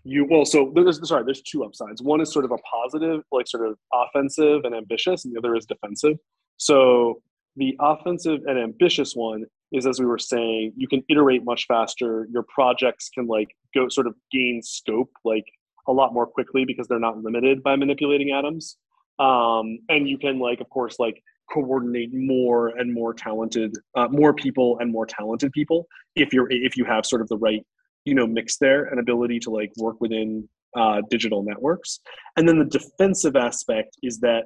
you 0.03 0.25
well 0.29 0.45
so 0.45 0.71
there's 0.73 1.05
sorry 1.07 1.23
there's 1.25 1.41
two 1.41 1.63
upsides. 1.63 2.01
One 2.01 2.21
is 2.21 2.31
sort 2.31 2.45
of 2.45 2.51
a 2.51 2.57
positive 2.59 3.23
like 3.31 3.47
sort 3.47 3.67
of 3.67 3.77
offensive 3.93 4.63
and 4.63 4.73
ambitious 4.73 5.25
and 5.25 5.33
the 5.33 5.39
other 5.39 5.55
is 5.55 5.65
defensive. 5.65 6.17
So 6.57 7.21
the 7.55 7.75
offensive 7.79 8.41
and 8.45 8.57
ambitious 8.57 9.15
one 9.15 9.45
is 9.73 9.85
as 9.85 9.99
we 9.99 10.05
were 10.05 10.19
saying 10.19 10.73
you 10.77 10.87
can 10.87 11.03
iterate 11.09 11.43
much 11.43 11.65
faster. 11.67 12.27
Your 12.31 12.43
projects 12.43 13.09
can 13.09 13.27
like 13.27 13.49
go 13.75 13.89
sort 13.89 14.07
of 14.07 14.15
gain 14.31 14.61
scope 14.63 15.11
like 15.25 15.45
a 15.87 15.91
lot 15.91 16.13
more 16.13 16.25
quickly 16.25 16.63
because 16.65 16.87
they're 16.87 16.99
not 16.99 17.21
limited 17.21 17.61
by 17.61 17.75
manipulating 17.75 18.31
atoms. 18.31 18.77
Um, 19.19 19.79
and 19.89 20.07
you 20.07 20.17
can 20.17 20.39
like 20.39 20.61
of 20.61 20.69
course 20.69 20.99
like 20.99 21.21
coordinate 21.51 22.13
more 22.13 22.69
and 22.69 22.93
more 22.93 23.13
talented 23.13 23.73
uh, 23.95 24.07
more 24.09 24.33
people 24.33 24.77
and 24.79 24.91
more 24.91 25.05
talented 25.05 25.51
people 25.51 25.87
if 26.15 26.33
you're 26.33 26.47
if 26.51 26.75
you 26.75 26.83
have 26.85 27.05
sort 27.05 27.21
of 27.21 27.27
the 27.29 27.37
right 27.37 27.65
you 28.05 28.13
know 28.13 28.27
mix 28.27 28.57
there 28.57 28.85
an 28.85 28.99
ability 28.99 29.39
to 29.39 29.49
like 29.49 29.71
work 29.77 29.95
within 29.99 30.47
uh, 30.75 31.01
digital 31.09 31.43
networks. 31.43 31.99
And 32.35 32.47
then 32.47 32.59
the 32.59 32.65
defensive 32.65 33.35
aspect 33.35 33.97
is 34.03 34.19
that 34.19 34.45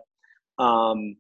um, 0.64 1.18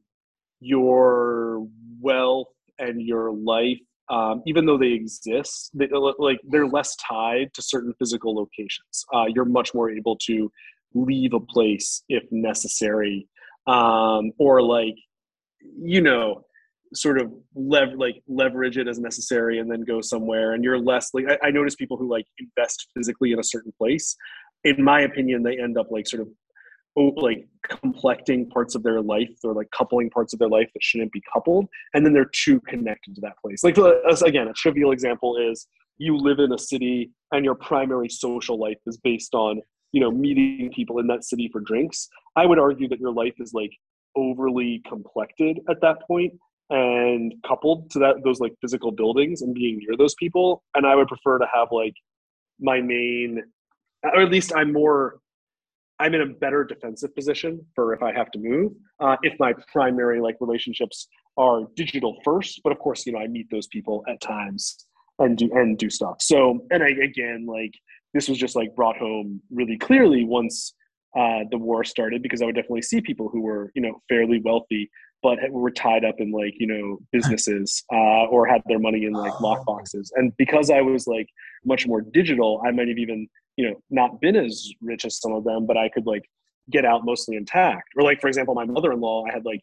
your 0.59 1.67
wealth 1.99 2.53
and 2.79 3.01
your 3.01 3.31
life 3.31 3.79
um, 4.09 4.43
even 4.45 4.65
though 4.65 4.77
they 4.77 4.91
exist 4.91 5.71
they, 5.73 5.87
like 6.19 6.39
they're 6.49 6.67
less 6.67 6.95
tied 6.97 7.53
to 7.53 7.61
certain 7.61 7.93
physical 7.97 8.35
locations. 8.35 9.05
Uh, 9.13 9.25
you're 9.33 9.45
much 9.45 9.73
more 9.73 9.89
able 9.89 10.17
to 10.17 10.51
leave 10.93 11.33
a 11.33 11.39
place 11.39 12.03
if 12.09 12.23
necessary 12.29 13.27
um, 13.67 14.31
or 14.37 14.61
like 14.61 14.95
you 15.77 16.01
know 16.01 16.43
sort 16.93 17.21
of 17.21 17.31
lev- 17.55 17.95
like 17.95 18.21
leverage 18.27 18.77
it 18.77 18.87
as 18.87 18.99
necessary 18.99 19.59
and 19.59 19.71
then 19.71 19.81
go 19.81 20.01
somewhere. 20.01 20.53
And 20.53 20.63
you're 20.63 20.79
less 20.79 21.13
like 21.13 21.25
I, 21.29 21.47
I 21.47 21.51
notice 21.51 21.75
people 21.75 21.97
who 21.97 22.09
like 22.09 22.25
invest 22.39 22.87
physically 22.95 23.31
in 23.31 23.39
a 23.39 23.43
certain 23.43 23.71
place. 23.77 24.15
In 24.63 24.83
my 24.83 25.01
opinion 25.01 25.43
they 25.43 25.59
end 25.59 25.77
up 25.77 25.87
like 25.89 26.07
sort 26.07 26.21
of 26.21 26.27
oh, 26.97 27.13
like 27.17 27.47
complecting 27.63 28.49
parts 28.49 28.75
of 28.75 28.83
their 28.83 29.01
life 29.01 29.29
or 29.43 29.53
like 29.53 29.69
coupling 29.71 30.09
parts 30.09 30.33
of 30.33 30.39
their 30.39 30.49
life 30.49 30.69
that 30.73 30.83
shouldn't 30.83 31.11
be 31.11 31.21
coupled. 31.33 31.67
And 31.93 32.05
then 32.05 32.13
they're 32.13 32.25
too 32.25 32.59
connected 32.61 33.15
to 33.15 33.21
that 33.21 33.37
place. 33.43 33.63
Like 33.63 33.77
uh, 33.77 33.93
again 34.25 34.47
a 34.47 34.53
trivial 34.53 34.91
example 34.91 35.37
is 35.37 35.67
you 35.97 36.17
live 36.17 36.39
in 36.39 36.51
a 36.51 36.57
city 36.57 37.11
and 37.31 37.45
your 37.45 37.55
primary 37.55 38.09
social 38.09 38.59
life 38.59 38.79
is 38.85 38.97
based 38.97 39.33
on 39.33 39.61
you 39.93 40.01
know 40.01 40.11
meeting 40.11 40.71
people 40.75 40.99
in 40.99 41.07
that 41.07 41.23
city 41.23 41.49
for 41.51 41.61
drinks. 41.61 42.09
I 42.35 42.45
would 42.45 42.59
argue 42.59 42.89
that 42.89 42.99
your 42.99 43.13
life 43.13 43.35
is 43.39 43.53
like 43.53 43.71
overly 44.15 44.81
complected 44.87 45.59
at 45.69 45.81
that 45.81 45.97
point 46.07 46.33
and 46.69 47.33
coupled 47.45 47.89
to 47.91 47.99
that 47.99 48.15
those 48.23 48.39
like 48.39 48.53
physical 48.61 48.91
buildings 48.91 49.41
and 49.41 49.53
being 49.53 49.77
near 49.77 49.97
those 49.97 50.15
people. 50.15 50.63
And 50.75 50.85
i 50.85 50.95
would 50.95 51.07
prefer 51.07 51.37
to 51.37 51.47
have 51.53 51.67
like 51.71 51.93
my 52.59 52.81
main 52.81 53.43
or 54.03 54.21
at 54.21 54.31
least 54.31 54.53
i'm 54.55 54.71
more 54.71 55.19
i'm 55.99 56.13
in 56.13 56.21
a 56.21 56.25
better 56.25 56.63
defensive 56.63 57.13
position 57.15 57.59
for 57.75 57.93
if 57.93 58.01
i 58.01 58.11
have 58.13 58.31
to 58.31 58.39
move 58.39 58.71
uh, 58.99 59.17
if 59.23 59.33
my 59.39 59.53
primary 59.71 60.21
like 60.21 60.37
relationships 60.39 61.07
are 61.37 61.61
digital 61.75 62.17
first. 62.23 62.61
But 62.63 62.71
of 62.71 62.79
course 62.79 63.05
you 63.05 63.13
know 63.13 63.19
i 63.19 63.27
meet 63.27 63.49
those 63.51 63.67
people 63.67 64.03
at 64.07 64.21
times 64.21 64.85
and 65.19 65.37
do 65.37 65.49
and 65.53 65.77
do 65.77 65.89
stuff. 65.89 66.17
So 66.21 66.65
and 66.71 66.83
i 66.83 66.89
again 66.89 67.45
like 67.47 67.73
this 68.13 68.27
was 68.29 68.37
just 68.37 68.55
like 68.55 68.75
brought 68.75 68.97
home 68.97 69.41
really 69.51 69.77
clearly 69.77 70.23
once 70.25 70.73
uh, 71.17 71.39
the 71.49 71.57
war 71.57 71.83
started 71.83 72.21
because 72.21 72.41
I 72.41 72.45
would 72.45 72.55
definitely 72.55 72.83
see 72.83 73.01
people 73.01 73.29
who 73.29 73.41
were, 73.41 73.71
you 73.75 73.81
know, 73.81 74.01
fairly 74.09 74.41
wealthy 74.43 74.89
but 75.23 75.37
were 75.51 75.71
tied 75.71 76.03
up 76.03 76.15
in 76.19 76.31
like 76.31 76.53
you 76.57 76.67
know 76.67 76.97
businesses 77.11 77.83
uh, 77.93 78.25
or 78.25 78.45
had 78.47 78.61
their 78.67 78.79
money 78.79 79.05
in 79.05 79.13
like 79.13 79.39
lock 79.39 79.59
Oh. 79.61 79.75
boxes. 79.75 80.11
And 80.15 80.35
because 80.37 80.69
I 80.69 80.81
was 80.81 81.07
like 81.07 81.27
much 81.65 81.87
more 81.87 82.01
digital, 82.01 82.61
I 82.65 82.71
might 82.71 82.87
have 82.87 82.97
even 82.97 83.27
you 83.57 83.69
know 83.69 83.75
not 83.89 84.19
been 84.21 84.35
as 84.35 84.71
rich 84.81 85.05
as 85.05 85.19
some 85.19 85.33
of 85.33 85.43
them, 85.43 85.65
but 85.65 85.77
I 85.77 85.89
could 85.89 86.05
like 86.05 86.23
get 86.69 86.85
out 86.85 87.05
mostly 87.05 87.35
intact. 87.35 87.89
Or 87.95 88.03
like 88.03 88.21
for 88.21 88.27
example, 88.27 88.55
my 88.55 88.65
mother-in-law, 88.65 89.25
I 89.29 89.33
had 89.33 89.45
like 89.45 89.61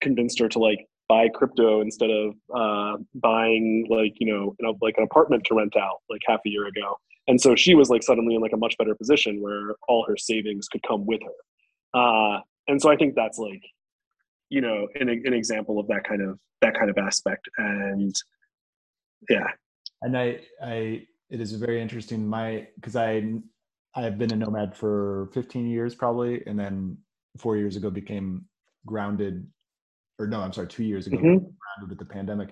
convinced 0.00 0.38
her 0.40 0.48
to 0.48 0.58
like 0.58 0.86
buy 1.08 1.28
crypto 1.28 1.80
instead 1.82 2.10
of 2.10 2.34
uh, 2.54 2.96
buying 3.14 3.86
like 3.88 4.14
you 4.18 4.26
know, 4.32 4.56
you 4.58 4.66
know 4.66 4.76
like 4.82 4.94
an 4.98 5.04
apartment 5.04 5.44
to 5.44 5.54
rent 5.54 5.76
out 5.76 5.98
like 6.10 6.20
half 6.26 6.40
a 6.46 6.48
year 6.48 6.66
ago. 6.66 6.96
And 7.28 7.40
so 7.40 7.56
she 7.56 7.74
was 7.74 7.90
like 7.90 8.02
suddenly 8.02 8.34
in 8.36 8.40
like 8.40 8.52
a 8.52 8.56
much 8.56 8.76
better 8.78 8.94
position 8.94 9.40
where 9.42 9.74
all 9.88 10.04
her 10.06 10.16
savings 10.16 10.68
could 10.68 10.82
come 10.82 11.06
with 11.06 11.20
her. 11.22 12.00
Uh, 12.00 12.40
and 12.68 12.80
so 12.80 12.90
I 12.90 12.96
think 12.96 13.14
that's 13.14 13.38
like 13.38 13.62
you 14.48 14.60
know 14.60 14.86
an, 15.00 15.08
an 15.08 15.32
example 15.34 15.78
of 15.80 15.88
that 15.88 16.04
kind 16.04 16.22
of 16.22 16.38
that 16.62 16.74
kind 16.74 16.90
of 16.90 16.98
aspect. 16.98 17.48
And 17.58 18.14
yeah. 19.28 19.46
And 20.02 20.16
i 20.16 20.40
i 20.62 21.06
it 21.30 21.40
is 21.40 21.52
very 21.52 21.80
interesting. 21.80 22.26
My 22.26 22.68
because 22.76 22.96
i 22.96 23.22
i've 23.94 24.18
been 24.18 24.32
a 24.32 24.36
nomad 24.36 24.76
for 24.76 25.30
15 25.32 25.66
years 25.66 25.94
probably 25.94 26.46
and 26.46 26.58
then 26.58 26.98
four 27.38 27.56
years 27.56 27.76
ago 27.76 27.88
became 27.90 28.44
grounded 28.84 29.46
or 30.18 30.26
no 30.26 30.40
i'm 30.40 30.52
sorry 30.52 30.68
two 30.68 30.84
years 30.84 31.06
ago 31.06 31.16
Mhm. 31.16 31.22
grounded 31.40 31.88
with 31.88 31.98
the 31.98 32.04
pandemic. 32.04 32.50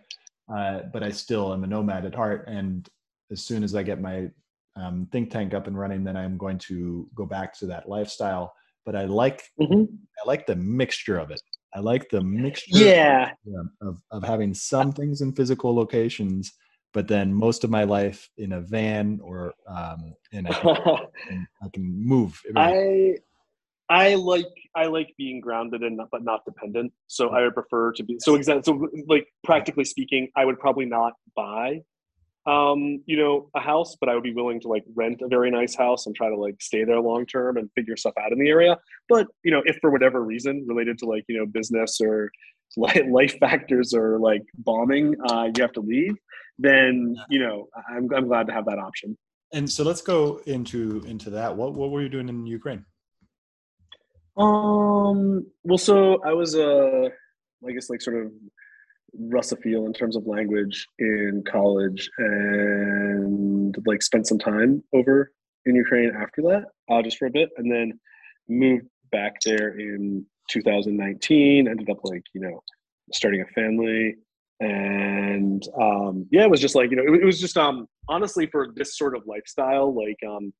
Uh, 0.54 0.80
but 0.92 1.02
i 1.02 1.10
still 1.10 1.52
am 1.52 1.64
a 1.64 1.66
nomad 1.66 2.04
at 2.06 2.14
heart. 2.14 2.44
And 2.48 2.88
as 3.30 3.42
soon 3.42 3.62
as 3.62 3.74
i 3.74 3.82
get 3.82 4.00
my 4.00 4.28
um, 4.76 5.08
think 5.12 5.30
tank 5.30 5.54
up 5.54 5.66
and 5.66 5.78
running 5.78 6.04
then 6.04 6.16
i'm 6.16 6.36
going 6.36 6.58
to 6.58 7.08
go 7.14 7.26
back 7.26 7.56
to 7.58 7.66
that 7.66 7.88
lifestyle. 7.88 8.54
But 8.84 8.96
i 8.96 9.04
like 9.04 9.42
Mhm. 9.60 9.88
i 10.22 10.28
like 10.28 10.46
the 10.46 10.56
mixture 10.56 11.18
of 11.18 11.30
it. 11.30 11.40
I 11.74 11.80
like 11.80 12.08
the 12.08 12.22
mixture 12.22 12.78
yeah. 12.84 13.32
yeah, 13.44 13.62
of, 13.80 13.98
of 14.12 14.22
having 14.22 14.54
some 14.54 14.92
things 14.92 15.22
in 15.22 15.32
physical 15.32 15.74
locations 15.74 16.52
but 16.94 17.08
then 17.08 17.34
most 17.34 17.64
of 17.64 17.70
my 17.70 17.84
life 17.84 18.30
in 18.38 18.52
a 18.52 18.60
van 18.60 19.18
or 19.22 19.52
um 19.68 20.14
and 20.32 20.46
i 20.48 20.52
can, 20.52 21.48
I 21.62 21.68
can 21.74 22.06
move 22.06 22.40
i 22.56 23.16
i 23.90 24.14
like 24.14 24.46
i 24.74 24.86
like 24.86 25.12
being 25.18 25.40
grounded 25.40 25.82
and 25.82 25.96
not, 25.98 26.08
but 26.10 26.22
not 26.24 26.44
dependent. 26.46 26.92
So 27.08 27.30
i 27.30 27.42
would 27.42 27.54
prefer 27.54 27.92
to 27.92 28.02
be 28.02 28.16
so 28.20 28.36
exactly 28.36 28.62
so 28.62 28.88
like 29.08 29.26
practically 29.42 29.84
speaking 29.84 30.28
i 30.36 30.44
would 30.44 30.58
probably 30.58 30.86
not 30.86 31.14
buy 31.36 31.82
um 32.46 33.02
you 33.06 33.16
know 33.16 33.48
a 33.54 33.60
house 33.60 33.96
but 33.98 34.08
i 34.10 34.14
would 34.14 34.22
be 34.22 34.34
willing 34.34 34.60
to 34.60 34.68
like 34.68 34.84
rent 34.94 35.22
a 35.22 35.28
very 35.28 35.50
nice 35.50 35.74
house 35.74 36.04
and 36.04 36.14
try 36.14 36.28
to 36.28 36.36
like 36.36 36.60
stay 36.60 36.84
there 36.84 37.00
long 37.00 37.24
term 37.24 37.56
and 37.56 37.70
figure 37.74 37.96
stuff 37.96 38.12
out 38.20 38.32
in 38.32 38.38
the 38.38 38.48
area. 38.48 38.78
But 39.08 39.26
you 39.42 39.50
know 39.50 39.62
if 39.64 39.78
for 39.80 39.90
whatever 39.90 40.22
reason 40.22 40.64
related 40.68 40.98
to 40.98 41.06
like 41.06 41.24
you 41.28 41.38
know 41.38 41.46
business 41.46 42.00
or 42.00 42.30
life 42.76 43.38
factors 43.38 43.94
or 43.94 44.18
like 44.18 44.42
bombing 44.58 45.14
uh 45.30 45.48
you 45.54 45.62
have 45.62 45.72
to 45.72 45.80
leave 45.80 46.16
then 46.58 47.16
you 47.30 47.38
know 47.38 47.68
i'm, 47.88 48.12
I'm 48.12 48.26
glad 48.26 48.46
to 48.48 48.52
have 48.52 48.66
that 48.66 48.78
option. 48.78 49.16
And 49.52 49.70
so 49.70 49.84
let's 49.84 50.02
go 50.02 50.40
into 50.46 51.04
into 51.06 51.30
that. 51.30 51.56
What 51.56 51.74
what 51.74 51.90
were 51.90 52.02
you 52.02 52.08
doing 52.08 52.28
in 52.28 52.46
ukraine? 52.46 52.84
Um 54.36 55.46
well 55.62 55.78
so 55.78 56.20
i 56.24 56.32
was 56.32 56.56
uh 56.56 57.08
i 57.66 57.72
guess 57.72 57.88
like 57.88 58.02
sort 58.02 58.16
of 58.20 58.32
Russophile 59.20 59.86
in 59.86 59.92
terms 59.92 60.16
of 60.16 60.26
language 60.26 60.86
in 60.98 61.42
college 61.50 62.10
and 62.18 63.76
like 63.86 64.02
spent 64.02 64.26
some 64.26 64.38
time 64.38 64.82
over 64.92 65.32
in 65.66 65.74
Ukraine 65.74 66.12
after 66.14 66.42
that, 66.42 66.64
uh, 66.90 67.02
just 67.02 67.18
for 67.18 67.26
a 67.26 67.30
bit, 67.30 67.50
and 67.56 67.70
then 67.70 67.98
moved 68.48 68.86
back 69.10 69.34
there 69.44 69.78
in 69.78 70.24
2019. 70.50 71.68
Ended 71.68 71.90
up 71.90 71.98
like 72.04 72.22
you 72.34 72.40
know 72.40 72.62
starting 73.12 73.42
a 73.42 73.46
family, 73.54 74.16
and 74.60 75.62
um, 75.80 76.26
yeah, 76.30 76.42
it 76.42 76.50
was 76.50 76.60
just 76.60 76.74
like 76.74 76.90
you 76.90 76.96
know 76.96 77.14
it, 77.14 77.22
it 77.22 77.24
was 77.24 77.40
just 77.40 77.56
um 77.56 77.86
honestly 78.08 78.46
for 78.46 78.68
this 78.74 78.96
sort 78.96 79.16
of 79.16 79.22
lifestyle, 79.26 79.94
like 79.94 80.18
um 80.28 80.52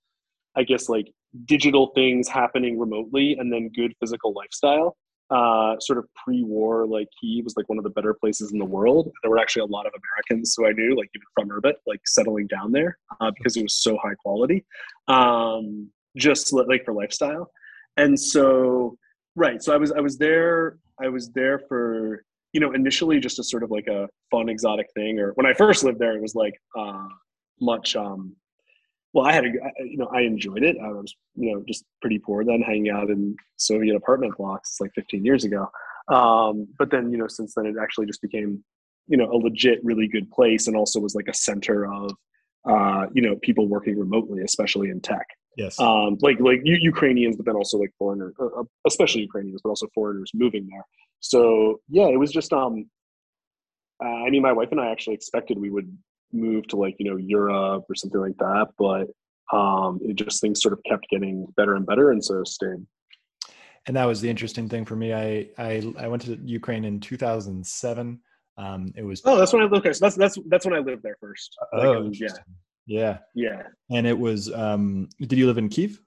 I 0.56 0.62
guess 0.62 0.88
like 0.88 1.06
digital 1.46 1.88
things 1.94 2.28
happening 2.28 2.78
remotely, 2.78 3.36
and 3.38 3.52
then 3.52 3.70
good 3.74 3.94
physical 4.00 4.32
lifestyle 4.32 4.96
uh, 5.34 5.74
sort 5.80 5.98
of 5.98 6.06
pre-war, 6.14 6.86
like 6.86 7.08
Kiev 7.20 7.44
was 7.44 7.56
like 7.56 7.68
one 7.68 7.76
of 7.76 7.82
the 7.82 7.90
better 7.90 8.14
places 8.14 8.52
in 8.52 8.58
the 8.58 8.64
world. 8.64 9.10
There 9.22 9.30
were 9.30 9.38
actually 9.40 9.62
a 9.62 9.66
lot 9.66 9.84
of 9.84 9.92
Americans 9.92 10.54
who 10.56 10.66
I 10.66 10.72
knew, 10.72 10.96
like 10.96 11.10
even 11.14 11.26
from 11.34 11.48
Urbit, 11.48 11.74
like 11.86 12.00
settling 12.06 12.46
down 12.46 12.70
there 12.70 12.98
uh, 13.20 13.32
because 13.36 13.56
it 13.56 13.62
was 13.64 13.74
so 13.74 13.98
high 14.00 14.14
quality, 14.14 14.64
um, 15.08 15.90
just 16.16 16.52
like 16.52 16.84
for 16.84 16.94
lifestyle. 16.94 17.50
And 17.96 18.18
so, 18.18 18.96
right, 19.34 19.60
so 19.60 19.74
I 19.74 19.76
was 19.76 19.90
I 19.90 20.00
was 20.00 20.18
there. 20.18 20.78
I 21.02 21.08
was 21.08 21.32
there 21.32 21.58
for 21.68 22.24
you 22.52 22.60
know 22.60 22.72
initially 22.72 23.18
just 23.18 23.40
a 23.40 23.44
sort 23.44 23.64
of 23.64 23.72
like 23.72 23.88
a 23.88 24.08
fun 24.30 24.48
exotic 24.48 24.86
thing. 24.94 25.18
Or 25.18 25.32
when 25.32 25.46
I 25.46 25.52
first 25.54 25.82
lived 25.82 25.98
there, 25.98 26.16
it 26.16 26.22
was 26.22 26.36
like 26.36 26.54
uh, 26.78 27.08
much. 27.60 27.96
Um, 27.96 28.36
well, 29.14 29.24
I 29.26 29.32
had 29.32 29.44
a, 29.44 29.50
you 29.78 29.96
know, 29.96 30.08
I 30.12 30.22
enjoyed 30.22 30.64
it. 30.64 30.76
I 30.82 30.88
was, 30.88 31.14
you 31.36 31.52
know, 31.52 31.62
just 31.66 31.84
pretty 32.00 32.18
poor 32.18 32.44
then, 32.44 32.60
hanging 32.60 32.90
out 32.90 33.10
in 33.10 33.36
Soviet 33.56 33.94
apartment 33.94 34.36
blocks. 34.36 34.76
Like 34.80 34.90
15 34.94 35.24
years 35.24 35.44
ago. 35.44 35.68
Um, 36.08 36.66
but 36.78 36.90
then, 36.90 37.12
you 37.12 37.18
know, 37.18 37.28
since 37.28 37.54
then, 37.54 37.66
it 37.66 37.76
actually 37.80 38.06
just 38.06 38.20
became, 38.20 38.62
you 39.06 39.16
know, 39.16 39.30
a 39.30 39.38
legit, 39.38 39.78
really 39.84 40.08
good 40.08 40.28
place, 40.32 40.66
and 40.66 40.76
also 40.76 40.98
was 40.98 41.14
like 41.14 41.28
a 41.28 41.34
center 41.34 41.86
of, 41.90 42.10
uh, 42.68 43.06
you 43.12 43.22
know, 43.22 43.36
people 43.36 43.68
working 43.68 43.98
remotely, 43.98 44.42
especially 44.42 44.90
in 44.90 45.00
tech. 45.00 45.26
yes 45.56 45.78
Um, 45.78 46.18
like 46.20 46.40
like 46.40 46.60
U- 46.64 46.82
Ukrainians, 46.92 47.36
but 47.36 47.46
then 47.46 47.54
also 47.54 47.78
like 47.78 47.92
foreigners, 47.96 48.34
uh, 48.40 48.46
uh, 48.46 48.64
especially 48.84 49.22
Ukrainians, 49.22 49.60
but 49.62 49.70
also 49.70 49.86
foreigners 49.94 50.32
moving 50.34 50.66
there. 50.70 50.84
So 51.20 51.80
yeah, 51.88 52.08
it 52.08 52.18
was 52.18 52.32
just. 52.32 52.52
Um, 52.52 52.90
uh, 54.04 54.24
I 54.26 54.30
mean, 54.30 54.42
my 54.42 54.52
wife 54.52 54.72
and 54.72 54.80
I 54.80 54.90
actually 54.90 55.14
expected 55.14 55.56
we 55.56 55.70
would 55.70 55.88
move 56.34 56.66
to 56.68 56.76
like 56.76 56.96
you 56.98 57.10
know 57.10 57.16
Europe 57.16 57.84
or 57.88 57.94
something 57.94 58.20
like 58.20 58.36
that, 58.38 58.68
but 58.78 59.08
um, 59.56 60.00
it 60.02 60.16
just 60.16 60.40
things 60.40 60.60
sort 60.60 60.72
of 60.72 60.80
kept 60.88 61.06
getting 61.10 61.46
better 61.56 61.74
and 61.76 61.86
better, 61.86 62.10
and 62.10 62.24
so 62.24 62.42
stayed. 62.44 62.84
and 63.86 63.96
that 63.96 64.04
was 64.04 64.20
the 64.20 64.30
interesting 64.30 64.68
thing 64.68 64.84
for 64.84 64.96
me 64.96 65.12
i 65.12 65.48
i, 65.58 65.92
I 65.98 66.08
went 66.08 66.22
to 66.22 66.38
ukraine 66.42 66.84
in 66.84 67.00
2007 67.00 68.20
um 68.56 68.92
it 68.96 69.02
was 69.02 69.20
Oh, 69.24 69.36
that's 69.36 69.52
when 69.52 69.62
I 69.62 69.66
okay. 69.66 69.92
So 69.92 70.04
that's 70.04 70.16
that's 70.16 70.38
that's 70.48 70.64
when 70.64 70.74
I 70.74 70.78
lived 70.78 71.02
there 71.02 71.16
first. 71.20 71.56
Like, 71.72 71.86
oh, 71.86 71.96
um, 71.96 72.12
yeah, 72.14 72.28
yeah 72.86 73.18
yeah, 73.34 73.62
and 73.90 74.06
it 74.06 74.18
was 74.18 74.52
um 74.52 75.08
did 75.20 75.38
you 75.38 75.46
live 75.46 75.58
in 75.58 75.68
kiev 75.68 76.00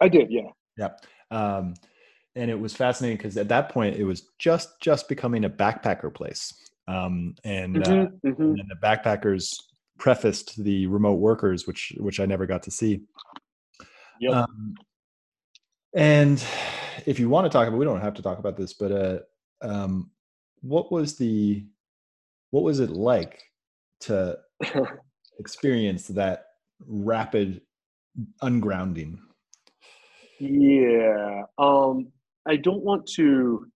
I 0.00 0.08
did. 0.08 0.30
Yeah, 0.30 0.50
Yeah. 0.76 0.90
Um, 1.30 1.74
and 2.36 2.50
it 2.50 2.58
was 2.58 2.72
fascinating 2.74 3.16
because 3.16 3.36
at 3.36 3.48
that 3.48 3.68
point 3.68 3.96
it 3.96 4.04
was 4.04 4.28
just 4.38 4.80
just 4.80 5.08
becoming 5.08 5.44
a 5.44 5.50
backpacker 5.50 6.12
place. 6.12 6.54
Um, 6.88 7.34
and, 7.44 7.76
uh, 7.76 7.90
Mhm, 7.90 8.20
mhm. 8.24 8.60
and 8.60 8.70
the 8.70 8.76
backpackers 8.82 9.54
prefaced 9.98 10.62
the 10.62 10.86
remote 10.86 11.20
workers, 11.20 11.66
which 11.66 11.92
which 11.98 12.18
I 12.18 12.26
never 12.26 12.46
got 12.46 12.62
to 12.62 12.70
see. 12.70 13.02
Yep. 14.20 14.32
Um, 14.32 14.74
and 15.94 16.42
if 17.04 17.20
you 17.20 17.28
want 17.28 17.44
to 17.44 17.50
talk 17.50 17.68
about, 17.68 17.78
we 17.78 17.84
don't 17.84 18.00
have 18.00 18.14
to 18.14 18.22
talk 18.22 18.38
about 18.38 18.56
this, 18.56 18.72
but 18.72 18.92
uh, 18.92 19.18
um, 19.60 20.10
what 20.62 20.90
was 20.90 21.16
the 21.18 21.66
what 22.50 22.62
was 22.62 22.80
it 22.80 22.90
like 22.90 23.42
to 24.00 24.38
experience 25.38 26.08
that 26.08 26.46
rapid 26.86 27.60
ungrounding? 28.42 29.18
Yeah. 30.38 31.42
Um, 31.58 32.12
I 32.46 32.56
don't 32.56 32.82
want 32.82 33.06
to 33.16 33.66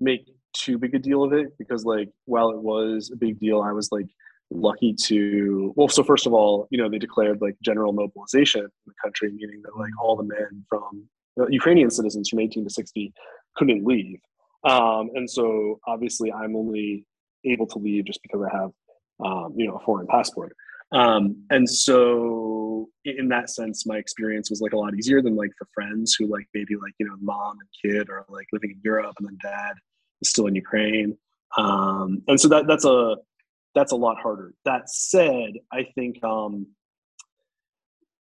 make 0.00 0.33
too 0.54 0.78
big 0.78 0.94
a 0.94 0.98
deal 0.98 1.22
of 1.22 1.32
it 1.32 1.56
because, 1.58 1.84
like, 1.84 2.10
while 2.24 2.50
it 2.50 2.58
was 2.58 3.10
a 3.12 3.16
big 3.16 3.38
deal, 3.38 3.60
I 3.60 3.72
was 3.72 3.90
like 3.92 4.06
lucky 4.50 4.94
to. 5.04 5.72
Well, 5.76 5.88
so 5.88 6.02
first 6.02 6.26
of 6.26 6.32
all, 6.32 6.68
you 6.70 6.78
know, 6.78 6.88
they 6.88 6.98
declared 6.98 7.40
like 7.40 7.56
general 7.62 7.92
mobilization 7.92 8.62
in 8.62 8.68
the 8.86 8.94
country, 9.02 9.30
meaning 9.32 9.62
that 9.64 9.76
like 9.76 9.92
all 10.02 10.16
the 10.16 10.22
men 10.22 10.64
from 10.68 11.04
Ukrainian 11.50 11.90
citizens 11.90 12.28
from 12.28 12.40
18 12.40 12.64
to 12.64 12.70
60 12.70 13.12
couldn't 13.56 13.84
leave. 13.84 14.20
Um, 14.64 15.10
and 15.14 15.28
so 15.28 15.78
obviously, 15.86 16.32
I'm 16.32 16.56
only 16.56 17.04
able 17.44 17.66
to 17.66 17.78
leave 17.78 18.06
just 18.06 18.22
because 18.22 18.40
I 18.42 18.56
have, 18.56 18.70
um, 19.24 19.52
you 19.56 19.66
know, 19.66 19.76
a 19.76 19.84
foreign 19.84 20.06
passport. 20.06 20.56
Um, 20.92 21.44
and 21.50 21.68
so 21.68 22.88
in 23.04 23.28
that 23.28 23.50
sense, 23.50 23.84
my 23.84 23.96
experience 23.96 24.48
was 24.48 24.60
like 24.60 24.72
a 24.72 24.78
lot 24.78 24.94
easier 24.94 25.20
than 25.20 25.36
like 25.36 25.50
for 25.58 25.66
friends 25.74 26.14
who 26.14 26.26
like 26.26 26.46
maybe 26.54 26.76
like, 26.76 26.94
you 26.98 27.06
know, 27.06 27.16
mom 27.20 27.56
and 27.58 27.92
kid 27.92 28.08
are 28.08 28.24
like 28.28 28.46
living 28.52 28.70
in 28.70 28.80
Europe 28.82 29.14
and 29.18 29.28
then 29.28 29.38
dad 29.42 29.74
still 30.24 30.46
in 30.46 30.54
Ukraine. 30.54 31.16
Um, 31.56 32.22
and 32.28 32.40
so 32.40 32.48
that, 32.48 32.66
that's 32.66 32.84
a, 32.84 33.16
that's 33.74 33.92
a 33.92 33.96
lot 33.96 34.16
harder. 34.20 34.54
That 34.64 34.88
said, 34.88 35.52
I 35.72 35.84
think, 35.94 36.22
um, 36.24 36.66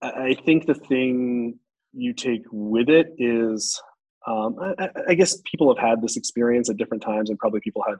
I 0.01 0.35
think 0.45 0.65
the 0.65 0.75
thing 0.75 1.59
you 1.93 2.13
take 2.13 2.43
with 2.51 2.89
it 2.89 3.13
is, 3.17 3.81
um, 4.27 4.55
I, 4.59 4.85
I- 4.85 4.91
I 5.09 5.13
guess 5.15 5.41
people 5.49 5.73
have 5.73 5.83
had 5.83 6.01
this 6.01 6.17
experience 6.17 6.69
at 6.69 6.77
different 6.77 7.03
times 7.03 7.29
and 7.29 7.39
probably 7.39 7.61
people 7.61 7.83
had 7.87 7.95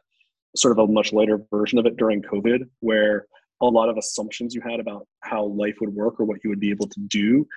sort 0.56 0.78
of 0.78 0.90
a 0.90 0.92
much 0.92 1.14
lighter 1.14 1.40
version 1.52 1.78
of 1.80 1.86
it 1.86 1.98
during 1.98 2.22
COVID 2.22 2.68
where 2.82 3.26
a 3.62 3.66
lot 3.66 3.90
of 3.90 3.98
assumptions 3.98 4.54
you 4.54 4.62
had 4.62 4.80
about 4.80 5.08
how 5.22 5.44
life 5.46 5.76
would 5.82 5.94
work 5.94 6.20
or 6.20 6.26
what 6.26 6.44
you 6.44 6.50
would 6.50 6.60
be 6.60 6.70
able 6.70 6.88
to 6.88 7.00
do 7.08 7.48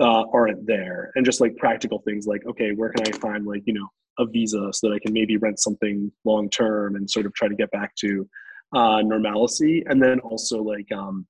uh, 0.00 0.24
aren't 0.32 0.66
there 0.66 1.10
and 1.16 1.24
just 1.26 1.40
like 1.40 1.56
practical 1.56 1.98
things 2.00 2.26
like 2.26 2.46
okay 2.46 2.70
where 2.72 2.90
can 2.90 3.06
i 3.08 3.18
find 3.18 3.44
like 3.44 3.62
you 3.66 3.72
know 3.72 3.88
a 4.18 4.26
visa 4.26 4.70
so 4.72 4.88
that 4.88 4.94
i 4.94 4.98
can 4.98 5.12
maybe 5.12 5.36
rent 5.36 5.58
something 5.58 6.10
long 6.24 6.50
term 6.50 6.96
and 6.96 7.10
sort 7.10 7.26
of 7.26 7.32
try 7.34 7.48
to 7.48 7.54
get 7.54 7.70
back 7.70 7.94
to 7.96 8.28
uh, 8.74 9.00
normalcy. 9.02 9.84
And 9.86 10.02
then 10.02 10.20
also 10.20 10.62
like 10.62 10.90
um 10.92 11.26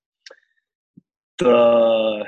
the 1.39 2.24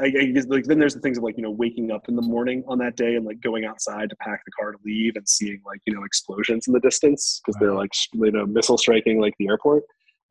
I, 0.00 0.06
I 0.06 0.24
guess 0.26 0.46
like 0.46 0.64
then 0.64 0.78
there's 0.78 0.94
the 0.94 1.00
things 1.00 1.18
of 1.18 1.24
like 1.24 1.36
you 1.36 1.42
know 1.42 1.50
waking 1.50 1.90
up 1.90 2.08
in 2.08 2.16
the 2.16 2.22
morning 2.22 2.64
on 2.66 2.78
that 2.78 2.96
day 2.96 3.14
and 3.14 3.24
like 3.24 3.40
going 3.40 3.64
outside 3.64 4.10
to 4.10 4.16
pack 4.16 4.42
the 4.44 4.52
car 4.52 4.72
to 4.72 4.78
leave 4.84 5.16
and 5.16 5.28
seeing 5.28 5.60
like 5.64 5.80
you 5.86 5.94
know 5.94 6.04
explosions 6.04 6.66
in 6.66 6.74
the 6.74 6.80
distance 6.80 7.40
because 7.44 7.58
they're 7.60 7.74
like 7.74 7.92
you 8.12 8.30
know 8.32 8.46
missile 8.46 8.78
striking 8.78 9.20
like 9.20 9.34
the 9.38 9.48
airport. 9.48 9.84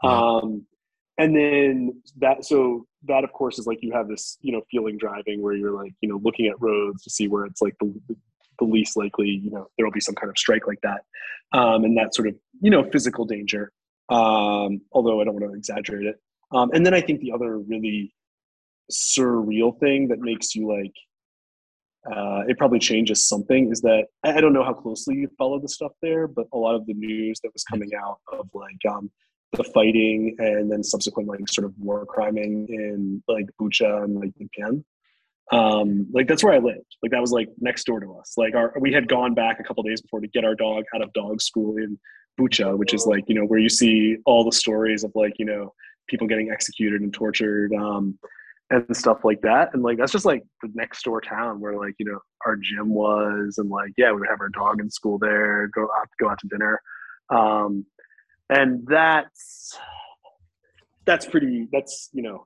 Um 0.04 0.66
and 1.20 1.36
then 1.36 2.02
that 2.18 2.44
so 2.44 2.86
that 3.06 3.24
of 3.24 3.32
course 3.32 3.58
is 3.60 3.68
like 3.68 3.80
you 3.82 3.92
have 3.94 4.08
this 4.08 4.38
you 4.42 4.52
know 4.52 4.62
feeling 4.70 4.98
driving 4.98 5.42
where 5.42 5.54
you're 5.54 5.72
like 5.72 5.94
you 6.02 6.10
know 6.10 6.20
looking 6.24 6.48
at 6.48 6.60
roads 6.60 7.04
to 7.04 7.10
see 7.10 7.28
where 7.28 7.46
it's 7.46 7.62
like 7.62 7.76
the, 7.80 7.94
the 8.66 8.72
least 8.72 8.98
likely 8.98 9.30
you 9.30 9.52
know 9.52 9.68
there 9.78 9.86
will 9.86 9.92
be 9.92 10.00
some 10.00 10.16
kind 10.16 10.30
of 10.30 10.38
strike 10.38 10.68
like 10.68 10.80
that 10.82 11.02
um 11.58 11.84
and 11.84 11.98
that 11.98 12.14
sort 12.16 12.28
of 12.28 12.36
you 12.62 12.70
know 12.70 12.84
physical 12.92 13.26
danger 13.26 13.72
um 14.10 14.82
although 14.92 15.22
i 15.22 15.24
don't 15.24 15.34
want 15.34 15.46
to 15.46 15.58
exaggerate 15.58 16.06
it 16.06 16.16
um 16.52 16.70
and 16.74 16.86
then 16.86 16.94
i 16.94 17.02
think 17.02 17.20
the 17.20 17.32
other 17.32 17.60
really 17.60 18.14
surreal 18.92 19.78
thing 19.80 20.08
that 20.08 20.20
makes 20.20 20.56
you 20.56 20.68
like 20.68 20.94
uh, 22.12 22.44
it 22.48 22.58
probably 22.58 22.80
changes 22.80 23.26
something 23.26 23.72
is 23.72 23.80
that 23.80 24.08
I, 24.24 24.42
don't 24.42 24.52
know 24.52 24.64
how 24.64 24.74
closely 24.74 25.16
you 25.16 25.30
follow 25.38 25.58
the 25.60 25.70
stuff 25.70 25.94
there, 26.02 26.28
but 26.28 26.48
a 26.52 26.58
lot 26.58 26.76
of 26.76 26.86
the 26.86 26.94
news 26.94 27.40
that 27.42 27.54
was 27.54 27.64
coming 27.64 27.92
out 27.98 28.18
of 28.34 28.50
like 28.54 28.94
um, 28.94 29.10
the 29.54 29.64
fighting 29.64 30.36
and 30.40 30.72
then 30.72 30.84
subsequent 30.84 31.30
like 31.30 31.48
sort 31.48 31.66
of 31.66 31.74
war 31.80 32.06
criming 32.06 32.68
in 32.70 33.24
like 33.28 33.46
Bucha 33.60 34.04
and 34.04 34.16
like 34.16 34.34
Irpin. 34.42 34.84
Um, 35.52 36.08
like 36.14 36.28
that's 36.28 36.44
where 36.44 36.54
I 36.54 36.60
lived. 36.60 36.96
Like 37.02 37.12
that 37.12 37.22
was 37.22 37.32
like 37.32 37.50
next 37.60 37.86
door 37.86 38.00
to 38.00 38.16
us. 38.16 38.34
Like 38.38 38.56
our 38.56 38.74
we 38.80 38.94
had 38.94 39.08
gone 39.08 39.34
back 39.34 39.60
a 39.60 39.64
couple 39.64 39.84
days 39.84 40.02
before 40.02 40.22
to 40.22 40.28
get 40.28 40.46
our 40.46 40.56
dog 40.56 40.84
out 40.96 41.02
of 41.02 41.12
dog 41.14 41.42
school 41.42 41.78
in 41.78 42.00
Bucha, 42.40 42.78
which 42.78 42.94
is 42.94 43.06
like 43.06 43.24
you 43.28 43.36
know 43.36 43.46
where 43.46 43.60
you 43.60 43.70
see 43.70 44.18
all 44.26 44.44
the 44.44 44.52
stories 44.52 45.04
of 45.04 45.12
like 45.16 45.34
you 45.38 45.46
know 45.46 45.74
people 46.08 46.28
getting 46.28 46.50
executed 46.52 47.02
and 47.02 47.14
tortured. 47.14 47.74
Um, 47.74 48.18
and 48.70 48.96
stuff 48.96 49.20
like 49.24 49.42
that. 49.42 49.70
And 49.74 49.84
like 49.84 49.98
that's 49.98 50.12
just 50.12 50.26
like 50.26 50.44
the 50.62 50.72
next 50.74 51.04
door 51.04 51.22
town 51.22 51.60
where 51.60 51.78
like 51.78 51.94
you 52.00 52.06
know 52.06 52.20
our 52.46 52.56
gym 52.56 52.90
was, 52.90 53.56
and 53.58 53.70
like 53.70 53.92
yeah, 53.98 54.12
we 54.12 54.22
would 54.22 54.30
have 54.30 54.42
our 54.42 54.50
dog 54.50 54.80
in 54.80 54.90
school 54.90 55.18
there, 55.20 55.68
go 55.68 55.84
out 55.84 56.08
go 56.20 56.30
out 56.30 56.40
to 56.40 56.48
dinner, 56.48 56.82
um, 57.30 57.86
and 58.50 58.86
that's 58.88 59.78
that's 61.06 61.26
pretty. 61.26 61.68
That's 61.72 62.10
you 62.14 62.24
know, 62.24 62.46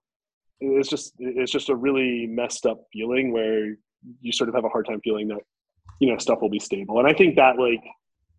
it's 0.59 0.89
just 0.89 1.13
it's 1.19 1.51
just 1.51 1.69
a 1.69 1.75
really 1.75 2.27
messed 2.27 2.65
up 2.65 2.83
feeling 2.91 3.31
where 3.31 3.75
you 4.21 4.31
sort 4.31 4.49
of 4.49 4.55
have 4.55 4.65
a 4.65 4.69
hard 4.69 4.85
time 4.85 4.99
feeling 5.03 5.27
that 5.27 5.39
you 5.99 6.11
know 6.11 6.17
stuff 6.17 6.39
will 6.41 6.49
be 6.49 6.59
stable. 6.59 6.99
And 6.99 7.07
I 7.07 7.13
think 7.13 7.35
that 7.35 7.57
like 7.57 7.83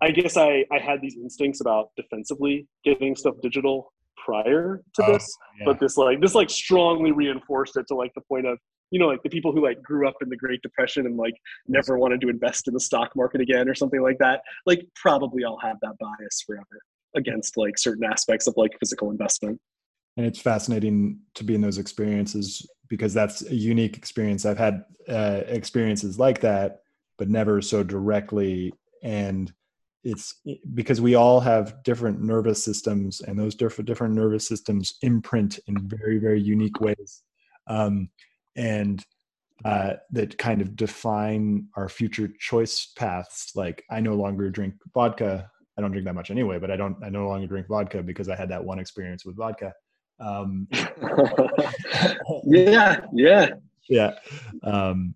I 0.00 0.10
guess 0.10 0.36
I 0.36 0.64
I 0.72 0.78
had 0.78 1.00
these 1.00 1.16
instincts 1.16 1.60
about 1.60 1.90
defensively 1.96 2.66
getting 2.84 3.16
stuff 3.16 3.34
digital 3.42 3.92
prior 4.24 4.82
to 4.94 5.04
oh, 5.04 5.12
this, 5.12 5.36
yeah. 5.58 5.64
but 5.64 5.80
this 5.80 5.96
like 5.96 6.20
this 6.20 6.34
like 6.34 6.50
strongly 6.50 7.12
reinforced 7.12 7.76
it 7.76 7.86
to 7.88 7.94
like 7.94 8.12
the 8.14 8.20
point 8.22 8.46
of 8.46 8.58
you 8.90 8.98
know 8.98 9.06
like 9.06 9.22
the 9.22 9.30
people 9.30 9.52
who 9.52 9.62
like 9.62 9.82
grew 9.82 10.08
up 10.08 10.16
in 10.20 10.28
the 10.28 10.36
Great 10.36 10.60
Depression 10.62 11.06
and 11.06 11.16
like 11.16 11.34
never 11.66 11.98
wanted 11.98 12.20
to 12.20 12.28
invest 12.28 12.68
in 12.68 12.74
the 12.74 12.80
stock 12.80 13.10
market 13.16 13.40
again 13.40 13.68
or 13.68 13.74
something 13.74 14.02
like 14.02 14.18
that. 14.18 14.42
Like 14.66 14.86
probably 14.94 15.44
I'll 15.44 15.58
have 15.58 15.76
that 15.82 15.94
bias 15.98 16.42
forever 16.46 16.82
against 17.16 17.56
like 17.56 17.78
certain 17.78 18.04
aspects 18.04 18.46
of 18.46 18.54
like 18.56 18.72
physical 18.78 19.10
investment. 19.10 19.60
And 20.18 20.26
it's 20.26 20.40
fascinating 20.40 21.20
to 21.34 21.44
be 21.44 21.54
in 21.54 21.60
those 21.60 21.78
experiences 21.78 22.68
because 22.88 23.14
that's 23.14 23.42
a 23.42 23.54
unique 23.54 23.96
experience. 23.96 24.44
I've 24.44 24.58
had 24.58 24.84
uh, 25.08 25.42
experiences 25.46 26.18
like 26.18 26.40
that, 26.40 26.80
but 27.18 27.28
never 27.28 27.62
so 27.62 27.84
directly. 27.84 28.72
And 29.04 29.52
it's 30.02 30.34
because 30.74 31.00
we 31.00 31.14
all 31.14 31.38
have 31.38 31.84
different 31.84 32.20
nervous 32.20 32.64
systems 32.64 33.20
and 33.20 33.38
those 33.38 33.54
different 33.54 33.86
different 33.86 34.12
nervous 34.12 34.48
systems 34.48 34.94
imprint 35.02 35.60
in 35.68 35.86
very 35.86 36.18
very 36.18 36.40
unique 36.40 36.80
ways. 36.80 37.22
Um, 37.68 38.10
and 38.56 39.04
uh, 39.64 39.94
that 40.10 40.36
kind 40.36 40.60
of 40.60 40.74
define 40.74 41.68
our 41.76 41.88
future 41.88 42.28
choice 42.40 42.86
paths. 42.96 43.52
Like 43.54 43.84
i 43.88 44.00
no 44.00 44.14
longer 44.14 44.50
drink 44.50 44.74
vodka. 44.92 45.48
I 45.76 45.80
don't 45.80 45.92
drink 45.92 46.06
that 46.06 46.14
much 46.16 46.32
anyway 46.32 46.58
but 46.58 46.72
i 46.72 46.76
don't 46.76 46.96
i 47.04 47.08
no 47.08 47.28
longer 47.28 47.46
drink 47.46 47.68
vodka 47.68 48.02
because 48.02 48.28
i 48.28 48.34
had 48.34 48.48
that 48.48 48.64
one 48.64 48.80
experience 48.80 49.24
with 49.24 49.36
vodka 49.36 49.72
um, 50.20 50.66
yeah 52.44 53.00
yeah. 53.12 53.50
Yeah 53.88 54.14
um, 54.64 55.14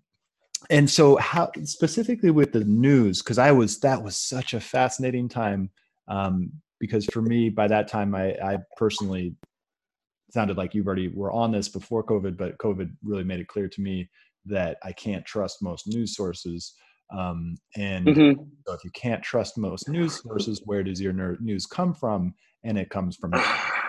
and 0.69 0.89
so 0.89 1.17
how 1.17 1.51
specifically 1.63 2.31
with 2.31 2.53
the 2.53 2.63
news 2.63 3.21
because 3.21 3.37
i 3.37 3.51
was 3.51 3.79
that 3.81 4.01
was 4.01 4.15
such 4.15 4.53
a 4.53 4.59
fascinating 4.59 5.27
time 5.27 5.69
um, 6.07 6.51
because 6.79 7.05
for 7.07 7.21
me 7.21 7.49
by 7.49 7.67
that 7.67 7.87
time 7.87 8.15
i 8.15 8.31
i 8.43 8.57
personally 8.77 9.35
sounded 10.31 10.57
like 10.57 10.73
you've 10.73 10.87
already 10.87 11.09
were 11.09 11.31
on 11.31 11.51
this 11.51 11.69
before 11.69 12.03
covid 12.03 12.37
but 12.37 12.57
covid 12.57 12.89
really 13.03 13.23
made 13.23 13.39
it 13.39 13.47
clear 13.47 13.67
to 13.67 13.81
me 13.81 14.09
that 14.45 14.77
i 14.83 14.91
can't 14.91 15.25
trust 15.25 15.61
most 15.61 15.87
news 15.87 16.15
sources 16.15 16.73
um, 17.13 17.55
and 17.75 18.07
mm-hmm. 18.07 18.41
so 18.65 18.73
if 18.73 18.83
you 18.83 18.91
can't 18.91 19.21
trust 19.21 19.57
most 19.57 19.87
news 19.87 20.21
sources 20.23 20.61
where 20.65 20.83
does 20.83 20.99
your 20.99 21.13
news 21.39 21.65
come 21.65 21.93
from? 21.93 22.33
And 22.63 22.77
it 22.77 22.89
comes 22.89 23.17
from 23.17 23.33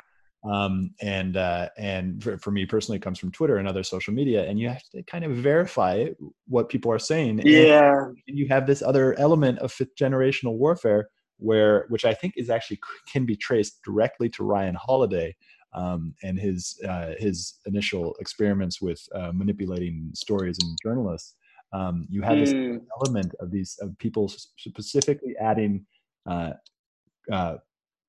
um, 0.45 0.95
and 1.01 1.37
uh, 1.37 1.69
and 1.79 2.23
for, 2.23 2.37
for, 2.39 2.51
me 2.51 2.67
personally, 2.67 2.99
it 2.99 3.03
comes 3.03 3.19
from 3.19 3.33
Twitter 3.33 3.57
and 3.57 3.67
other 3.67 3.83
social 3.83 4.13
media, 4.13 4.45
and 4.45 4.59
you 4.59 4.69
have 4.69 4.83
to 4.91 5.03
kind 5.05 5.25
of 5.25 5.33
verify 5.33 6.07
what 6.47 6.69
people 6.69 6.93
are 6.93 6.99
saying. 6.99 7.41
Yeah, 7.45 8.05
and 8.29 8.39
you 8.39 8.47
have 8.49 8.67
this 8.67 8.83
other 8.83 9.19
element 9.19 9.59
of 9.61 9.73
fifth 9.73 9.97
generational 9.97 10.57
warfare, 10.59 11.09
where 11.39 11.87
which 11.89 12.05
I 12.05 12.13
think 12.13 12.35
is 12.37 12.51
actually 12.51 12.79
can 13.11 13.25
be 13.25 13.37
traced 13.37 13.83
directly 13.85 14.29
to 14.31 14.45
Ryan 14.45 14.75
Holiday. 14.75 15.35
Um, 15.73 16.15
and 16.23 16.39
his 16.39 16.79
uh, 16.87 17.15
his 17.19 17.55
initial 17.67 18.15
experiments 18.21 18.81
with 18.81 19.03
uh, 19.15 19.33
manipulating 19.33 20.11
stories 20.15 20.57
and 20.63 20.79
journalists, 20.85 21.35
um, 21.73 22.07
you 22.09 22.23
have 22.23 22.35
mm. 22.35 22.41
this 22.41 22.53
hmm. 22.53 22.77
element 23.01 23.35
of 23.41 23.51
these 23.51 23.77
of 23.81 23.99
people 23.99 24.29
specifically 24.59 25.35
adding 25.41 25.85
uh, 26.27 26.53
uh 27.33 27.57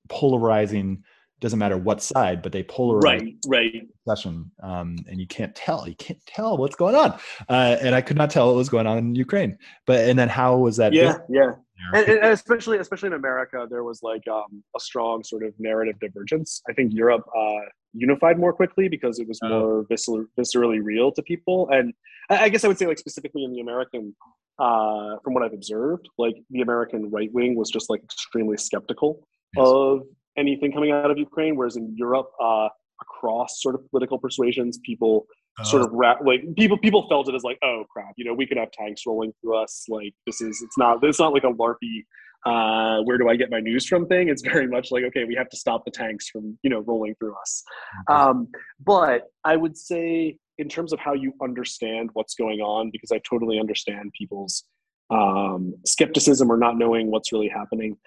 polarizing 0.10 1.04
doesn't 1.42 1.60
matter 1.60 1.78
what 1.78 2.02
side, 2.02 2.42
but 2.42 2.52
they 2.52 2.64
polarize 2.64 3.04
right, 3.04 3.36
right. 3.48 3.88
Session, 4.08 4.52
um, 4.64 4.96
and 5.08 5.20
you 5.20 5.28
can't 5.28 5.54
tell. 5.56 5.88
You 5.88 5.96
can't 5.96 6.24
tell 6.26 6.58
what's 6.58 6.76
going 6.76 6.96
on. 6.96 7.20
Uh, 7.50 7.78
and 7.82 7.94
I 7.94 8.02
could 8.02 8.18
not 8.18 8.30
tell 8.30 8.48
what 8.48 8.56
was 8.56 8.70
going 8.70 8.88
on 8.88 8.98
in 8.98 9.16
Ukraine. 9.16 9.58
But 9.86 10.08
and 10.10 10.18
then 10.18 10.30
how 10.30 10.58
was 10.58 10.78
that? 10.78 10.94
Yeah, 10.94 11.18
yeah. 11.30 11.52
And, 11.94 12.08
and, 12.08 12.26
especially 12.26 12.78
especially 12.78 13.08
in 13.08 13.14
America, 13.14 13.68
there 13.70 13.84
was 13.84 14.02
like 14.02 14.26
um, 14.28 14.64
a 14.76 14.80
strong 14.80 15.24
sort 15.24 15.44
of 15.44 15.54
narrative 15.60 16.00
divergence. 16.00 16.62
I 16.70 16.74
think 16.74 16.94
Europe 16.94 17.26
uh, 17.36 17.66
unified 17.94 18.40
more 18.40 18.54
quickly 18.54 18.88
because 18.88 19.20
it 19.20 19.28
was 19.28 19.40
oh. 19.44 19.50
more 19.50 19.86
viscer- 19.86 20.28
viscerally 20.40 20.80
real 20.84 21.12
to 21.14 21.22
people. 21.22 21.70
And 21.72 21.94
I, 22.30 22.46
I 22.46 22.50
guess 22.50 22.64
I 22.64 22.68
would 22.68 22.78
say 22.78 22.88
like 22.88 23.00
specifically 23.00 23.44
in 23.44 23.52
the 23.52 23.60
American, 23.60 24.16
uh, 24.60 25.16
from 25.24 25.34
what 25.34 25.44
I've 25.44 25.54
observed, 25.54 26.08
like 26.18 26.36
the 26.50 26.62
American 26.62 27.10
right 27.12 27.32
wing 27.34 27.56
was 27.56 27.70
just 27.70 27.90
like 27.90 28.04
extremely 28.04 28.58
skeptical 28.58 29.28
yes. 29.56 29.66
of 29.68 30.02
anything 30.38 30.72
coming 30.72 30.92
out 30.92 31.12
of 31.12 31.18
Ukraine, 31.18 31.56
whereas 31.56 31.76
in 31.76 31.94
Europe, 31.96 32.30
uh, 32.42 32.70
across 33.02 33.62
sort 33.62 33.76
of 33.76 33.90
political 33.90 34.18
persuasions, 34.18 34.80
people 34.84 35.26
uh, 35.60 35.64
sort 35.64 35.82
of 35.82 35.90
ra- 35.92 36.18
like 36.26 36.44
people 36.58 36.78
people 36.78 37.08
felt 37.10 37.28
it 37.30 37.36
as 37.36 37.44
like, 37.44 37.58
oh 37.64 37.84
crap, 37.90 38.14
you 38.18 38.26
know, 38.26 38.34
we 38.34 38.46
could 38.46 38.58
have 38.58 38.72
tanks 38.72 39.04
rolling 39.06 39.34
through 39.42 39.58
us. 39.58 39.86
Like 39.90 40.14
this 40.26 40.42
is 40.42 40.62
it's 40.62 40.78
not 40.78 41.04
it's 41.04 41.20
not 41.20 41.34
like 41.34 41.44
a 41.44 41.52
larpy. 41.52 42.06
Uh, 42.46 43.02
where 43.06 43.18
do 43.18 43.28
I 43.28 43.36
get 43.36 43.50
my 43.50 43.60
news 43.60 43.88
from 43.88 44.06
thing? 44.06 44.30
It's 44.30 44.44
very 44.44 44.68
much 44.68 44.92
like 44.92 45.04
okay, 45.06 45.24
we 45.24 45.36
have 45.36 45.50
to 45.50 45.58
stop 45.58 45.84
the 45.86 45.92
tanks 45.92 46.30
from 46.30 46.58
you 46.64 46.70
know 46.70 46.80
rolling 46.80 47.16
through 47.16 47.36
us. 47.36 47.64
Um, 48.08 48.48
but 48.86 49.24
I 49.44 49.56
would 49.56 49.78
say 49.78 50.38
in 50.58 50.70
terms 50.70 50.94
of 50.94 51.00
how 51.00 51.14
you 51.14 51.34
understand 51.42 52.10
what's 52.14 52.36
going 52.36 52.60
on, 52.60 52.90
because 52.92 53.12
I 53.12 53.20
totally 53.30 53.60
understand 53.60 54.14
people's 54.18 54.64
um, 55.10 55.74
skepticism 55.86 56.52
or 56.52 56.58
not 56.58 56.78
knowing 56.78 57.12
what's 57.12 57.32
really 57.32 57.50
happening 57.50 57.98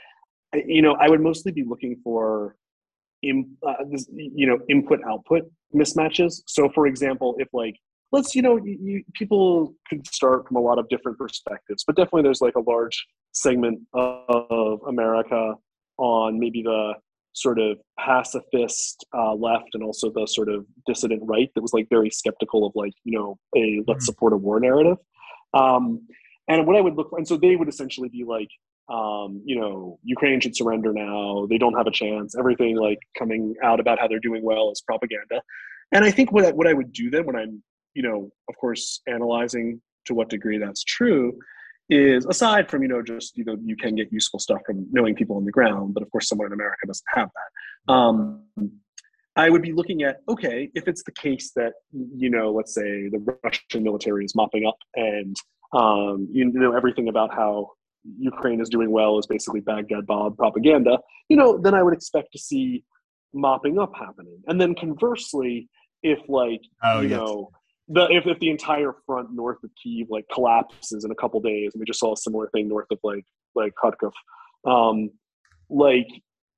you 0.54 0.82
know, 0.82 0.96
I 1.00 1.08
would 1.08 1.20
mostly 1.20 1.52
be 1.52 1.64
looking 1.64 2.00
for, 2.02 2.56
in, 3.22 3.56
uh, 3.66 3.84
this, 3.90 4.06
you 4.12 4.46
know, 4.46 4.58
input 4.68 5.00
output 5.08 5.42
mismatches. 5.74 6.42
So, 6.46 6.68
for 6.70 6.86
example, 6.86 7.36
if 7.38 7.48
like 7.52 7.76
let's 8.12 8.34
you 8.34 8.42
know 8.42 8.56
you, 8.56 8.78
you, 8.80 9.04
people 9.14 9.74
could 9.88 10.06
start 10.06 10.46
from 10.46 10.56
a 10.56 10.60
lot 10.60 10.78
of 10.78 10.88
different 10.88 11.18
perspectives 11.18 11.84
but 11.84 11.96
definitely 11.96 12.22
there's 12.22 12.40
like 12.40 12.54
a 12.56 12.60
large 12.60 13.06
segment 13.32 13.80
of 13.94 14.80
america 14.88 15.54
on 15.98 16.38
maybe 16.38 16.62
the 16.62 16.92
sort 17.34 17.58
of 17.58 17.78
pacifist 17.98 19.04
uh, 19.16 19.32
left 19.34 19.68
and 19.74 19.82
also 19.82 20.10
the 20.10 20.26
sort 20.26 20.48
of 20.48 20.64
dissident 20.86 21.20
right 21.24 21.50
that 21.54 21.62
was 21.62 21.72
like 21.72 21.86
very 21.88 22.10
skeptical 22.10 22.66
of 22.66 22.72
like 22.74 22.92
you 23.04 23.16
know 23.16 23.38
a 23.56 23.82
let's 23.86 24.04
mm-hmm. 24.04 24.04
support 24.04 24.32
a 24.32 24.36
war 24.36 24.58
narrative 24.58 24.96
um, 25.54 26.06
and 26.48 26.66
what 26.66 26.76
i 26.76 26.80
would 26.80 26.94
look 26.94 27.10
for 27.10 27.18
and 27.18 27.28
so 27.28 27.36
they 27.36 27.56
would 27.56 27.68
essentially 27.68 28.08
be 28.08 28.24
like 28.24 28.48
um, 28.88 29.42
you 29.44 29.58
know, 29.58 29.98
Ukraine 30.02 30.40
should 30.40 30.56
surrender 30.56 30.92
now. 30.92 31.46
They 31.48 31.58
don't 31.58 31.74
have 31.74 31.86
a 31.86 31.90
chance. 31.90 32.34
Everything 32.38 32.76
like 32.76 32.98
coming 33.18 33.54
out 33.62 33.80
about 33.80 33.98
how 33.98 34.08
they're 34.08 34.18
doing 34.18 34.42
well 34.42 34.70
is 34.70 34.80
propaganda. 34.80 35.42
And 35.92 36.04
I 36.04 36.10
think 36.10 36.32
what 36.32 36.44
I, 36.44 36.52
what 36.52 36.66
I 36.66 36.72
would 36.72 36.92
do 36.92 37.10
then 37.10 37.26
when 37.26 37.36
I'm 37.36 37.62
you 37.98 38.02
know, 38.02 38.30
of 38.48 38.56
course, 38.56 39.00
analyzing 39.08 39.80
to 40.06 40.14
what 40.14 40.28
degree 40.28 40.56
that's 40.56 40.84
true 40.84 41.36
is 41.90 42.26
aside 42.26 42.70
from 42.70 42.82
you 42.82 42.88
know 42.88 43.02
just 43.02 43.36
you 43.36 43.44
know 43.44 43.56
you 43.64 43.74
can 43.74 43.94
get 43.94 44.12
useful 44.12 44.38
stuff 44.38 44.60
from 44.64 44.86
knowing 44.92 45.16
people 45.16 45.36
on 45.36 45.44
the 45.44 45.50
ground, 45.50 45.94
but 45.94 46.02
of 46.02 46.10
course 46.12 46.28
someone 46.28 46.46
in 46.46 46.52
America 46.52 46.86
doesn't 46.86 47.06
have 47.12 47.28
that. 47.34 47.92
Um, 47.92 48.42
I 49.34 49.50
would 49.50 49.62
be 49.62 49.72
looking 49.72 50.02
at 50.04 50.20
okay 50.28 50.70
if 50.74 50.86
it's 50.86 51.02
the 51.02 51.12
case 51.12 51.50
that 51.56 51.72
you 51.92 52.30
know 52.30 52.52
let's 52.52 52.72
say 52.72 53.08
the 53.08 53.36
Russian 53.42 53.82
military 53.82 54.24
is 54.24 54.34
mopping 54.36 54.64
up 54.64 54.78
and 54.94 55.34
um, 55.72 56.28
you 56.30 56.44
know 56.44 56.76
everything 56.76 57.08
about 57.08 57.34
how 57.34 57.72
Ukraine 58.18 58.60
is 58.60 58.68
doing 58.68 58.90
well 58.90 59.18
is 59.18 59.26
basically 59.26 59.60
Baghdad 59.60 60.06
Bob 60.06 60.36
propaganda. 60.36 60.98
You 61.28 61.36
know 61.36 61.58
then 61.58 61.74
I 61.74 61.82
would 61.82 61.94
expect 61.94 62.32
to 62.32 62.38
see 62.38 62.84
mopping 63.34 63.78
up 63.78 63.92
happening, 63.94 64.40
and 64.46 64.60
then 64.60 64.74
conversely 64.74 65.68
if 66.02 66.18
like 66.28 66.62
oh, 66.84 67.00
you 67.00 67.08
yes. 67.08 67.18
know 67.18 67.50
the 67.88 68.06
if, 68.10 68.26
if 68.26 68.38
the 68.38 68.50
entire 68.50 68.94
front 69.06 69.32
north 69.32 69.62
of 69.64 69.70
Kiev 69.82 70.08
like 70.10 70.26
collapses 70.32 71.04
in 71.04 71.10
a 71.10 71.14
couple 71.14 71.40
days, 71.40 71.72
and 71.74 71.80
we 71.80 71.86
just 71.86 72.00
saw 72.00 72.12
a 72.12 72.16
similar 72.16 72.48
thing 72.50 72.68
north 72.68 72.86
of 72.90 72.98
like 73.02 73.24
like 73.54 73.72
Kharkov, 73.82 74.12
um, 74.70 75.10
like 75.70 76.08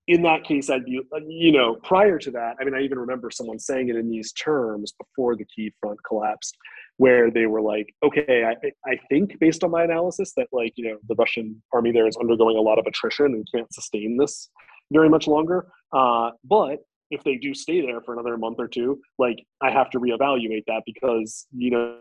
in 0.09 0.23
that 0.23 0.43
case, 0.43 0.71
I'd 0.71 0.85
be 0.85 1.01
you 1.29 1.53
know 1.53 1.77
prior 1.77 2.19
to 2.19 2.31
that. 2.33 2.57
I 2.61 2.65
mean, 2.65 2.75
I 2.75 2.81
even 2.81 2.99
remember 2.99 3.31
someone 3.31 3.59
saying 3.59 3.89
it 3.89 3.97
in 3.97 4.11
these 4.11 4.33
terms 4.33 4.93
before 4.99 5.37
the 5.37 5.45
Kiev 5.45 5.73
front 5.81 5.99
collapsed, 6.07 6.57
where 7.01 7.31
they 7.31 7.47
were 7.47 7.63
like, 7.63 7.89
okay, 8.03 8.45
I 8.45 8.55
I 8.93 8.97
think 9.09 9.39
based 9.41 9.65
on 9.65 9.71
my 9.71 9.85
analysis 9.85 10.35
that 10.37 10.49
like 10.53 10.75
you 10.77 10.85
know 10.87 10.99
the 11.09 11.15
Russian 11.15 11.47
army 11.73 11.93
there 11.93 12.07
is 12.07 12.17
undergoing 12.19 12.59
a 12.59 12.61
lot 12.61 12.79
of 12.79 12.85
attrition 12.87 13.29
and 13.37 13.47
can't 13.55 13.73
sustain 13.73 14.19
this 14.19 14.51
very 14.93 15.09
much 15.09 15.27
longer. 15.27 15.59
Uh, 15.95 16.31
but 16.45 16.81
if 17.11 17.25
they 17.25 17.37
do 17.37 17.55
stay 17.55 17.81
there 17.81 18.03
for 18.03 18.13
another 18.13 18.37
month 18.37 18.59
or 18.59 18.69
two, 18.69 19.01
like 19.19 19.39
I 19.63 19.71
have 19.71 19.89
to 19.93 19.99
reevaluate 19.99 20.65
that 20.67 20.83
because 20.85 21.47
you 21.57 21.71
know 21.71 21.97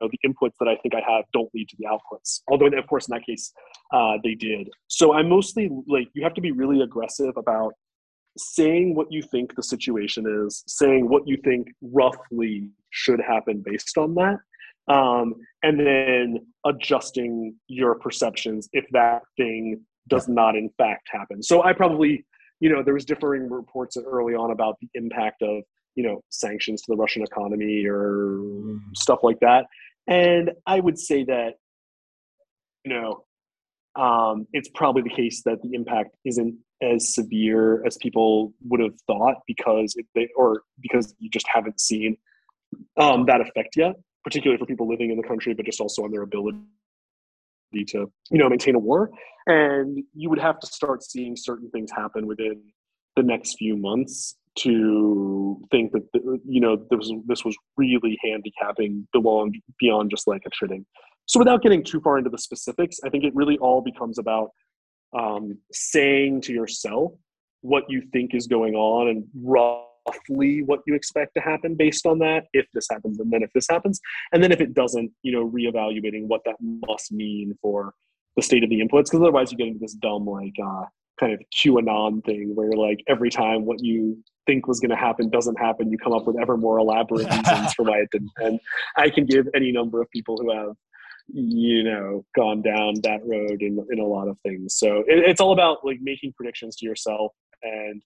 the 0.00 0.18
inputs 0.26 0.56
that 0.58 0.68
I 0.68 0.76
think 0.82 0.94
I 0.96 1.02
have 1.08 1.24
don't 1.32 1.50
lead 1.54 1.68
to 1.68 1.76
the 1.78 1.86
outputs. 1.92 2.40
Although, 2.50 2.66
of 2.66 2.86
course, 2.88 3.06
in 3.08 3.14
that 3.14 3.24
case, 3.24 3.52
uh, 3.92 4.14
they 4.24 4.34
did. 4.34 4.68
So 4.88 5.14
I'm 5.14 5.28
mostly 5.28 5.70
like 5.86 6.08
you 6.14 6.24
have 6.24 6.34
to 6.34 6.40
be 6.40 6.50
really 6.50 6.80
aggressive 6.80 7.34
about 7.36 7.74
saying 8.36 8.94
what 8.94 9.10
you 9.10 9.22
think 9.22 9.54
the 9.54 9.62
situation 9.62 10.24
is, 10.46 10.62
saying 10.66 11.08
what 11.08 11.26
you 11.26 11.36
think 11.44 11.68
roughly 11.80 12.70
should 12.90 13.20
happen 13.20 13.62
based 13.64 13.96
on 13.98 14.14
that, 14.14 14.38
um, 14.88 15.34
and 15.62 15.78
then 15.78 16.38
adjusting 16.64 17.54
your 17.68 17.96
perceptions 17.96 18.68
if 18.72 18.84
that 18.92 19.22
thing 19.36 19.80
does 20.08 20.28
not 20.28 20.54
in 20.54 20.70
fact 20.78 21.08
happen. 21.10 21.42
So 21.42 21.64
I 21.64 21.72
probably 21.72 22.24
you 22.60 22.70
know, 22.70 22.82
there 22.82 22.94
was 22.94 23.04
differing 23.04 23.50
reports 23.50 23.96
early 23.96 24.34
on 24.34 24.50
about 24.50 24.76
the 24.80 24.88
impact 24.94 25.42
of, 25.42 25.62
you 25.94 26.02
know, 26.02 26.22
sanctions 26.30 26.82
to 26.82 26.92
the 26.92 26.96
Russian 26.96 27.22
economy 27.22 27.84
or 27.86 28.38
mm. 28.40 28.78
stuff 28.94 29.20
like 29.22 29.40
that. 29.40 29.66
And 30.06 30.52
I 30.66 30.80
would 30.80 30.98
say 30.98 31.24
that, 31.24 31.54
you 32.84 32.94
know, 32.94 33.24
um, 34.00 34.46
it's 34.52 34.68
probably 34.74 35.02
the 35.02 35.10
case 35.10 35.42
that 35.44 35.60
the 35.62 35.70
impact 35.74 36.10
isn't 36.24 36.56
as 36.82 37.14
severe 37.14 37.84
as 37.86 37.96
people 37.96 38.52
would 38.68 38.80
have 38.80 38.94
thought 39.06 39.36
because 39.46 39.96
they 40.14 40.28
or 40.36 40.62
because 40.80 41.14
you 41.18 41.30
just 41.30 41.46
haven't 41.52 41.80
seen 41.80 42.16
um, 42.98 43.24
that 43.26 43.40
effect 43.40 43.76
yet, 43.76 43.96
particularly 44.24 44.58
for 44.58 44.66
people 44.66 44.88
living 44.88 45.10
in 45.10 45.16
the 45.16 45.26
country, 45.26 45.54
but 45.54 45.64
just 45.64 45.80
also 45.80 46.04
on 46.04 46.10
their 46.10 46.22
ability 46.22 46.58
to 47.88 48.10
you 48.30 48.38
know 48.38 48.48
maintain 48.48 48.74
a 48.74 48.78
war. 48.78 49.10
And 49.46 50.02
you 50.14 50.28
would 50.28 50.40
have 50.40 50.58
to 50.60 50.66
start 50.66 51.02
seeing 51.02 51.36
certain 51.36 51.70
things 51.70 51.90
happen 51.92 52.26
within 52.26 52.62
the 53.14 53.22
next 53.22 53.56
few 53.58 53.76
months 53.76 54.36
to 54.56 55.60
think 55.70 55.92
that 55.92 56.02
you 56.46 56.60
know 56.60 56.76
this 56.76 56.98
was 56.98 57.12
this 57.26 57.44
was 57.44 57.56
really 57.76 58.18
handicapping 58.24 59.06
belong 59.12 59.52
beyond 59.78 60.10
just 60.10 60.26
like 60.26 60.42
a 60.46 60.50
trading 60.50 60.84
so 61.26 61.38
without 61.38 61.62
getting 61.62 61.84
too 61.84 62.00
far 62.00 62.16
into 62.16 62.30
the 62.30 62.38
specifics 62.38 62.98
i 63.04 63.10
think 63.10 63.22
it 63.22 63.34
really 63.34 63.58
all 63.58 63.82
becomes 63.82 64.18
about 64.18 64.48
um, 65.18 65.58
saying 65.72 66.42
to 66.42 66.52
yourself 66.52 67.12
what 67.62 67.84
you 67.88 68.02
think 68.12 68.34
is 68.34 68.46
going 68.46 68.74
on 68.74 69.08
and 69.08 69.24
roughly 69.42 70.62
what 70.62 70.80
you 70.86 70.94
expect 70.94 71.34
to 71.34 71.40
happen 71.40 71.74
based 71.74 72.06
on 72.06 72.18
that 72.18 72.44
if 72.52 72.66
this 72.74 72.86
happens 72.90 73.18
and 73.18 73.32
then 73.32 73.42
if 73.42 73.50
this 73.54 73.66
happens. 73.68 74.00
And 74.32 74.42
then 74.42 74.52
if 74.52 74.60
it 74.60 74.74
doesn't 74.74 75.10
you 75.22 75.32
know 75.32 75.48
reevaluating 75.48 76.26
what 76.26 76.42
that 76.44 76.56
must 76.60 77.12
mean 77.12 77.56
for 77.60 77.94
the 78.36 78.42
state 78.42 78.62
of 78.62 78.70
the 78.70 78.80
inputs 78.80 79.04
because 79.04 79.20
otherwise 79.22 79.50
you 79.50 79.58
get 79.58 79.68
into 79.68 79.80
this 79.80 79.94
dumb 79.94 80.26
like 80.26 80.52
uh, 80.62 80.84
kind 81.18 81.32
of 81.32 81.40
qanon 81.56 82.22
thing 82.24 82.54
where 82.54 82.72
like 82.72 83.02
every 83.08 83.30
time 83.30 83.64
what 83.64 83.82
you 83.82 84.22
think 84.46 84.66
was 84.68 84.78
going 84.78 84.90
to 84.90 84.96
happen 84.96 85.30
doesn't 85.30 85.58
happen 85.58 85.90
you 85.90 85.98
come 85.98 86.12
up 86.12 86.26
with 86.26 86.36
ever 86.38 86.56
more 86.56 86.78
elaborate 86.78 87.26
reasons 87.30 87.72
for 87.74 87.84
why 87.84 87.98
it 87.98 88.08
didn't. 88.12 88.30
And 88.36 88.60
i 88.96 89.08
can 89.08 89.24
give 89.24 89.48
any 89.54 89.72
number 89.72 90.00
of 90.02 90.10
people 90.10 90.36
who 90.36 90.52
have 90.52 90.74
you 91.28 91.82
know 91.82 92.24
gone 92.36 92.62
down 92.62 92.94
that 93.02 93.20
road 93.24 93.60
in, 93.60 93.84
in 93.90 93.98
a 93.98 94.06
lot 94.06 94.28
of 94.28 94.38
things 94.44 94.76
so 94.78 94.98
it, 95.08 95.18
it's 95.18 95.40
all 95.40 95.52
about 95.52 95.78
like 95.84 95.98
making 96.00 96.32
predictions 96.36 96.76
to 96.76 96.86
yourself 96.86 97.32
and 97.62 98.02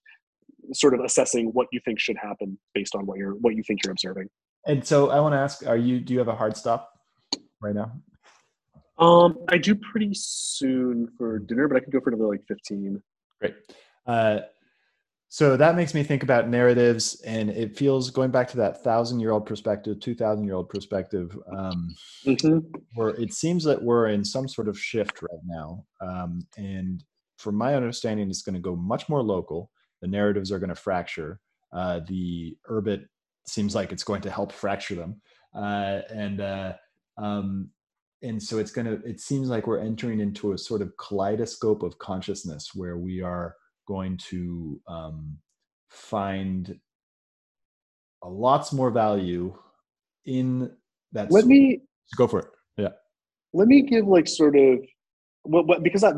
sort 0.73 0.93
of 0.93 1.01
assessing 1.01 1.47
what 1.47 1.67
you 1.71 1.79
think 1.83 1.99
should 1.99 2.17
happen 2.17 2.57
based 2.73 2.95
on 2.95 3.05
what 3.05 3.17
you're 3.17 3.33
what 3.35 3.55
you 3.55 3.63
think 3.63 3.83
you're 3.83 3.91
observing. 3.91 4.29
And 4.67 4.85
so 4.85 5.09
I 5.09 5.19
want 5.19 5.33
to 5.33 5.39
ask, 5.39 5.65
are 5.65 5.77
you 5.77 5.99
do 5.99 6.13
you 6.13 6.19
have 6.19 6.27
a 6.27 6.35
hard 6.35 6.55
stop 6.55 6.89
right 7.61 7.75
now? 7.75 7.91
Um, 8.99 9.39
I 9.49 9.57
do 9.57 9.75
pretty 9.75 10.11
soon 10.13 11.09
for 11.17 11.39
dinner, 11.39 11.67
but 11.67 11.77
I 11.77 11.79
could 11.79 11.91
go 11.91 11.99
for 12.01 12.09
another 12.09 12.27
like 12.27 12.43
15. 12.47 13.01
Great. 13.39 13.55
Uh, 14.05 14.41
so 15.33 15.55
that 15.55 15.77
makes 15.77 15.93
me 15.93 16.03
think 16.03 16.23
about 16.23 16.49
narratives, 16.49 17.21
and 17.25 17.49
it 17.49 17.77
feels 17.77 18.11
going 18.11 18.31
back 18.31 18.49
to 18.49 18.57
that 18.57 18.83
thousand 18.83 19.21
year 19.21 19.31
old 19.31 19.45
perspective, 19.45 20.01
two 20.01 20.13
thousand 20.13 20.43
year 20.43 20.55
old 20.55 20.67
perspective, 20.67 21.37
um, 21.55 21.95
mm-hmm. 22.25 22.59
where 22.95 23.11
it 23.11 23.33
seems 23.33 23.63
that 23.63 23.81
we're 23.81 24.09
in 24.09 24.25
some 24.25 24.49
sort 24.49 24.67
of 24.67 24.77
shift 24.77 25.21
right 25.21 25.39
now. 25.45 25.85
Um, 26.01 26.41
and 26.57 27.01
from 27.37 27.55
my 27.55 27.75
understanding, 27.75 28.29
it's 28.29 28.41
going 28.41 28.55
to 28.55 28.59
go 28.59 28.75
much 28.75 29.07
more 29.07 29.23
local 29.23 29.71
the 30.01 30.07
narratives 30.09 30.51
are 30.51 30.59
going 30.59 30.69
to 30.69 30.75
fracture. 30.75 31.39
Uh, 31.71 32.01
the 32.07 32.57
Urbit 32.69 33.05
seems 33.47 33.73
like 33.73 33.93
it's 33.93 34.03
going 34.03 34.21
to 34.23 34.31
help 34.31 34.51
fracture 34.51 34.95
them, 34.95 35.21
uh, 35.55 36.01
and 36.09 36.41
uh, 36.41 36.73
um, 37.17 37.69
and 38.21 38.43
so 38.43 38.57
it's 38.57 38.71
going 38.71 38.87
to. 38.87 39.07
It 39.07 39.21
seems 39.21 39.47
like 39.47 39.65
we're 39.65 39.79
entering 39.79 40.19
into 40.19 40.51
a 40.51 40.57
sort 40.57 40.81
of 40.81 40.91
kaleidoscope 40.97 41.83
of 41.83 41.97
consciousness 41.99 42.71
where 42.75 42.97
we 42.97 43.21
are 43.21 43.55
going 43.91 44.15
to 44.15 44.79
um, 44.87 45.37
find 45.89 46.79
a 48.23 48.29
lots 48.29 48.71
more 48.71 48.89
value 48.89 49.53
in 50.25 50.71
that. 51.11 51.29
Let 51.29 51.45
me 51.45 51.81
go 52.15 52.25
for 52.25 52.39
it. 52.39 52.47
Yeah. 52.77 52.93
Let 53.53 53.67
me 53.67 53.81
give 53.81 54.07
like 54.07 54.27
sort 54.27 54.55
of 54.57 54.79
well, 55.43 55.65
because 55.81 56.03
I, 56.03 56.13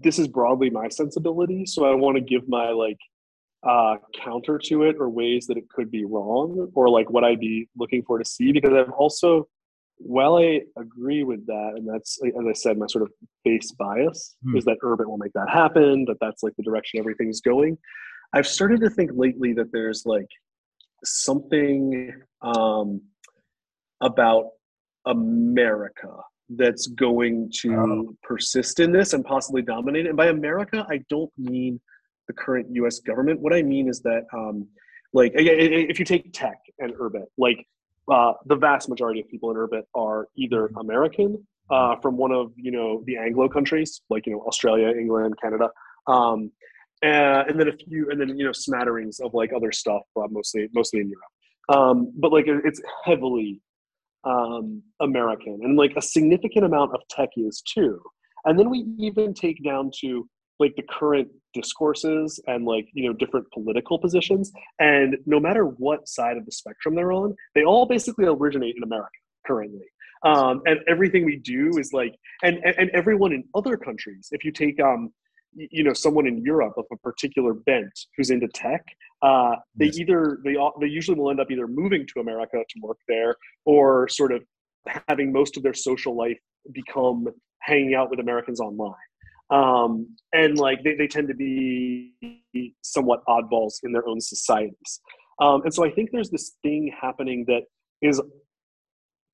this 0.00 0.18
is 0.18 0.26
broadly 0.26 0.70
my 0.70 0.88
sensibility, 0.88 1.66
so 1.66 1.84
I 1.84 1.94
want 1.94 2.16
to 2.16 2.22
give 2.22 2.48
my 2.48 2.70
like 2.70 2.98
uh, 3.62 3.96
counter 4.24 4.58
to 4.64 4.82
it 4.82 4.96
or 4.98 5.08
ways 5.08 5.46
that 5.46 5.56
it 5.56 5.68
could 5.68 5.90
be 5.90 6.04
wrong 6.04 6.70
or 6.74 6.88
like 6.88 7.10
what 7.10 7.24
I'd 7.24 7.40
be 7.40 7.68
looking 7.76 8.02
for 8.02 8.18
to 8.18 8.24
see 8.24 8.50
because 8.52 8.72
I've 8.72 8.90
also 8.90 9.46
while 9.98 10.36
I 10.36 10.62
agree 10.76 11.22
with 11.24 11.46
that 11.46 11.72
and 11.76 11.88
that's 11.88 12.18
as 12.24 12.46
I 12.48 12.52
said 12.52 12.78
my 12.78 12.86
sort 12.86 13.02
of 13.02 13.12
base 13.44 13.72
bias 13.72 14.36
hmm. 14.42 14.56
is 14.56 14.64
that 14.64 14.78
urbit 14.82 15.08
will 15.08 15.18
make 15.18 15.32
that 15.34 15.48
happen 15.48 16.04
that 16.06 16.16
that's 16.20 16.42
like 16.42 16.54
the 16.56 16.62
direction 16.62 16.98
everything's 16.98 17.40
going 17.40 17.78
I've 18.34 18.48
started 18.48 18.80
to 18.80 18.90
think 18.90 19.12
lately 19.14 19.52
that 19.54 19.70
there's 19.72 20.04
like 20.04 20.26
something 21.04 22.12
um, 22.42 23.00
about 24.00 24.46
America 25.06 26.16
that's 26.50 26.88
going 26.88 27.50
to 27.60 27.74
oh. 27.74 28.16
persist 28.22 28.80
in 28.80 28.90
this 28.90 29.12
and 29.12 29.24
possibly 29.24 29.62
dominate. 29.62 30.06
And 30.06 30.16
by 30.16 30.26
America, 30.26 30.84
I 30.90 31.00
don't 31.08 31.30
mean 31.38 31.80
the 32.26 32.34
current 32.34 32.66
U.S. 32.72 32.98
government. 32.98 33.40
What 33.40 33.54
I 33.54 33.62
mean 33.62 33.88
is 33.88 34.00
that, 34.00 34.24
um, 34.32 34.66
like, 35.12 35.32
if 35.36 35.98
you 36.00 36.04
take 36.04 36.32
tech 36.32 36.58
and 36.80 36.92
urbit, 36.98 37.26
like 37.38 37.64
uh, 38.10 38.32
the 38.46 38.56
vast 38.56 38.88
majority 38.88 39.20
of 39.20 39.28
people 39.28 39.50
in 39.50 39.56
Urbit 39.56 39.82
are 39.94 40.28
either 40.36 40.68
mm-hmm. 40.68 40.78
American 40.78 41.46
uh, 41.70 41.96
from 41.96 42.16
one 42.16 42.32
of 42.32 42.52
you 42.56 42.70
know 42.70 43.02
the 43.06 43.16
Anglo 43.16 43.48
countries, 43.48 44.02
like 44.10 44.26
you 44.26 44.32
know 44.32 44.40
Australia, 44.40 44.88
England, 44.88 45.34
Canada, 45.40 45.70
um, 46.06 46.50
and, 47.02 47.50
and, 47.50 47.60
then 47.60 47.68
a 47.68 47.72
few, 47.72 48.10
and 48.10 48.20
then 48.20 48.36
you 48.36 48.44
know 48.44 48.52
smatterings 48.52 49.20
of 49.20 49.32
like 49.34 49.52
other 49.54 49.72
stuff, 49.72 50.02
uh, 50.16 50.26
mostly 50.30 50.68
mostly 50.74 51.00
in 51.00 51.08
Europe. 51.08 51.78
Um, 51.80 52.12
but 52.16 52.32
like 52.32 52.44
it's 52.46 52.80
heavily 53.04 53.62
um, 54.24 54.82
American, 55.00 55.60
and 55.62 55.76
like 55.76 55.94
a 55.96 56.02
significant 56.02 56.64
amount 56.66 56.94
of 56.94 57.00
tech 57.08 57.30
is 57.36 57.62
too. 57.62 58.00
And 58.44 58.58
then 58.58 58.68
we 58.68 58.84
even 58.98 59.32
take 59.32 59.64
down 59.64 59.90
to 60.00 60.28
like 60.60 60.74
the 60.76 60.82
current 60.82 61.28
discourses 61.54 62.40
and 62.46 62.64
like 62.64 62.88
you 62.92 63.06
know 63.06 63.12
different 63.14 63.46
political 63.52 63.98
positions. 63.98 64.52
And 64.78 65.16
no 65.26 65.40
matter 65.40 65.64
what 65.64 66.08
side 66.08 66.36
of 66.36 66.44
the 66.44 66.52
spectrum 66.52 66.94
they're 66.94 67.12
on 67.12 67.34
they 67.54 67.64
all 67.64 67.86
basically 67.86 68.26
originate 68.26 68.74
in 68.76 68.82
america 68.82 69.10
currently. 69.46 69.86
Um, 70.24 70.62
and 70.64 70.80
everything 70.88 71.26
we 71.26 71.36
do 71.36 71.76
is 71.78 71.92
like 71.92 72.14
and, 72.42 72.58
and, 72.64 72.74
and 72.78 72.90
everyone 72.90 73.32
in 73.32 73.44
other 73.54 73.76
countries 73.76 74.28
if 74.32 74.44
you 74.44 74.52
take 74.52 74.80
um 74.80 75.10
you 75.56 75.84
know 75.84 75.92
someone 75.92 76.26
in 76.26 76.42
Europe 76.42 76.74
of 76.76 76.86
a 76.92 76.96
particular 76.96 77.54
bent 77.54 77.92
who's 78.16 78.30
into 78.30 78.48
tech, 78.48 78.84
uh, 79.22 79.56
they 79.76 79.86
either 79.86 80.38
they 80.44 80.56
they 80.80 80.86
usually 80.86 81.18
will 81.18 81.30
end 81.30 81.40
up 81.40 81.50
either 81.50 81.66
moving 81.66 82.06
to 82.12 82.20
America 82.20 82.58
to 82.68 82.80
work 82.80 82.98
there 83.08 83.36
or 83.64 84.08
sort 84.08 84.32
of 84.32 84.42
having 85.08 85.32
most 85.32 85.56
of 85.56 85.62
their 85.62 85.74
social 85.74 86.16
life 86.16 86.38
become 86.72 87.26
hanging 87.60 87.94
out 87.94 88.10
with 88.10 88.20
Americans 88.20 88.60
online. 88.60 88.94
Um, 89.54 90.16
and 90.32 90.58
like 90.58 90.82
they, 90.82 90.96
they 90.96 91.06
tend 91.06 91.28
to 91.28 91.34
be 91.34 92.12
somewhat 92.82 93.20
oddballs 93.28 93.74
in 93.84 93.92
their 93.92 94.06
own 94.08 94.20
societies. 94.20 95.00
Um, 95.40 95.62
and 95.62 95.72
so 95.72 95.84
I 95.84 95.90
think 95.90 96.10
there's 96.10 96.30
this 96.30 96.56
thing 96.62 96.92
happening 97.00 97.44
that 97.46 97.62
is 98.02 98.20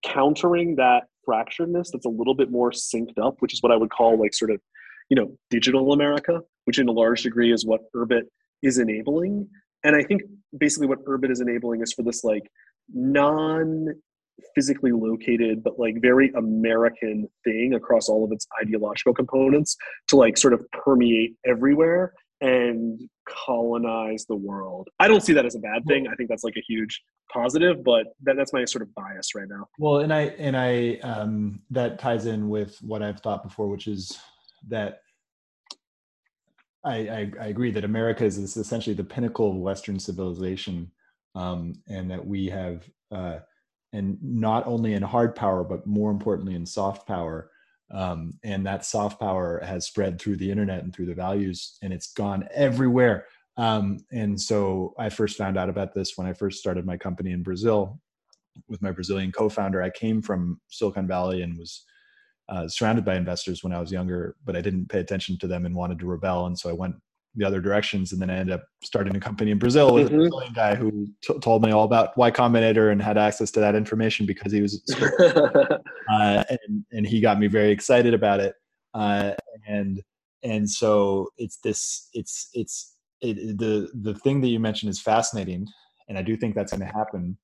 countering 0.04 0.76
that 0.76 1.04
fracturedness 1.26 1.88
that's 1.92 2.04
a 2.04 2.10
little 2.10 2.34
bit 2.34 2.50
more 2.50 2.70
synced 2.70 3.18
up, 3.18 3.36
which 3.40 3.54
is 3.54 3.62
what 3.62 3.72
I 3.72 3.76
would 3.76 3.90
call 3.90 4.18
like 4.18 4.34
sort 4.34 4.50
of, 4.50 4.60
you 5.08 5.16
know, 5.16 5.36
digital 5.48 5.92
America, 5.92 6.40
which 6.64 6.78
in 6.78 6.88
a 6.88 6.92
large 6.92 7.22
degree 7.22 7.52
is 7.52 7.64
what 7.64 7.80
Urbit 7.96 8.22
is 8.62 8.78
enabling. 8.78 9.48
And 9.84 9.96
I 9.96 10.02
think 10.02 10.22
basically 10.58 10.86
what 10.86 11.02
Urbit 11.06 11.30
is 11.30 11.40
enabling 11.40 11.80
is 11.80 11.94
for 11.94 12.02
this 12.02 12.24
like 12.24 12.50
non 12.92 13.86
physically 14.54 14.92
located 14.92 15.62
but 15.62 15.78
like 15.78 15.94
very 16.00 16.30
american 16.36 17.28
thing 17.44 17.74
across 17.74 18.08
all 18.08 18.24
of 18.24 18.32
its 18.32 18.46
ideological 18.62 19.14
components 19.14 19.76
to 20.08 20.16
like 20.16 20.36
sort 20.36 20.52
of 20.52 20.64
permeate 20.72 21.34
everywhere 21.46 22.12
and 22.40 23.00
colonize 23.28 24.24
the 24.26 24.36
world. 24.36 24.88
I 24.98 25.08
don't 25.08 25.20
see 25.20 25.32
that 25.34 25.44
as 25.44 25.54
a 25.54 25.58
bad 25.58 25.84
thing. 25.86 26.08
I 26.08 26.14
think 26.14 26.28
that's 26.28 26.44
like 26.44 26.56
a 26.56 26.62
huge 26.66 27.02
positive, 27.32 27.84
but 27.84 28.06
that, 28.22 28.36
that's 28.36 28.52
my 28.52 28.64
sort 28.64 28.82
of 28.82 28.94
bias 28.94 29.34
right 29.34 29.48
now. 29.48 29.66
Well, 29.78 29.98
and 29.98 30.12
I 30.12 30.20
and 30.38 30.56
I 30.56 30.98
um, 31.02 31.60
that 31.70 31.98
ties 31.98 32.26
in 32.26 32.48
with 32.48 32.78
what 32.80 33.02
I've 33.02 33.20
thought 33.20 33.42
before, 33.42 33.68
which 33.68 33.86
is 33.86 34.18
that 34.68 35.00
I, 36.84 36.94
I, 36.94 37.32
I 37.40 37.46
agree 37.48 37.70
that 37.72 37.84
America 37.84 38.24
is, 38.24 38.38
is, 38.38 38.56
essentially 38.56 38.94
the 38.94 39.04
pinnacle 39.04 39.50
of 39.50 39.56
Western 39.56 39.98
civilization, 39.98 40.90
um, 41.34 41.74
and 41.88 42.10
that 42.10 42.26
we 42.26 42.46
have, 42.46 42.88
uh, 43.12 43.40
and 43.92 44.18
not 44.22 44.66
only 44.66 44.94
in 44.94 45.02
hard 45.02 45.34
power, 45.34 45.64
but 45.64 45.86
more 45.86 46.10
importantly 46.10 46.54
in 46.54 46.66
soft 46.66 47.06
power, 47.06 47.50
um, 47.92 48.38
and 48.44 48.64
that 48.66 48.84
soft 48.84 49.18
power 49.18 49.60
has 49.64 49.86
spread 49.86 50.20
through 50.20 50.36
the 50.36 50.50
internet 50.50 50.82
and 50.82 50.94
through 50.94 51.06
the 51.06 51.14
values 51.14 51.76
and 51.82 51.92
it's 51.92 52.12
gone 52.12 52.48
everywhere. 52.54 53.26
Um, 53.56 53.98
and 54.12 54.40
so 54.40 54.94
i 54.98 55.08
first 55.08 55.36
found 55.36 55.58
out 55.58 55.68
about 55.68 55.92
this 55.92 56.16
when 56.16 56.26
i 56.26 56.32
first 56.32 56.60
started 56.60 56.86
my 56.86 56.96
company 56.96 57.32
in 57.32 57.42
brazil 57.42 58.00
with 58.68 58.80
my 58.80 58.92
brazilian 58.92 59.32
co-founder. 59.32 59.82
I 59.82 59.90
came 59.90 60.22
from 60.22 60.60
silicon 60.68 61.06
valley 61.06 61.42
and 61.42 61.58
was 61.58 61.84
uh, 62.48 62.68
surrounded 62.68 63.04
by 63.04 63.16
investors 63.16 63.62
when 63.64 63.72
i 63.72 63.80
was 63.80 63.90
younger 63.90 64.36
but 64.44 64.56
i 64.56 64.60
didn't 64.60 64.88
pay 64.88 65.00
attention 65.00 65.36
to 65.38 65.48
them 65.48 65.66
and 65.66 65.74
wanted 65.74 65.98
to 65.98 66.06
rebel. 66.06 66.46
And 66.46 66.58
so 66.58 66.70
i 66.70 66.72
went 66.72 66.94
the 67.34 67.44
other 67.44 67.60
directions. 67.60 68.12
And 68.12 68.20
then 68.20 68.30
I 68.30 68.36
ended 68.36 68.54
up 68.54 68.64
starting 68.82 69.14
a 69.16 69.20
company 69.20 69.50
in 69.50 69.58
Brazil 69.58 69.94
with 69.94 70.06
mm-hmm. 70.06 70.14
a 70.14 70.18
Brazilian 70.18 70.52
guy 70.52 70.74
who 70.74 71.06
t- 71.22 71.38
told 71.40 71.62
me 71.62 71.70
all 71.70 71.84
about 71.84 72.16
Y 72.16 72.30
Combinator 72.30 72.90
and 72.90 73.00
had 73.00 73.18
access 73.18 73.50
to 73.52 73.60
that 73.60 73.74
information 73.74 74.26
because 74.26 74.52
he 74.52 74.60
was, 74.60 74.82
uh, 75.20 76.44
and, 76.48 76.84
and 76.92 77.06
he 77.06 77.20
got 77.20 77.38
me 77.38 77.46
very 77.46 77.70
excited 77.70 78.14
about 78.14 78.40
it. 78.40 78.54
Uh, 78.94 79.32
and, 79.66 80.02
and 80.42 80.68
so 80.68 81.28
it's 81.38 81.58
this, 81.58 82.08
it's, 82.14 82.48
it's, 82.54 82.96
it, 83.20 83.58
the, 83.58 83.88
the 84.02 84.14
thing 84.14 84.40
that 84.40 84.48
you 84.48 84.58
mentioned 84.58 84.90
is 84.90 85.00
fascinating. 85.00 85.66
And 86.08 86.18
I 86.18 86.22
do 86.22 86.36
think 86.36 86.54
that's 86.54 86.72
going 86.72 86.86
to 86.86 86.92
happen. 86.92 87.38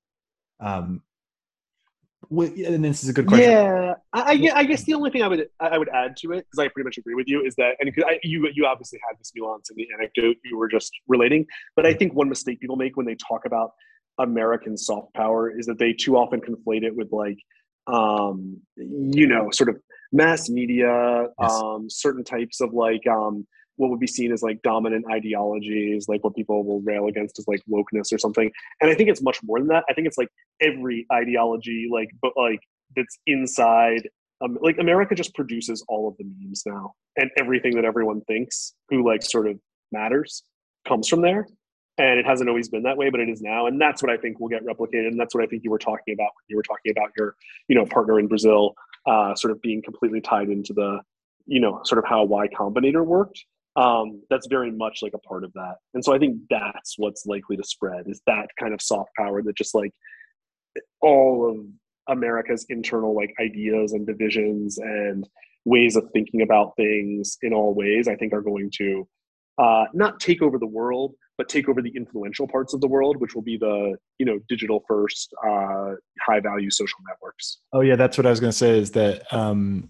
Um, 0.59 1.03
and 2.30 2.84
this 2.84 3.02
is 3.02 3.08
a 3.08 3.12
good 3.12 3.26
question. 3.26 3.50
Yeah, 3.50 3.94
I, 4.12 4.50
I, 4.54 4.64
guess 4.64 4.84
the 4.84 4.94
only 4.94 5.10
thing 5.10 5.22
I 5.22 5.28
would 5.28 5.48
I 5.60 5.78
would 5.78 5.88
add 5.90 6.16
to 6.18 6.32
it 6.32 6.46
because 6.50 6.58
I 6.58 6.68
pretty 6.68 6.84
much 6.84 6.98
agree 6.98 7.14
with 7.14 7.28
you 7.28 7.42
is 7.42 7.54
that 7.56 7.76
and 7.78 7.92
I, 8.06 8.18
you 8.22 8.48
you 8.54 8.66
obviously 8.66 8.98
had 9.08 9.18
this 9.18 9.32
nuance 9.36 9.70
in 9.70 9.76
the 9.76 9.86
anecdote 9.98 10.36
you 10.44 10.58
were 10.58 10.68
just 10.68 10.92
relating, 11.06 11.46
but 11.76 11.86
I 11.86 11.94
think 11.94 12.14
one 12.14 12.28
mistake 12.28 12.60
people 12.60 12.76
make 12.76 12.96
when 12.96 13.06
they 13.06 13.16
talk 13.16 13.44
about 13.46 13.72
American 14.18 14.76
soft 14.76 15.12
power 15.14 15.56
is 15.56 15.66
that 15.66 15.78
they 15.78 15.92
too 15.92 16.16
often 16.16 16.40
conflate 16.40 16.82
it 16.82 16.94
with 16.96 17.12
like 17.12 17.38
um, 17.86 18.60
you 18.76 19.26
know 19.26 19.50
sort 19.52 19.68
of 19.68 19.76
mass 20.12 20.48
media, 20.48 21.26
yes. 21.40 21.52
um, 21.52 21.88
certain 21.88 22.24
types 22.24 22.60
of 22.60 22.72
like 22.72 23.06
um, 23.06 23.46
what 23.77 23.91
would 23.91 24.01
be 24.01 24.07
seen 24.07 24.33
as 24.33 24.43
like 24.43 24.61
dominant 24.62 25.05
ideologies, 25.11 26.09
like 26.09 26.24
what 26.24 26.35
people 26.35 26.64
will 26.64 26.81
rail 26.81 27.07
against 27.07 27.39
is 27.39 27.47
like 27.47 27.61
wokeness 27.70 28.12
or 28.12 28.18
something. 28.18 28.51
And 28.81 28.91
I 28.91 28.95
think 28.95 29.09
it's 29.09 29.22
much 29.22 29.39
more 29.43 29.59
than 29.59 29.68
that. 29.68 29.85
I 29.89 29.95
think 29.95 30.07
it's 30.07 30.18
like 30.18 30.29
every 30.61 31.07
ideology, 31.12 31.89
like 31.91 32.11
but 32.22 32.33
like 32.37 32.61
that's 32.95 33.18
inside. 33.27 34.09
Um, 34.43 34.59
like 34.61 34.77
America 34.79 35.14
just 35.14 35.35
produces 35.35 35.83
all 35.89 36.09
of 36.09 36.16
the 36.18 36.24
memes 36.24 36.62
now, 36.66 36.93
and 37.16 37.31
everything 37.39 37.74
that 37.77 37.85
everyone 37.85 38.20
thinks 38.22 38.74
who 38.91 39.07
like 39.07 39.22
sort 39.22 39.49
of 39.49 39.59
matters 39.93 40.43
comes 40.87 41.09
from 41.09 41.22
there. 41.22 41.47
And 41.99 42.20
it 42.20 42.27
hasn't 42.27 42.51
always 42.51 42.68
been 42.68 42.83
that 42.83 42.99
way, 42.99 43.09
but 43.09 43.20
it 43.20 43.31
is 43.31 43.41
now, 43.41 43.66
and 43.66 43.81
that's 43.81 44.03
what 44.03 44.12
I 44.12 44.18
think 44.18 44.39
will 44.39 44.51
get 44.51 44.62
replicated. 44.66 45.07
And 45.07 45.18
that's 45.18 45.35
what 45.35 45.43
I 45.43 45.47
think 45.47 45.64
you 45.64 45.70
were 45.70 45.79
talking 45.79 46.12
about 46.12 46.29
when 46.35 46.45
you 46.49 46.57
were 46.57 46.62
talking 46.62 46.93
about 46.93 47.11
your, 47.16 47.35
you 47.68 47.74
know, 47.74 47.87
partner 47.87 48.20
in 48.20 48.27
Brazil, 48.27 48.74
uh, 49.07 49.35
sort 49.35 49.51
of 49.51 49.62
being 49.62 49.81
completely 49.81 50.20
tied 50.20 50.51
into 50.51 50.74
the, 50.74 51.01
you 51.47 51.59
know, 51.59 51.81
sort 51.85 51.99
of 51.99 52.05
how 52.07 52.22
Y 52.24 52.49
Combinator 52.49 53.03
worked 53.03 53.47
um, 53.77 54.22
that's 54.31 54.47
very 54.47 54.70
much 54.70 55.01
like 55.03 55.12
a 55.14 55.18
part 55.18 55.45
of 55.45 55.53
that. 55.53 55.77
And 55.95 56.05
so 56.05 56.14
I 56.14 56.18
think 56.18 56.39
that's 56.49 56.95
what's 56.97 57.27
likely 57.27 57.57
to 57.57 57.64
spread 57.64 58.05
is 58.07 58.20
that 58.27 58.49
kind 58.59 58.72
of 58.72 58.81
soft 58.81 59.11
power 59.18 59.43
that 59.43 59.57
just 59.57 59.74
like 59.74 59.93
all 61.03 61.51
of 61.51 62.16
America's 62.16 62.64
internal 62.68 63.14
like 63.14 63.35
ideas 63.41 63.93
and 63.93 64.07
divisions 64.07 64.79
and 64.79 65.29
ways 65.64 65.97
of 65.97 66.09
thinking 66.12 66.43
about 66.43 66.72
things 66.77 67.37
in 67.43 67.53
all 67.53 67.74
ways, 67.74 68.09
I 68.09 68.16
think 68.16 68.33
are 68.33 68.41
going 68.41 68.70
to 68.79 69.07
uh, 69.59 69.85
not 69.93 70.20
take 70.20 70.43
over 70.43 70.59
the 70.59 70.66
world, 70.66 71.14
but 71.39 71.49
take 71.49 71.68
over 71.68 71.83
the 71.83 71.93
influential 71.95 72.47
parts 72.47 72.72
of 72.72 72.81
the 72.81 72.87
world, 72.87 73.16
which 73.18 73.35
will 73.35 73.43
be 73.43 73.57
the 73.57 73.97
you 74.18 74.27
know 74.27 74.39
digital 74.49 74.85
first, 74.89 75.35
uh, 75.47 75.93
high 76.20 76.41
value 76.41 76.70
social 76.70 76.99
networks. 77.09 77.59
Oh 77.72 77.81
yeah, 77.81 77.97
that's 77.97 78.16
what 78.16 78.27
I 78.27 78.31
was 78.31 78.41
going 78.41 78.53
to 78.53 78.57
say. 78.57 78.79
Is 78.79 78.93
that 78.93 79.33
um, 79.35 79.89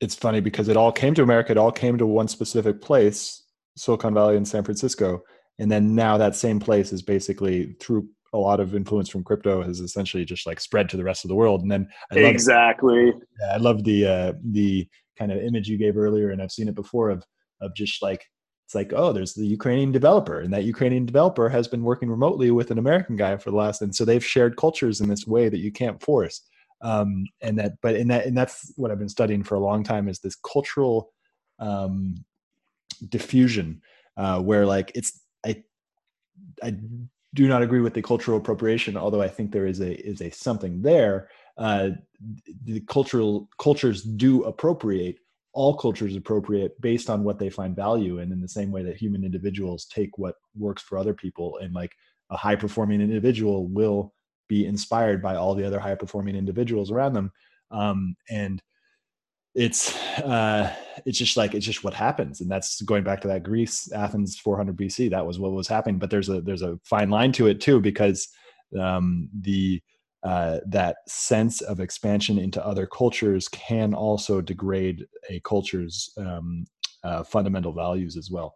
it's 0.00 0.14
funny 0.14 0.40
because 0.40 0.68
it 0.68 0.76
all 0.76 0.92
came 0.92 1.14
to 1.14 1.22
America. 1.22 1.52
It 1.52 1.58
all 1.58 1.72
came 1.72 1.96
to 1.98 2.06
one 2.06 2.28
specific 2.28 2.80
place, 2.80 3.42
Silicon 3.76 4.14
Valley 4.14 4.36
and 4.36 4.46
San 4.46 4.64
Francisco, 4.64 5.22
and 5.58 5.70
then 5.70 5.94
now 5.94 6.18
that 6.18 6.36
same 6.36 6.60
place 6.60 6.92
is 6.92 7.02
basically 7.02 7.74
through 7.80 8.08
a 8.32 8.38
lot 8.38 8.60
of 8.60 8.74
influence 8.74 9.08
from 9.08 9.24
crypto 9.24 9.62
has 9.62 9.80
essentially 9.80 10.24
just 10.24 10.46
like 10.46 10.60
spread 10.60 10.88
to 10.90 10.96
the 10.96 11.04
rest 11.04 11.24
of 11.24 11.28
the 11.28 11.34
world. 11.34 11.62
And 11.62 11.70
then 11.70 11.88
I 12.10 12.18
exactly, 12.18 13.06
love, 13.06 13.22
yeah, 13.40 13.54
I 13.54 13.56
love 13.56 13.84
the 13.84 14.06
uh, 14.06 14.32
the 14.50 14.88
kind 15.18 15.32
of 15.32 15.38
image 15.38 15.68
you 15.68 15.78
gave 15.78 15.96
earlier, 15.96 16.30
and 16.30 16.42
I've 16.42 16.52
seen 16.52 16.68
it 16.68 16.74
before 16.74 17.10
of 17.10 17.24
of 17.60 17.74
just 17.74 18.02
like 18.02 18.26
it's 18.66 18.74
like 18.74 18.92
oh 18.94 19.12
there's 19.12 19.32
the 19.32 19.46
ukrainian 19.46 19.92
developer 19.92 20.40
and 20.40 20.52
that 20.52 20.64
ukrainian 20.64 21.06
developer 21.06 21.48
has 21.48 21.68
been 21.68 21.84
working 21.84 22.10
remotely 22.10 22.50
with 22.50 22.70
an 22.72 22.78
american 22.78 23.16
guy 23.16 23.36
for 23.36 23.50
the 23.50 23.56
last 23.56 23.80
and 23.80 23.94
so 23.94 24.04
they've 24.04 24.26
shared 24.26 24.56
cultures 24.56 25.00
in 25.00 25.08
this 25.08 25.26
way 25.26 25.48
that 25.48 25.60
you 25.60 25.70
can't 25.70 26.02
force 26.02 26.42
um, 26.82 27.24
and 27.40 27.58
that 27.58 27.72
but 27.82 27.94
in 27.94 28.08
that 28.08 28.26
and 28.26 28.36
that's 28.36 28.72
what 28.76 28.90
i've 28.90 28.98
been 28.98 29.08
studying 29.08 29.42
for 29.42 29.54
a 29.54 29.60
long 29.60 29.82
time 29.82 30.08
is 30.08 30.18
this 30.18 30.36
cultural 30.36 31.12
um, 31.58 32.14
diffusion 33.08 33.80
uh, 34.16 34.40
where 34.40 34.66
like 34.66 34.92
it's 34.94 35.20
i 35.44 35.62
i 36.62 36.74
do 37.34 37.48
not 37.48 37.62
agree 37.62 37.80
with 37.80 37.94
the 37.94 38.02
cultural 38.02 38.38
appropriation 38.38 38.96
although 38.96 39.22
i 39.22 39.28
think 39.28 39.52
there 39.52 39.66
is 39.66 39.80
a 39.80 39.94
is 40.06 40.20
a 40.20 40.30
something 40.30 40.82
there. 40.82 41.28
Uh, 41.58 41.88
the 42.64 42.80
cultural 42.80 43.48
cultures 43.58 44.02
do 44.02 44.44
appropriate 44.44 45.16
all 45.56 45.74
cultures 45.74 46.14
appropriate 46.14 46.78
based 46.82 47.08
on 47.08 47.24
what 47.24 47.38
they 47.38 47.48
find 47.48 47.74
value 47.74 48.18
in 48.18 48.30
in 48.30 48.42
the 48.42 48.48
same 48.48 48.70
way 48.70 48.82
that 48.82 48.98
human 48.98 49.24
individuals 49.24 49.86
take 49.86 50.18
what 50.18 50.34
works 50.54 50.82
for 50.82 50.98
other 50.98 51.14
people. 51.14 51.58
And 51.62 51.72
like 51.72 51.92
a 52.28 52.36
high 52.36 52.56
performing 52.56 53.00
individual 53.00 53.66
will 53.66 54.12
be 54.48 54.66
inspired 54.66 55.22
by 55.22 55.36
all 55.36 55.54
the 55.54 55.66
other 55.66 55.78
high 55.78 55.94
performing 55.94 56.36
individuals 56.36 56.90
around 56.90 57.14
them. 57.14 57.32
Um, 57.70 58.16
and 58.30 58.62
it's 59.54 59.96
uh, 60.18 60.72
it's 61.06 61.18
just 61.18 61.36
like 61.36 61.54
it's 61.54 61.66
just 61.66 61.82
what 61.82 61.94
happens. 61.94 62.40
And 62.40 62.50
that's 62.50 62.82
going 62.82 63.04
back 63.04 63.20
to 63.22 63.28
that 63.28 63.42
greece 63.42 63.90
athens 63.92 64.38
400 64.38 64.76
bc 64.76 65.10
that 65.10 65.26
was 65.26 65.38
what 65.38 65.52
was 65.52 65.66
happening. 65.66 65.98
But 65.98 66.10
there's 66.10 66.28
a 66.28 66.40
there's 66.42 66.62
a 66.62 66.78
fine 66.84 67.10
line 67.10 67.32
to 67.32 67.46
it 67.46 67.60
too 67.60 67.80
because 67.80 68.28
um, 68.78 69.28
the 69.40 69.80
uh, 70.22 70.58
that 70.66 70.96
sense 71.06 71.60
of 71.62 71.80
expansion 71.80 72.38
into 72.38 72.64
other 72.64 72.86
cultures 72.86 73.48
can 73.48 73.94
also 73.94 74.40
degrade 74.40 75.06
a 75.30 75.40
culture's 75.40 76.10
um, 76.18 76.64
uh, 77.04 77.22
fundamental 77.22 77.72
values 77.72 78.16
as 78.16 78.30
well. 78.30 78.54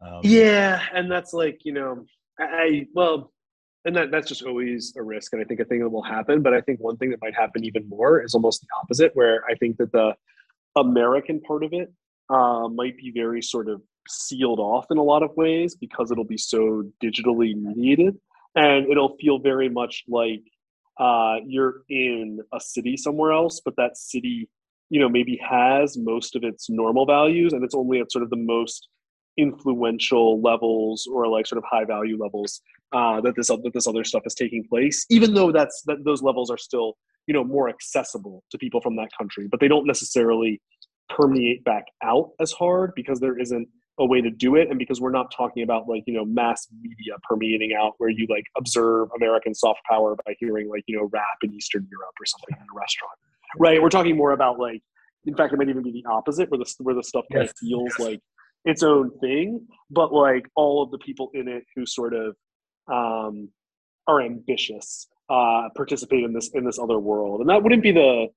Um, 0.00 0.20
yeah 0.22 0.82
and 0.94 1.10
that's 1.10 1.32
like 1.32 1.64
you 1.64 1.72
know 1.72 2.04
i 2.38 2.86
well 2.94 3.32
and 3.84 3.96
that, 3.96 4.10
that's 4.10 4.28
just 4.28 4.42
always 4.42 4.92
a 4.96 5.02
risk 5.02 5.32
and 5.32 5.42
i 5.42 5.44
think 5.44 5.60
a 5.60 5.64
thing 5.64 5.80
that 5.80 5.88
will 5.88 6.02
happen 6.02 6.42
but 6.42 6.52
i 6.54 6.60
think 6.60 6.80
one 6.80 6.96
thing 6.96 7.10
that 7.10 7.20
might 7.20 7.34
happen 7.34 7.64
even 7.64 7.88
more 7.88 8.22
is 8.22 8.34
almost 8.34 8.60
the 8.60 8.66
opposite 8.82 9.10
where 9.14 9.42
i 9.48 9.54
think 9.54 9.76
that 9.76 9.92
the 9.92 10.14
american 10.76 11.40
part 11.40 11.64
of 11.64 11.72
it 11.72 11.92
uh, 12.30 12.68
might 12.68 12.96
be 12.96 13.10
very 13.10 13.40
sort 13.40 13.68
of 13.68 13.80
sealed 14.08 14.58
off 14.58 14.86
in 14.90 14.98
a 14.98 15.02
lot 15.02 15.22
of 15.22 15.30
ways 15.36 15.74
because 15.74 16.10
it'll 16.10 16.24
be 16.24 16.38
so 16.38 16.82
digitally 17.02 17.54
needed. 17.54 18.16
And 18.54 18.90
it'll 18.90 19.16
feel 19.16 19.38
very 19.38 19.68
much 19.68 20.04
like 20.08 20.42
uh, 20.98 21.36
you're 21.46 21.82
in 21.88 22.40
a 22.52 22.58
city 22.58 22.96
somewhere 22.96 23.30
else 23.30 23.60
but 23.64 23.76
that 23.76 23.96
city 23.96 24.48
you 24.90 24.98
know 24.98 25.08
maybe 25.08 25.36
has 25.36 25.96
most 25.96 26.34
of 26.34 26.42
its 26.42 26.68
normal 26.68 27.06
values 27.06 27.52
and 27.52 27.62
it's 27.62 27.74
only 27.74 28.00
at 28.00 28.10
sort 28.10 28.24
of 28.24 28.30
the 28.30 28.36
most 28.36 28.88
influential 29.38 30.40
levels 30.42 31.08
or 31.10 31.26
like 31.28 31.46
sort 31.46 31.58
of 31.58 31.64
high 31.70 31.84
value 31.84 32.18
levels 32.20 32.60
uh, 32.92 33.20
that 33.20 33.34
this 33.36 33.48
that 33.48 33.70
this 33.72 33.86
other 33.86 34.04
stuff 34.04 34.22
is 34.26 34.34
taking 34.34 34.64
place 34.68 35.06
even 35.10 35.32
though 35.32 35.52
that's 35.52 35.82
that 35.86 36.04
those 36.04 36.22
levels 36.22 36.50
are 36.50 36.58
still 36.58 36.96
you 37.28 37.34
know 37.34 37.44
more 37.44 37.68
accessible 37.68 38.42
to 38.50 38.58
people 38.58 38.80
from 38.80 38.96
that 38.96 39.10
country. 39.16 39.46
But 39.48 39.60
they 39.60 39.68
don't 39.68 39.86
necessarily 39.86 40.60
permeate 41.08 41.62
back 41.62 41.84
out 42.02 42.30
as 42.40 42.50
hard 42.50 42.92
because 42.96 43.20
there 43.20 43.38
isn't 43.38 43.68
a 44.00 44.06
way 44.06 44.20
to 44.20 44.30
do 44.30 44.56
it. 44.56 44.68
And 44.68 44.78
because 44.78 45.00
we're 45.00 45.12
not 45.12 45.30
talking 45.36 45.62
about 45.62 45.88
like 45.88 46.02
you 46.06 46.14
know 46.14 46.24
mass 46.24 46.66
media 46.80 47.14
permeating 47.28 47.76
out 47.78 47.92
where 47.98 48.10
you 48.10 48.26
like 48.28 48.44
observe 48.56 49.08
american 49.16 49.54
soft 49.54 49.80
power 49.88 50.16
by 50.26 50.34
hearing 50.40 50.68
like 50.68 50.82
you 50.86 50.96
know 50.96 51.08
rap 51.12 51.38
in 51.42 51.52
eastern 51.54 51.86
europe 51.90 52.14
or 52.20 52.26
something 52.26 52.56
in 52.56 52.66
a 52.74 52.78
restaurant. 52.78 53.14
Right? 53.58 53.80
We're 53.80 53.90
talking 53.90 54.16
more 54.16 54.32
about 54.32 54.58
like 54.58 54.82
in 55.26 55.36
fact 55.36 55.52
it 55.52 55.58
might 55.58 55.68
even 55.68 55.82
be 55.82 55.92
the 55.92 56.04
opposite 56.10 56.50
where 56.50 56.58
the 56.58 56.74
where 56.80 56.94
the 56.94 57.04
stuff 57.04 57.26
kind 57.30 57.44
of 57.44 57.54
feels 57.60 57.98
like 57.98 58.20
its 58.64 58.82
own 58.82 59.10
thing 59.20 59.66
but 59.90 60.12
like 60.12 60.46
all 60.54 60.82
of 60.82 60.90
the 60.90 60.98
people 60.98 61.30
in 61.34 61.48
it 61.48 61.64
who 61.74 61.86
sort 61.86 62.14
of 62.14 62.36
um 62.92 63.48
are 64.06 64.20
ambitious 64.20 65.06
uh 65.30 65.68
participate 65.76 66.24
in 66.24 66.32
this 66.32 66.50
in 66.54 66.64
this 66.64 66.78
other 66.78 66.98
world. 66.98 67.40
And 67.40 67.50
that 67.50 67.62
wouldn't 67.62 67.82
be 67.82 67.92
the 67.92 68.28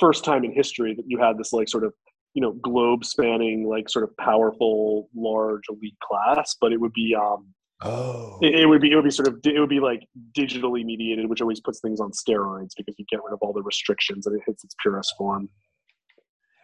first 0.00 0.24
time 0.24 0.44
in 0.44 0.52
history 0.52 0.94
that 0.94 1.04
you 1.06 1.18
had 1.18 1.36
this 1.38 1.52
like 1.52 1.68
sort 1.68 1.84
of 1.84 1.92
you 2.34 2.42
know 2.42 2.52
globe 2.52 3.04
spanning 3.04 3.66
like 3.68 3.88
sort 3.88 4.04
of 4.04 4.16
powerful 4.16 5.08
large 5.14 5.62
elite 5.70 5.96
class 6.02 6.54
but 6.60 6.72
it 6.72 6.80
would 6.80 6.92
be 6.92 7.14
um 7.14 7.46
oh. 7.82 8.38
it, 8.42 8.60
it, 8.60 8.66
would 8.66 8.80
be 8.80 8.92
it 8.92 8.94
would 8.94 9.04
be 9.04 9.10
sort 9.10 9.26
of 9.26 9.38
it 9.44 9.58
would 9.58 9.68
be 9.68 9.80
like 9.80 10.06
digitally 10.36 10.84
mediated 10.84 11.28
which 11.28 11.40
always 11.40 11.60
puts 11.60 11.80
things 11.80 12.00
on 12.00 12.12
steroids 12.12 12.70
because 12.76 12.94
you 12.98 13.04
get 13.10 13.20
rid 13.24 13.32
of 13.32 13.38
all 13.40 13.52
the 13.52 13.62
restrictions 13.62 14.26
and 14.26 14.36
it 14.36 14.42
hits 14.46 14.62
its 14.62 14.74
purest 14.80 15.14
form 15.18 15.48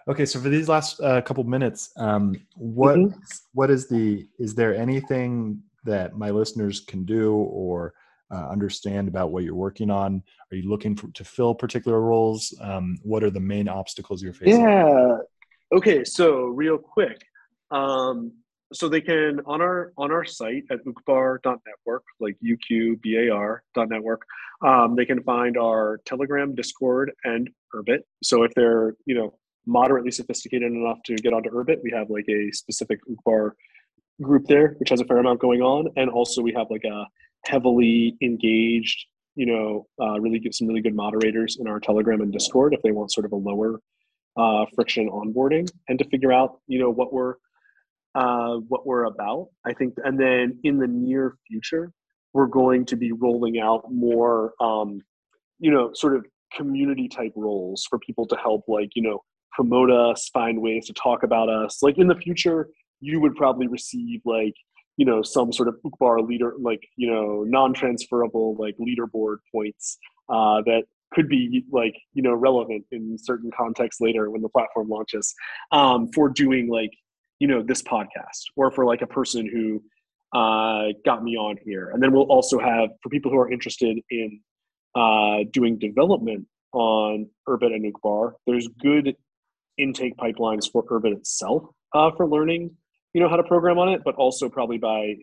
okay 0.08 0.24
so 0.24 0.38
for 0.40 0.48
these 0.48 0.68
last 0.68 1.00
uh, 1.00 1.20
couple 1.22 1.44
minutes 1.44 1.90
um 1.96 2.34
what 2.56 2.96
mm-hmm. 2.96 3.18
what 3.52 3.70
is 3.70 3.88
the 3.88 4.26
is 4.38 4.54
there 4.54 4.74
anything 4.74 5.62
that 5.84 6.16
my 6.16 6.30
listeners 6.30 6.80
can 6.80 7.04
do 7.04 7.34
or 7.34 7.94
uh, 8.32 8.48
understand 8.48 9.06
about 9.06 9.30
what 9.30 9.44
you're 9.44 9.54
working 9.54 9.90
on? 9.90 10.22
Are 10.50 10.56
you 10.56 10.68
looking 10.68 10.96
for, 10.96 11.08
to 11.08 11.22
fill 11.22 11.54
particular 11.54 12.00
roles? 12.00 12.54
Um, 12.58 12.96
what 13.02 13.22
are 13.22 13.30
the 13.30 13.38
main 13.38 13.68
obstacles 13.68 14.22
you're 14.22 14.32
facing? 14.32 14.62
Yeah, 14.62 15.18
Okay, 15.74 16.04
so 16.04 16.44
real 16.44 16.78
quick, 16.78 17.20
um, 17.72 18.32
so 18.72 18.88
they 18.88 19.00
can 19.00 19.40
on 19.46 19.60
our 19.60 19.92
on 19.98 20.12
our 20.12 20.24
site 20.24 20.64
at 20.70 20.84
uqbar.network, 20.84 22.04
like 22.20 22.36
uqbar.network, 22.44 24.22
um, 24.62 24.94
they 24.94 25.04
can 25.04 25.22
find 25.24 25.56
our 25.56 26.00
Telegram, 26.04 26.54
Discord, 26.54 27.10
and 27.24 27.50
Urbit. 27.74 28.00
So 28.22 28.44
if 28.44 28.54
they're 28.54 28.94
you 29.04 29.16
know 29.16 29.34
moderately 29.66 30.10
sophisticated 30.10 30.72
enough 30.72 30.98
to 31.06 31.14
get 31.16 31.32
onto 31.32 31.50
Urbit, 31.50 31.78
we 31.82 31.90
have 31.90 32.10
like 32.10 32.26
a 32.28 32.50
specific 32.52 33.00
Uqbar 33.08 33.52
group 34.22 34.46
there, 34.46 34.76
which 34.78 34.90
has 34.90 35.00
a 35.00 35.04
fair 35.04 35.18
amount 35.18 35.40
going 35.40 35.60
on, 35.60 35.88
and 35.96 36.10
also 36.10 36.42
we 36.42 36.52
have 36.52 36.68
like 36.70 36.84
a 36.84 37.04
heavily 37.46 38.16
engaged, 38.22 39.06
you 39.34 39.46
know, 39.46 39.86
uh, 40.00 40.18
really 40.20 40.38
good 40.38 40.54
some 40.54 40.68
really 40.68 40.80
good 40.80 40.94
moderators 40.94 41.58
in 41.60 41.66
our 41.66 41.80
Telegram 41.80 42.20
and 42.20 42.32
Discord 42.32 42.74
if 42.74 42.82
they 42.82 42.92
want 42.92 43.12
sort 43.12 43.26
of 43.26 43.32
a 43.32 43.36
lower 43.36 43.80
uh, 44.36 44.64
friction 44.74 45.08
onboarding 45.08 45.68
and 45.88 45.98
to 45.98 46.04
figure 46.08 46.32
out 46.32 46.58
you 46.66 46.78
know 46.78 46.90
what 46.90 47.12
we're 47.12 47.34
uh, 48.14 48.56
what 48.68 48.86
we're 48.86 49.04
about. 49.04 49.48
I 49.64 49.72
think 49.72 49.94
and 50.04 50.18
then 50.18 50.58
in 50.64 50.78
the 50.78 50.86
near 50.86 51.36
future 51.48 51.92
we're 52.32 52.46
going 52.46 52.84
to 52.86 52.96
be 52.96 53.12
rolling 53.12 53.60
out 53.60 53.84
more 53.92 54.54
um, 54.60 55.00
you 55.58 55.70
know 55.70 55.92
sort 55.94 56.16
of 56.16 56.26
community 56.56 57.08
type 57.08 57.32
roles 57.36 57.86
for 57.88 57.98
people 57.98 58.26
to 58.26 58.36
help 58.36 58.64
like 58.68 58.90
you 58.94 59.02
know 59.02 59.20
promote 59.54 59.90
us 59.90 60.28
find 60.32 60.60
ways 60.60 60.86
to 60.86 60.92
talk 60.92 61.22
about 61.22 61.48
us. 61.48 61.82
Like 61.82 61.98
in 61.98 62.08
the 62.08 62.16
future 62.16 62.68
you 63.00 63.20
would 63.20 63.34
probably 63.36 63.66
receive 63.66 64.20
like 64.24 64.54
you 64.96 65.04
know 65.04 65.22
some 65.22 65.52
sort 65.52 65.68
of 65.68 65.76
Uqbar 65.84 66.26
leader 66.26 66.54
like 66.58 66.82
you 66.96 67.10
know 67.10 67.44
non-transferable 67.44 68.56
like 68.58 68.76
leaderboard 68.78 69.38
points 69.52 69.98
uh, 70.28 70.62
that 70.62 70.84
could 71.12 71.28
be 71.28 71.64
like 71.70 71.94
you 72.12 72.22
know 72.22 72.34
relevant 72.34 72.84
in 72.90 73.16
certain 73.18 73.50
contexts 73.56 74.00
later 74.00 74.30
when 74.30 74.42
the 74.42 74.48
platform 74.48 74.88
launches 74.88 75.34
um, 75.72 76.10
for 76.12 76.28
doing 76.28 76.68
like 76.68 76.90
you 77.38 77.48
know 77.48 77.62
this 77.62 77.82
podcast 77.82 78.44
or 78.56 78.70
for 78.70 78.84
like 78.84 79.02
a 79.02 79.06
person 79.06 79.46
who 79.46 79.82
uh, 80.38 80.88
got 81.04 81.22
me 81.22 81.36
on 81.36 81.56
here. 81.64 81.90
And 81.90 82.02
then 82.02 82.12
we'll 82.12 82.24
also 82.24 82.58
have 82.58 82.88
for 83.02 83.08
people 83.08 83.30
who 83.30 83.38
are 83.38 83.52
interested 83.52 83.98
in 84.10 84.40
uh, 84.96 85.44
doing 85.52 85.78
development 85.78 86.46
on 86.72 87.28
Urbit 87.48 87.72
and 87.72 87.92
Uqbar 87.92 88.32
there's 88.46 88.68
good 88.80 89.16
intake 89.78 90.16
pipelines 90.16 90.70
for 90.70 90.84
Urbit 90.84 91.12
itself 91.12 91.64
uh, 91.94 92.10
for 92.16 92.28
learning 92.28 92.70
you 93.12 93.20
know 93.20 93.28
how 93.28 93.36
to 93.36 93.44
program 93.44 93.78
on 93.78 93.88
it 93.88 94.02
but 94.04 94.14
also 94.16 94.48
probably 94.48 94.78
by 94.78 95.14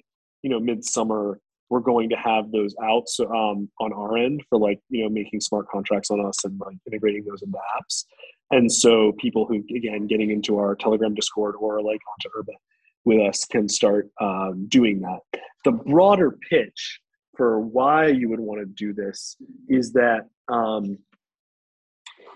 you 0.44 0.50
know 0.50 0.60
midsummer 0.60 1.40
we're 1.72 1.80
going 1.80 2.10
to 2.10 2.18
have 2.18 2.52
those 2.52 2.76
out 2.84 3.08
so, 3.08 3.34
um, 3.34 3.70
on 3.80 3.94
our 3.94 4.18
end 4.18 4.44
for 4.50 4.60
like 4.60 4.80
you 4.90 5.04
know 5.04 5.10
making 5.10 5.40
smart 5.40 5.68
contracts 5.70 6.12
on 6.12 6.24
us 6.24 6.44
and 6.44 6.60
like 6.60 6.76
integrating 6.86 7.24
those 7.24 7.42
into 7.42 7.58
apps. 7.80 8.04
And 8.52 8.70
so 8.70 9.14
people 9.14 9.46
who 9.46 9.64
again 9.76 10.06
getting 10.06 10.32
into 10.32 10.58
our 10.58 10.76
telegram 10.76 11.16
discord 11.16 11.56
or 11.58 11.82
like 11.82 12.02
onto 12.12 12.30
Urbit 12.38 12.58
with 13.06 13.22
us 13.22 13.46
can 13.46 13.70
start 13.70 14.10
um, 14.20 14.68
doing 14.68 15.00
that. 15.00 15.22
The 15.64 15.72
broader 15.72 16.38
pitch 16.50 17.00
for 17.38 17.62
why 17.62 18.08
you 18.08 18.30
would 18.30 18.42
want 18.42 18.60
to 18.60 18.66
do 18.66 18.94
this 18.94 19.38
is 19.70 19.94
that 19.94 20.28
um, 20.50 20.98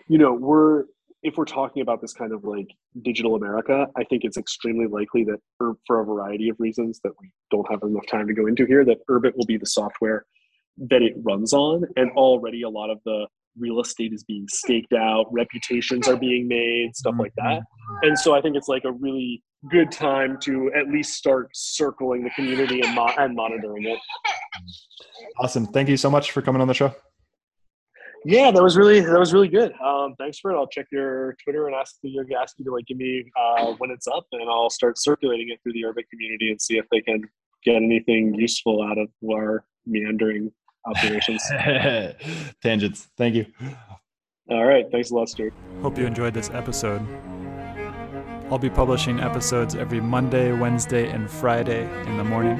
you 0.07 0.17
know 0.17 0.31
we're 0.31 0.85
if 1.25 1.37
we're 1.37 1.45
talking 1.45 1.81
about 1.81 2.01
this 2.01 2.13
kind 2.13 2.31
of 2.31 2.43
like 2.43 2.67
digital 3.01 3.35
America, 3.35 3.87
I 3.97 4.03
think 4.03 4.23
it's 4.23 4.37
extremely 4.37 4.85
likely 4.85 5.23
that 5.23 5.39
for 5.57 5.99
a 5.99 6.05
variety 6.05 6.49
of 6.49 6.55
reasons 6.59 6.99
that 7.03 7.13
we 7.19 7.31
don't 7.49 7.69
have 7.69 7.81
enough 7.81 8.05
time 8.05 8.27
to 8.27 8.33
go 8.33 8.45
into 8.45 8.65
here, 8.65 8.85
that 8.85 8.99
Urbit 9.09 9.35
will 9.35 9.47
be 9.47 9.57
the 9.57 9.65
software 9.65 10.25
that 10.77 11.01
it 11.01 11.13
runs 11.23 11.51
on. 11.51 11.83
And 11.95 12.11
already 12.11 12.61
a 12.61 12.69
lot 12.69 12.91
of 12.91 12.99
the 13.05 13.25
real 13.57 13.79
estate 13.79 14.13
is 14.13 14.23
being 14.23 14.45
staked 14.49 14.93
out, 14.93 15.25
reputations 15.31 16.07
are 16.07 16.15
being 16.15 16.47
made, 16.47 16.95
stuff 16.95 17.15
like 17.17 17.33
that. 17.37 17.61
Mm-hmm. 17.61 18.07
And 18.07 18.19
so 18.19 18.35
I 18.35 18.41
think 18.41 18.55
it's 18.55 18.67
like 18.67 18.83
a 18.85 18.91
really 18.91 19.41
good 19.71 19.91
time 19.91 20.37
to 20.41 20.71
at 20.77 20.89
least 20.89 21.13
start 21.15 21.49
circling 21.55 22.23
the 22.23 22.29
community 22.31 22.81
and, 22.81 22.93
mo- 22.93 23.13
and 23.17 23.35
monitoring 23.35 23.85
it. 23.85 23.99
Awesome. 25.39 25.65
Thank 25.65 25.89
you 25.89 25.97
so 25.97 26.11
much 26.11 26.31
for 26.31 26.43
coming 26.43 26.61
on 26.61 26.67
the 26.67 26.75
show. 26.75 26.93
Yeah, 28.25 28.49
that 28.49 28.61
was 28.61 28.75
really 28.75 29.01
that 29.01 29.19
was 29.19 29.33
really 29.33 29.47
good. 29.47 29.71
Um, 29.79 30.15
thanks 30.17 30.39
for 30.39 30.51
it. 30.51 30.55
I'll 30.55 30.67
check 30.67 30.87
your 30.91 31.35
Twitter 31.43 31.67
and 31.67 31.75
ask 31.75 31.95
you 32.01 32.25
ask 32.41 32.57
you 32.57 32.65
to 32.65 32.71
like 32.71 32.85
give 32.87 32.97
me 32.97 33.31
uh, 33.39 33.73
when 33.77 33.91
it's 33.91 34.07
up, 34.07 34.25
and 34.31 34.49
I'll 34.49 34.71
start 34.71 34.97
circulating 34.97 35.49
it 35.49 35.59
through 35.61 35.73
the 35.73 35.83
Urbit 35.83 36.09
community 36.09 36.49
and 36.49 36.59
see 36.59 36.77
if 36.77 36.85
they 36.91 37.01
can 37.01 37.21
get 37.63 37.75
anything 37.75 38.33
useful 38.33 38.81
out 38.83 38.97
of 38.97 39.09
our 39.31 39.63
meandering 39.85 40.51
observations. 40.87 41.43
Tangents. 42.61 43.09
Thank 43.15 43.35
you. 43.35 43.45
All 44.49 44.65
right. 44.65 44.85
Thanks 44.91 45.11
a 45.11 45.15
lot, 45.15 45.29
Stuart. 45.29 45.53
Hope 45.81 45.97
you 45.97 46.05
enjoyed 46.05 46.33
this 46.33 46.49
episode. 46.51 47.01
I'll 48.51 48.59
be 48.59 48.69
publishing 48.69 49.19
episodes 49.19 49.75
every 49.75 49.99
Monday, 49.99 50.51
Wednesday, 50.51 51.09
and 51.09 51.29
Friday 51.29 51.89
in 52.07 52.17
the 52.17 52.23
morning. 52.23 52.59